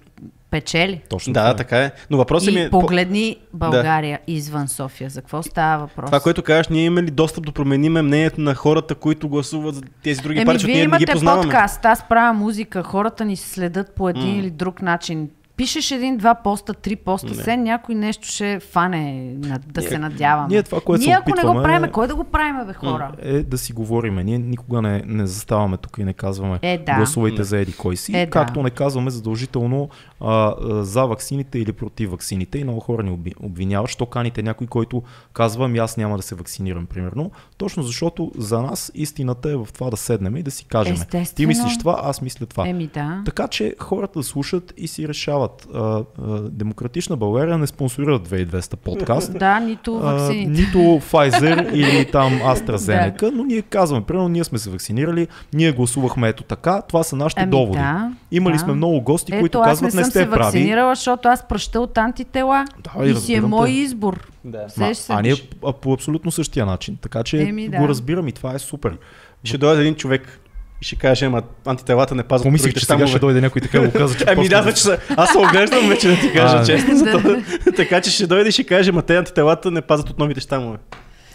[0.50, 1.00] печели.
[1.10, 1.56] Точно Да, това е.
[1.56, 1.90] така е.
[2.10, 2.70] Но въпросът ми И е...
[2.70, 5.10] по- погледни България извън София.
[5.10, 6.06] За какво става въпрос?
[6.06, 9.82] Това, което кажеш, ние имаме ли достъп да промениме мнението на хората, които гласуват за
[10.02, 11.42] тези други партии, ние не ги имате познаваме.
[11.42, 14.36] подкаст, аз правя музика, хората ни се следят по един М.
[14.36, 15.28] или друг начин.
[15.58, 17.34] Пишеш един-два поста, три поста, Не.
[17.34, 20.48] все някой нещо ще фане на, да Ние- се надяваме.
[20.48, 22.72] ние това, което ние ако не го опитваме правим, е- кой да го правим, бе,
[22.74, 23.12] хора?
[23.18, 24.24] е да си говориме.
[24.24, 26.94] Ние никога не, не заставаме тук и не казваме Е, да.
[26.96, 27.44] гласувайте Не.
[27.44, 28.30] за еди кой си, Е, да.
[28.30, 29.88] както не казваме задължително
[30.20, 32.58] а, а, за ваксините или против ваксините.
[32.58, 35.02] И много хора ни обвиняват, що каните някой, който
[35.32, 37.30] казва, ами аз няма да се вакцинирам, примерно.
[37.56, 40.96] Точно защото за нас истината е в това да седнем и да си кажем.
[40.96, 41.48] Ти Естествено.
[41.48, 42.68] мислиш това, аз мисля това.
[42.68, 43.22] Еми да.
[43.24, 45.47] Така че хората слушат и си решават.
[45.74, 46.04] А, а,
[46.40, 49.38] Демократична България не спонсорира 2200 подкаст.
[49.38, 50.50] Да, нито А, ваксините.
[50.52, 56.28] нито Pfizer или там AstraZeneca, но ние казваме, примерно ние сме се вакцинирали, ние гласувахме
[56.28, 57.78] ето така, това са нашите Ами доводи.
[57.78, 58.58] да, Имали да.
[58.58, 60.42] сме много гости, Ето, които аз казват не не съм сте се прави.
[60.42, 62.64] вакцинирала, защото аз пръща от антитела
[62.94, 64.28] Да, и си е мой избор.
[64.44, 64.66] Да.
[64.76, 65.34] Ма, а ние
[65.64, 66.96] а, по абсолютно същия начин.
[66.96, 67.78] Така че Еми, да.
[67.78, 68.98] го разбирам и това е супер.
[69.44, 70.40] Ще дойде един човек
[70.82, 73.92] и ще каже, ама антителата не пазват Помислих, че сега ще дойде някой така го
[73.92, 74.98] каза, че Ами да, вече са...
[75.16, 76.96] аз се оглеждам вече да ти кажа А, честно.
[76.96, 77.42] За това.
[77.76, 80.78] така че ще дойде и ще каже, ма те антителата не пазят от новите щамове.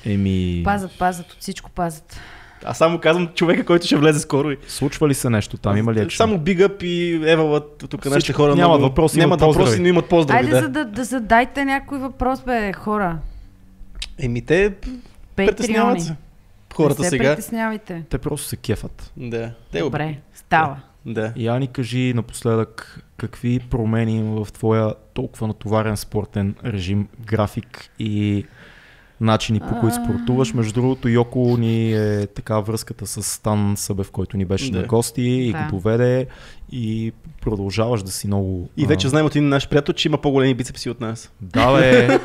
[0.06, 2.20] Еми, Пазят, пазят, от всичко пазят.
[2.66, 4.52] Аз само казвам човека, който ще влезе скоро.
[4.52, 4.58] И...
[4.68, 5.78] случва ли се нещо там?
[5.78, 6.18] Има ли екшен?
[6.18, 8.84] Само Big Up и Евала, тук нашите хора Нямат много...
[8.84, 10.62] въпроси, нямат имат въпроси, но имат поздрави, Айде да.
[10.62, 13.18] за да, да задайте някой въпрос, бе, хора.
[14.20, 14.74] Еми те
[15.36, 16.02] притесняват Патреони.
[16.02, 16.16] се.
[16.76, 17.36] Хората не се сега.
[17.36, 18.04] притеснявайте.
[18.10, 19.12] Те просто се кефат.
[19.18, 19.52] Да.
[19.72, 20.82] Те Добре, става.
[21.06, 21.34] Да.
[21.60, 28.46] Ни кажи напоследък какви промени има в твоя толкова натоварен спортен режим, график и
[29.24, 30.04] начини по които А.
[30.04, 30.54] спортуваш.
[30.54, 34.80] Между другото, Йоко ни е така връзката с Стан Събев, който ни беше Да.
[34.80, 35.58] на гости и Да.
[35.60, 36.26] го доведе
[36.72, 38.70] и продължаваш да си много...
[38.78, 41.32] И а, вече знаем от един наш приятел, че има по-големи бицепси от нас.
[41.42, 42.08] Да, бе,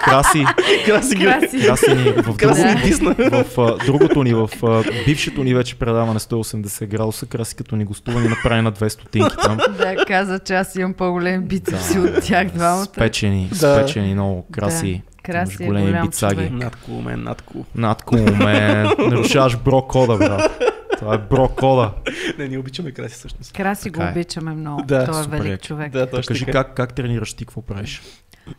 [0.00, 0.44] краси,
[0.86, 1.24] Краси ги.
[1.24, 1.60] Краси.
[1.60, 3.14] краси ни в, Краси друго, ни дисна.
[3.44, 7.84] в а, другото ни, в а, бившето ни вече предаване 180 градуса, краси като ни
[7.84, 9.58] гостува ни направи на 200 стотинки там.
[9.78, 12.84] Да, каза, че аз имам по-големи бицепси от тях двамата.
[12.84, 13.78] Спечени, Да.
[13.78, 15.02] спечени много, краси.
[15.22, 16.34] Краси е големи голям бицаги.
[16.34, 16.52] човек.
[16.52, 17.64] Над кул, мен, над кул.
[17.74, 18.82] Над мен.
[18.98, 20.62] Нарушаваш бро кода, брат.
[20.98, 21.92] Това е бро кода.
[22.38, 23.52] Не, ние обичаме краси всъщност.
[23.52, 24.12] Краси го Така е.
[24.12, 24.82] обичаме много.
[24.82, 25.92] Да, Той е супер велик човек.
[25.92, 26.64] Да, точно Кажи така.
[26.64, 28.02] как, как тренираш ти, какво правиш?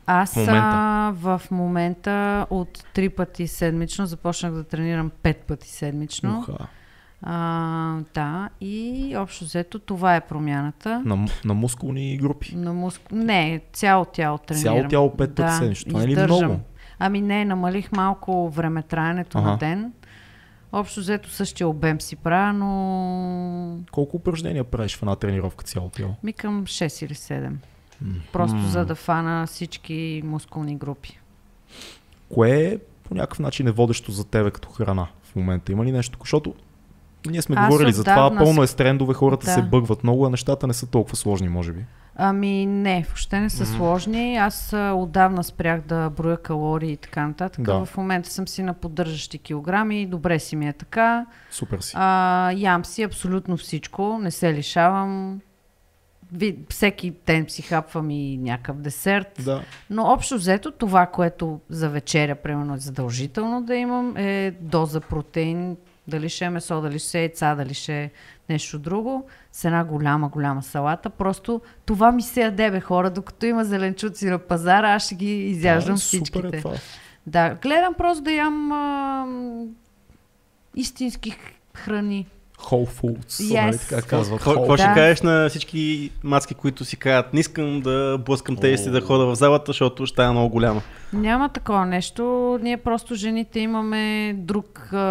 [0.05, 0.61] Аз в момента?
[0.63, 6.39] а, в момента от три пъти седмично започнах да тренирам пет пъти седмично.
[6.39, 6.67] Уха.
[7.23, 11.01] А, да, и общо взето това е промяната.
[11.05, 12.55] На, на мускулни групи.
[12.55, 13.01] На муск...
[13.11, 14.63] Не, цяло тяло тренирам.
[14.63, 15.89] Цяло тяло пет пъти седмично.
[15.89, 16.59] Това е ли много?
[16.99, 19.49] Ами не, намалих малко времетраенето Ага.
[19.51, 19.93] на ден.
[20.71, 26.15] Общо взето същия обем си правя, но Колко упражнения правиш в една тренировка цяло тяло?
[26.23, 27.49] ми към 6 или 7.
[28.01, 28.13] М.
[28.33, 28.67] Просто М.
[28.67, 31.19] за да фана всички мускулни групи.
[32.29, 35.71] Кое по някакъв начин е водещо за тебе като храна в момента?
[35.71, 36.17] Има ли нещо?
[36.21, 36.55] Защото
[37.25, 39.51] ние сме Аз говорили за това, пълно е с- трендове, хората Да.
[39.51, 41.85] се бъгват много, а нещата не са толкова сложни, може би.
[42.15, 43.73] Ами не, въобще не са Мгм.
[43.73, 44.37] сложни.
[44.37, 47.65] Аз отдавна спрях да броя калории и така нататък.
[47.65, 47.85] Да.
[47.85, 51.25] В момента съм си на поддържащи килограми, добре си ми е така.
[51.51, 51.93] Супер си.
[51.95, 55.39] А, ям си абсолютно всичко, не се лишавам.
[56.33, 59.27] Ви, всеки ден си хапвам и някакъв десерт.
[59.39, 59.61] Да.
[59.89, 65.77] Но общо взето това, което за вечеря, примерно, е задължително да имам, е доза протеин,
[66.11, 68.11] дали ще е месо, дали ще е яйца, дали ще е
[68.49, 71.09] нещо друго, с една голяма, голяма салата.
[71.09, 75.49] Просто това ми се яде, бе, хора, докато има зеленчуци на пазара, аз ще ги
[75.49, 76.37] изяждам Да, всичките.
[76.37, 76.75] Супер е това.
[77.27, 79.25] Да, гледам просто да ям а,
[80.75, 81.37] истински
[81.73, 82.27] храни.
[82.61, 83.61] Whole Foods, Yes.
[83.61, 84.37] нали така казват.
[84.37, 84.93] Какво Whole ще Да.
[84.93, 89.25] кажеш на всички мацки, които си казват, не искам да блъскам тези си да хода
[89.25, 90.81] в залата, защото ще стана много голяма.
[91.13, 92.23] Няма такова нещо.
[92.61, 94.01] Ние просто жените имаме
[94.33, 95.05] друг, а,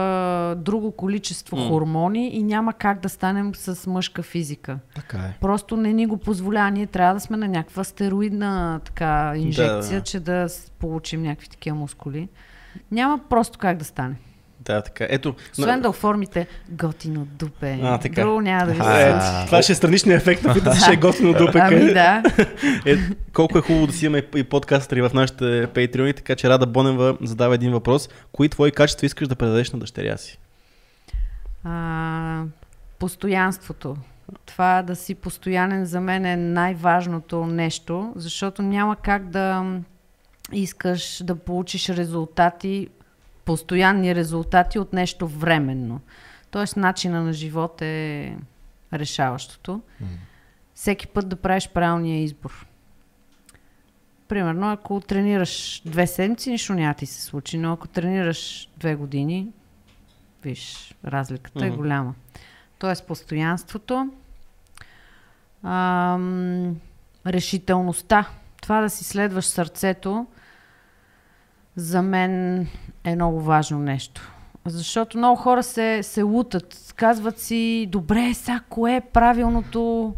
[0.54, 1.68] друго количество М.
[1.68, 4.78] хормони и няма как да станем с мъжка физика.
[4.94, 5.34] Така е.
[5.40, 6.70] Просто не ни го позволява.
[6.70, 10.04] Ние трябва да сме на някаква стероидна така, инжекция, Да.
[10.04, 10.46] че да
[10.78, 12.28] получим някакви такива мускули.
[12.90, 14.14] Няма просто как да стане.
[14.60, 15.06] Да, така.
[15.08, 15.34] Ето.
[15.58, 17.78] Освен да оформите готино дупе.
[17.82, 18.22] А, така.
[18.22, 20.92] Друго няма да ви А, се е, това ще е страничният ефект на пита, ще
[20.92, 21.58] е готино опека.
[21.60, 22.22] Ами да.
[22.86, 22.96] Е,
[23.32, 27.16] колко е хубаво да си имаме и подкастъри в нашите патреони, така че Рада Бонева
[27.22, 28.08] задава един въпрос.
[28.32, 30.38] Кои твои качества искаш да предадеш на дъщеря си?
[31.64, 32.42] А,
[32.98, 33.96] постоянството.
[34.46, 39.64] Това да си постоянен за мен е най-важното нещо, защото няма как да
[40.52, 42.88] искаш да получиш резултати,
[43.44, 46.00] постоянни резултати от нещо временно.
[46.50, 48.36] Тоест, начина на живот е
[48.92, 49.80] решаващото.
[50.74, 52.66] Всеки път да правиш правилния избор.
[54.28, 59.48] Примерно, ако тренираш две седмици, нищо няма ти се случи, но ако тренираш две години,
[60.42, 61.76] виж, разликата е Мгм.
[61.76, 62.14] голяма.
[62.78, 64.10] Тоест, постоянството,
[65.62, 66.76] ам,
[67.26, 68.28] решителността,
[68.62, 70.26] това да си следваш сърцето,
[71.80, 72.66] за мен
[73.04, 74.32] е много важно нещо.
[74.66, 80.14] Защото много хора се, се лутат, казват си, добре, сега кое е правилното,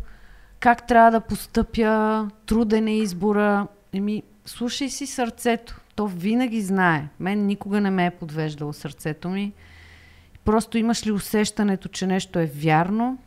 [0.61, 3.67] как трябва да постъпя, труден е избора.
[3.93, 5.81] Еми, слушай си сърцето.
[5.95, 7.09] То винаги знае.
[7.21, 9.53] Мен никога не ме е подвеждало сърцето ми.
[10.45, 13.19] Просто имаш ли усещането, че нещо е вярно,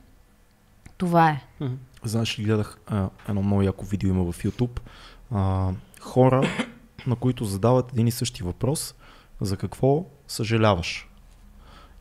[0.97, 1.41] това е.
[2.03, 4.79] Знаеш ли, гледах а, едно много яко видео има в YouTube.
[5.31, 6.41] А, хора,
[7.07, 8.95] на които задават един и същи въпрос,
[9.41, 11.09] за какво съжаляваш.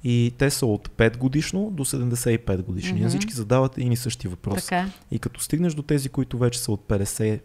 [0.04, 3.02] И те са от 5 годишно до 75 годишни.
[3.02, 3.08] Mm-hmm.
[3.08, 4.64] Всички задават един и същи въпрос.
[4.64, 4.90] Така.
[5.10, 7.40] И като стигнеш до тези, които вече са от 50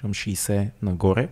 [0.00, 1.28] към 60 нагоре,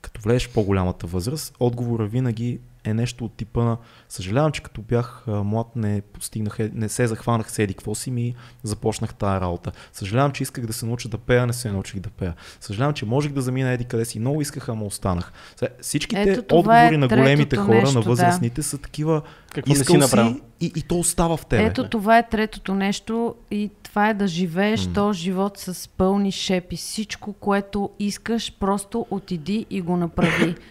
[0.00, 3.76] като влезеш в по-голямата възраст, отговора винаги е нещо от типа на
[4.08, 8.10] съжалявам, че като бях млад не постигнах, е- не се захванах с еди какво си
[8.10, 9.72] ми започнах тая работа.
[9.92, 12.34] Съжалявам, че исках да се науча да пея, не се научих да пея.
[12.60, 14.20] Съжалявам, че можех да замина еди къде си.
[14.20, 15.32] Много исках, ама останах.
[15.56, 18.08] Сега, Всичките Ето е отговори на големите хора, нещо, на да.
[18.08, 19.22] възрастните са такива
[19.54, 20.34] Какво не си искал направил?
[20.34, 21.64] си и, и то остава в тебе.
[21.64, 24.92] Ето това е третото нещо и това е да живееш М.
[24.92, 26.76] този живот с пълни шепи.
[26.76, 30.54] Всичко, което искаш, просто отиди и го направи.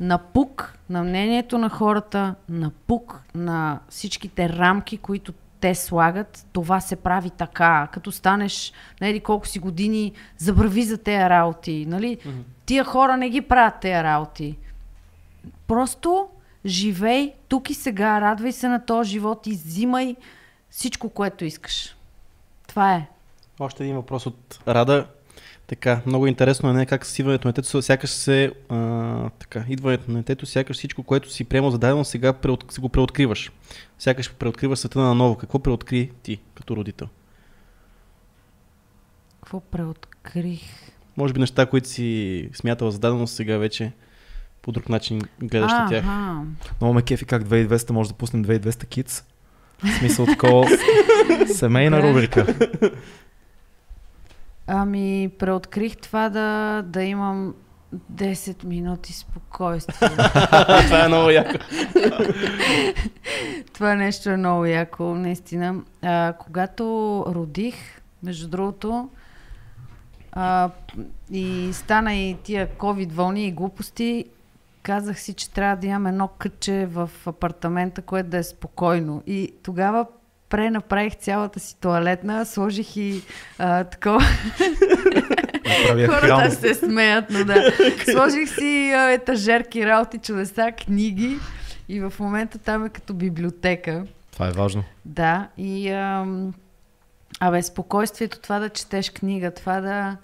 [0.00, 7.30] Напук на мнението на хората, напук на всичките рамки, които те слагат, това се прави
[7.30, 7.88] така.
[7.92, 11.86] Като станеш, нали, колко си години, забрави за тези работи.
[11.88, 12.16] Нали?
[12.16, 12.42] Mm-hmm.
[12.66, 14.58] Тия хора не ги правят тези работи.
[15.66, 16.28] Просто
[16.66, 20.16] живей тук и сега, радвай се на този живот и взимай
[20.70, 21.96] всичко, което искаш.
[22.66, 23.06] Това е.
[23.60, 25.06] Още един въпрос от Рада.
[25.66, 30.10] Така, много интересно е не как с идването на детето, сякаш се, а, така, идването
[30.10, 33.52] на детето, сякаш всичко, което си приемал за дадено, сега преот, си го преоткриваш.
[33.98, 35.36] Сякаш преоткриваш света на ново.
[35.36, 37.08] Какво преоткри ти като родител?
[39.40, 40.62] Какво преоткрих?
[41.16, 43.92] Може би неща, които си смятал за дадено, сега вече
[44.62, 46.04] по друг начин гледаш на тях.
[46.80, 49.24] Много ме кефи как 2200 може да пуснем 2200 Kids.
[49.84, 50.68] В смисъл такова
[51.54, 52.46] семейна рубрика.
[54.66, 57.54] Ами, преоткрих това да, да имам
[58.12, 60.08] 10 минути спокойствие.
[60.86, 61.54] това е много яко.
[63.72, 65.82] това нещо е много яко, наистина.
[66.02, 66.84] А, когато
[67.28, 67.74] родих,
[68.22, 69.08] между другото,
[70.32, 70.70] а,
[71.30, 74.24] и стана и тия COVID вълни и глупости,
[74.82, 79.22] казах си, че трябва да имам едно кътче в апартамента, което да е спокойно.
[79.26, 80.06] И тогава
[80.48, 83.22] пренаправих цялата си туалетна, сложих и
[83.58, 84.20] а, такова.
[86.06, 87.72] Хората се смеят, но да.
[88.12, 91.38] Сложих си а, етажерки, работи, чудеса, книги
[91.88, 94.04] и в момента там е като библиотека.
[94.32, 94.84] Това е важно.
[95.04, 96.26] Да, и а,
[97.40, 100.16] абе, спокойствието, това да четеш книга, това да,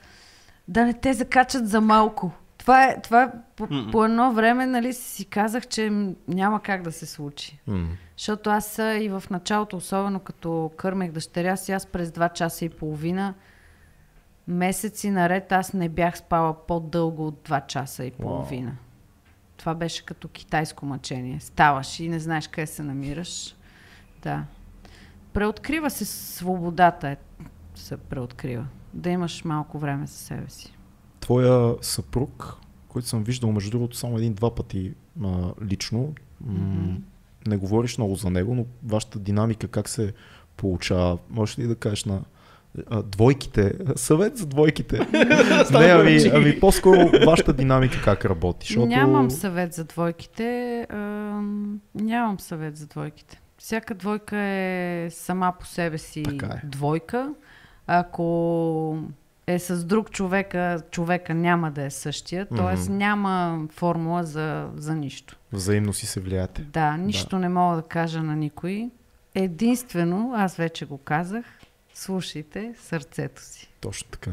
[0.69, 2.33] да не те закачат за малко.
[2.59, 5.93] Това е, това е по, по едно време, нали, си казах, че
[6.29, 7.59] няма как да се случи.
[7.69, 7.87] Mm.
[8.21, 12.69] Защото аз и в началото, особено като кърмех дъщеря си, аз през 2 часа и
[12.69, 13.35] половина,
[14.49, 18.71] месеци наред, аз не бях спала по-дълго от 2 часа и половина.
[18.71, 19.57] Wow.
[19.57, 21.41] Това беше като китайско мъчение.
[21.41, 23.57] Ставаш и не знаеш къде се намираш.
[24.23, 24.45] Да.
[25.33, 27.17] Преоткрива се свободата, е,
[27.75, 28.67] се преоткрива.
[28.95, 30.77] Да имаш малко време за себе си
[31.31, 32.57] твоя съпруг,
[32.89, 34.95] който съм виждал между другото само един-два пъти
[35.25, 36.15] а, лично,
[36.47, 37.01] mm-hmm.
[37.47, 40.13] Не говориш много за него, но вашата динамика как се
[40.57, 41.19] получава?
[41.31, 42.21] Можеш ли да кажеш на
[42.87, 44.99] а, двойките, съвет за двойките.
[45.73, 48.67] не, ами, ами по-скоро вашата динамика как работи?
[48.67, 48.87] Защото...
[48.87, 50.87] Нямам съвет за двойките.
[50.91, 50.97] А,
[51.95, 53.41] нямам съвет за двойките.
[53.59, 56.67] Всяка двойка е сама по себе си е.
[56.67, 57.35] двойка.
[57.87, 58.99] Ако
[59.55, 62.57] е с друг човека, човека няма да е същия, т.е.
[62.57, 62.89] Mm-hmm.
[62.89, 65.37] няма формула за, за нищо.
[65.53, 66.63] Взаимно си се влияете.
[66.63, 67.39] Да, нищо да.
[67.39, 68.91] не мога да кажа на никой.
[69.35, 71.45] Единствено, аз вече го казах,
[71.95, 73.69] слушайте сърцето си.
[73.81, 74.31] Точно така.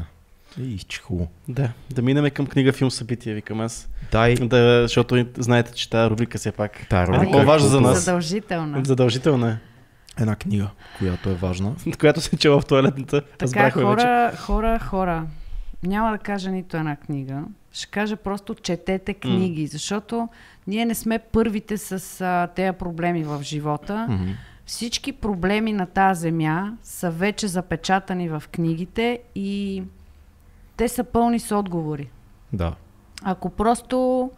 [0.60, 1.28] И хубаво.
[1.48, 3.88] Да, да минем към книга, филм, събитие, викам аз.
[4.12, 4.34] Дай.
[4.34, 8.04] Да, защото знаете, че тази рубрика все пак Та рубрика е важна за нас.
[8.04, 8.84] Задължителна.
[8.84, 9.67] Задължителна е
[10.20, 11.74] една книга, която е важна.
[12.00, 13.22] която се чела в туалетната.
[13.38, 14.42] Така, хора, вече.
[14.42, 15.26] хора, хора.
[15.82, 17.42] Няма да кажа нито една книга.
[17.72, 19.70] Ще кажа просто четете книги, mm.
[19.70, 20.28] защото
[20.66, 24.06] ние не сме първите с а, тези проблеми в живота.
[24.10, 24.34] Mm-hmm.
[24.66, 29.82] Всички проблеми на тази земя са вече запечатани в книгите и
[30.76, 32.10] те са пълни с отговори.
[32.52, 32.74] Да.
[33.22, 34.30] Ако просто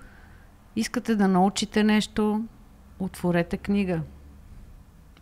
[0.77, 2.44] искате да научите нещо,
[2.98, 4.01] отворете книга.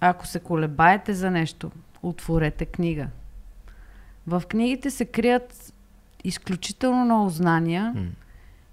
[0.00, 1.70] Ако се колебаете за нещо,
[2.02, 3.08] отворете книга.
[4.26, 5.72] В книгите се крият
[6.24, 8.08] изключително много знания mm.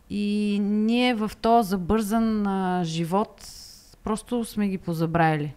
[0.09, 3.47] и ние в този забързан а, живот
[4.05, 5.53] просто сме ги позабравили.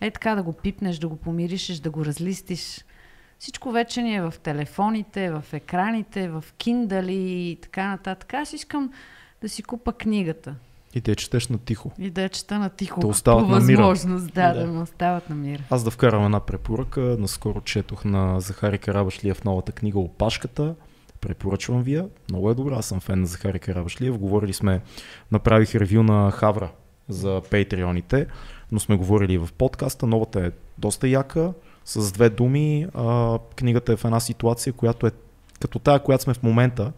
[0.00, 2.84] Е така да го пипнеш, да го помиришеш, да го разлистиш.
[3.38, 8.34] Всичко вече ни е в телефоните, в екраните, в киндали и така нататък.
[8.34, 8.92] Аз искам
[9.42, 10.54] да си купа книгата.
[10.96, 11.92] И те четеш на тихо.
[11.98, 13.00] И да чета на тихо.
[13.00, 13.86] Да остават на мира.
[13.86, 15.62] възможност, да, да, да остават на мира.
[15.70, 17.00] Аз да вкарам една препоръка.
[17.00, 20.74] Наскоро четох на Захари Карабашлиев новата книга Опашката.
[21.20, 22.08] Препоръчвам ви я.
[22.28, 22.76] Много е добра.
[22.76, 24.18] Аз съм фен на Захари Карабашлиев.
[24.18, 24.80] Говорили сме,
[25.32, 26.70] направих ревю на Хавра
[27.08, 28.26] за патреоните,
[28.72, 30.06] но сме говорили и в подкаста.
[30.06, 31.52] Новата е доста яка.
[31.84, 35.10] С две думи, а, книгата е в една ситуация, която е
[35.60, 36.92] като тая, която сме в момента.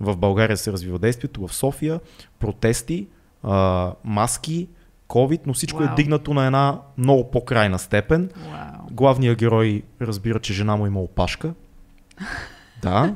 [0.00, 2.00] В България се развива действието, в София,
[2.38, 3.08] протести,
[3.42, 4.68] а, маски,
[5.08, 5.92] COVID, но всичко wow.
[5.92, 8.28] е дигнато на една много по-крайна степен.
[8.28, 8.92] Wow.
[8.92, 11.54] Главният герой разбира, че жена му има опашка.
[12.82, 13.14] Да.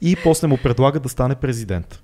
[0.00, 2.02] И после му предлага да стане президент.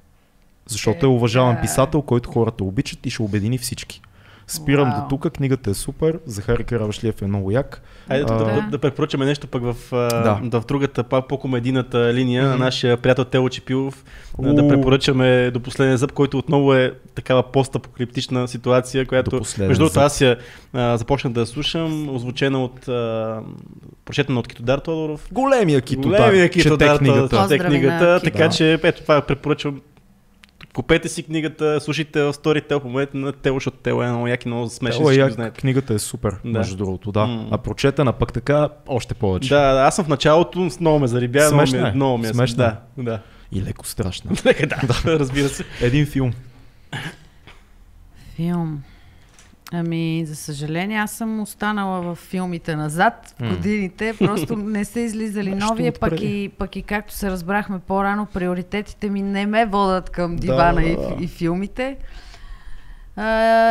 [0.66, 4.03] Защото е уважаван писател, който хората обичат и ще обедини всички.
[4.47, 5.01] Спирам Вау.
[5.01, 7.83] до тук, книгата е супер, Захари Каравашлиев е много як.
[8.09, 8.66] Айде А, да, Да.
[8.71, 10.41] да, препоръчаме нещо пък в, Да.
[10.45, 10.61] да.
[10.61, 14.05] в другата, пак по-комедийната линия на нашия приятел Тело Чепилов.
[14.39, 14.55] У.
[14.55, 20.21] Да препоръчаме до последния зъб, който отново е такава постапокалиптична ситуация, която между другото аз
[20.21, 20.37] я
[20.73, 23.41] а, започнах да я слушам, озвучена от а,
[24.05, 25.29] прочетена от Китодар Тодоров.
[25.33, 27.29] Големия китодар, Големия чете Китодар книгата.
[27.29, 29.81] Тодоров чете книгата, така че ето това препоръчвам.
[30.75, 34.49] Купете си книгата, слушайте в Storytel, помолете на Тело, защото Тело е много як и
[34.49, 35.61] много смешен, всички го як, знаете.
[35.61, 36.51] книгата е супер, Да.
[36.51, 37.27] между другото, да.
[37.27, 37.49] М.
[37.51, 39.49] А прочетена пък така, още повече.
[39.49, 41.93] Да, да, аз съм в началото, много ме зарибя, много ми, Смешна е.
[41.93, 42.31] много ми е.
[42.31, 42.57] Смешна
[42.97, 43.21] Да, да.
[43.53, 44.31] И леко страшна.
[44.45, 44.67] Нека
[45.07, 45.65] да, разбира се.
[45.81, 46.33] Един филм.
[48.37, 48.83] Филм.
[49.75, 54.15] Ами, за съжаление, аз съм останала в филмите назад, в годините.
[54.19, 59.11] Просто не са излизали Нещо нови, пък и, пък и както се разбрахме по-рано, приоритетите
[59.11, 61.17] ми не ме водат към дивана да, и, да.
[61.21, 61.97] и филмите.
[63.17, 63.29] А,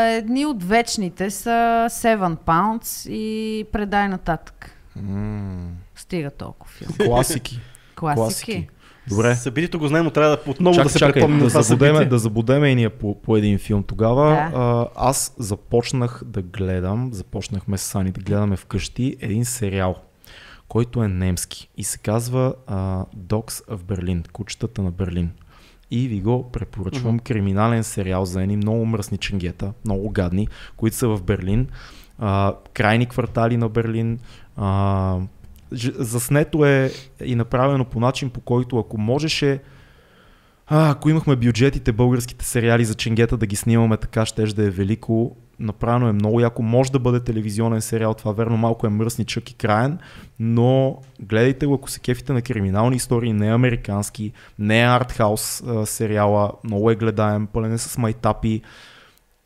[0.08, 4.78] едни от вечните са Seven Pounds и Предай нататък.
[4.96, 6.92] М, Стига толкова филм.
[7.08, 7.60] Класики.
[7.96, 8.16] Класики.
[8.16, 8.70] Класики.
[9.08, 9.36] Добре.
[9.36, 11.98] Събитието го знаем, но трябва да отново Чакай, да се чакай, припомним да това забудеме,
[11.98, 12.10] събитие.
[12.10, 14.30] да забудеме и ние по, по един филм тогава.
[14.30, 14.52] Да.
[14.56, 19.96] А, аз започнах да гледам, започнахме с Сани да гледаме вкъщи един сериал,
[20.68, 25.32] който е немски и се казва а, Dogs of Berlin, кучетата на Берлин.
[25.92, 27.16] И ви го препоръчвам.
[27.16, 27.24] Мгм.
[27.24, 30.48] Криминален сериал за едни много мръсни ченгета, много гадни,
[30.78, 31.68] които са в Берлин.
[32.20, 34.20] А, крайни квартали на Берлин.
[34.58, 35.18] А,
[35.96, 36.92] заснето е
[37.26, 39.62] и направено по начин, по който ако можеше
[40.68, 44.70] а, ако имахме бюджетите българските сериали за ченгета да ги снимаме така, ще да е
[44.70, 45.36] велико.
[45.60, 46.64] Направено е много яко.
[46.64, 50.00] Може да бъде телевизионен сериал, това верно малко е мръсничък и краен,
[50.40, 56.52] но гледайте го, ако се кефите на криминални истории, не американски, не е артхаус сериала,
[56.64, 58.62] много е гледаем, пълен е с майтапи.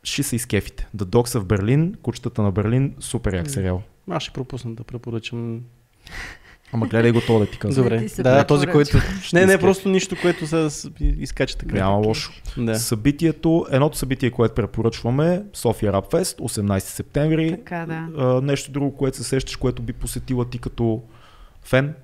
[0.02, 0.88] Ще се изкефите.
[0.96, 3.82] The Dogs of Berlin, кучетата на Берлин, супер як сериал.
[4.10, 5.60] Аз ще пропусна да препоръчам.
[6.72, 7.84] Ама гледай го това да ти казвам.
[7.84, 8.08] Добре.
[8.08, 8.98] се Да, този, който...
[9.32, 11.76] Не, не, просто нищо, което се изкача така.
[11.76, 12.32] Няма лошо.
[12.56, 12.78] Да.
[12.78, 17.50] Събитието, едното събитие, което препоръчваме, София Фест, 18 септември.
[17.50, 18.08] Така, да.
[18.18, 21.02] А, нещо друго, което се сещаш, което би посетила ти като
[21.62, 21.94] фен?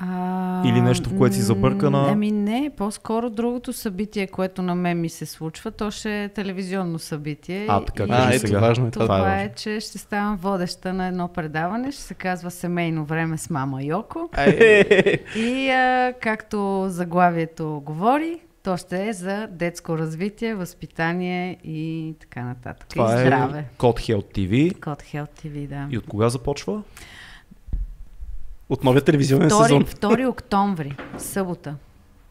[0.00, 2.08] А, Или нещо, в което си забъркана?
[2.10, 6.98] Ами не, по-скоро другото събитие, което на мен ми се случва, то ще е телевизионно
[6.98, 7.66] събитие.
[7.68, 8.58] А, така, и кажи А, ето, сега.
[8.60, 9.04] важно е това.
[9.04, 13.38] Това, е е, че ще ставам водеща на едно предаване, ще се казва Семейно време
[13.38, 14.30] с мама Йоко.
[15.36, 22.88] И а, както заглавието говори, то ще е за детско развитие, възпитание и така нататък.
[22.88, 23.64] Това и е здраве.
[23.78, 24.80] Код Health TV.
[24.80, 25.86] Код Health TV, да.
[25.90, 26.82] И от кога започва?
[28.68, 29.84] От новия телевизионен сезон.
[29.84, 31.76] 2, 2 октомври, събота.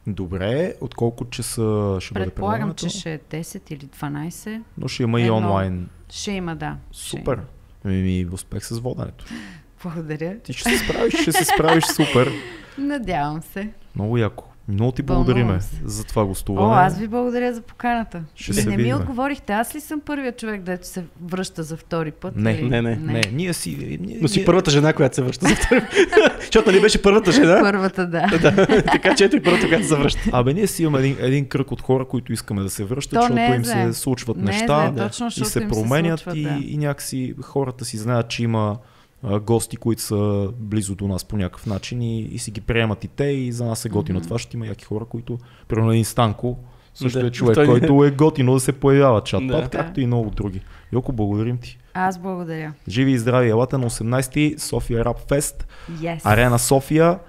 [0.08, 4.62] Добре, от колко часа ще бъде Предполагам, че ще е 10 или 12.
[4.78, 5.38] Но ще има и Едно.
[5.38, 5.90] онлайн.
[6.10, 6.78] Ще има, да.
[6.92, 7.40] Супер.
[7.86, 9.26] Ами ми успех с воденето.
[9.84, 10.40] Благодаря.
[10.40, 12.32] Ти ще се справиш, ще се справиш супер.
[12.78, 13.70] Надявам се.
[13.96, 14.44] Много яко.
[14.70, 16.76] Много ти благодариме за това О, гостуване.
[16.76, 18.22] аз ви благодаря за поканата.
[18.36, 19.54] Ще И се не ми отговорихте.
[19.54, 22.36] Аз ли съм първият човек, дето се връща за втори път?
[22.36, 23.98] Не, или- не, не, Не, ние си...
[24.02, 25.82] Ние, Но си ние- първата жена, която се връща за втори.
[26.40, 27.60] Защото нали беше първата жена?
[27.62, 28.28] Първата, да.
[28.42, 30.30] да, така че ето и първата, която се връща.
[30.32, 33.22] Абе, ние си имаме един, един кръг от хора, които искаме да се връщат, То
[33.22, 36.20] защото не е им се случват Не е неща зле, точно, и се им променят
[36.20, 36.60] се случват, и, да.
[36.66, 38.78] и някакси хората си знаят, че има
[39.24, 43.04] а, гости, които са близо до нас по някакъв начин и, и си ги приемат
[43.04, 44.20] и те и за нас е готино.
[44.20, 44.24] Мгм.
[44.24, 45.38] Това ще има яки хора, които,
[45.68, 46.58] примерно един Станко,
[46.94, 49.70] също Да, е човек, той- който е готино да се появява чат, Да.
[49.70, 50.62] както и много други.
[50.94, 51.78] Йоко, благодарим ти.
[51.94, 52.74] Аз благодаря.
[52.88, 56.22] Живи и здрави, елате на 18-ти, София Рап Фест, Yes.
[56.24, 57.20] Арена София.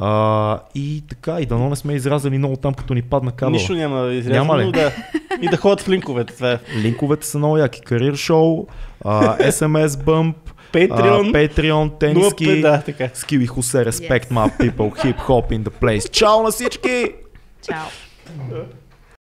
[0.00, 3.50] А, и така, и дано не сме изразали много там, като ни падна кабела.
[3.50, 4.72] Нищо няма изрязано, Няма ли?
[4.72, 4.92] да.
[5.42, 6.34] И да ходят в линковете.
[6.34, 6.58] Това е.
[6.76, 7.80] Линковете са много яки.
[7.80, 8.66] Кариер шоу,
[9.00, 10.34] а, SMS Bump,
[10.72, 11.28] Patreon.
[11.28, 13.04] а, Patreon, тениски, 05, да, така.
[13.04, 14.30] Skill и Хусе, Respect Yes.
[14.30, 16.10] my people, hip hop in the place.
[16.10, 17.06] Чао на всички!
[17.66, 17.86] Чао.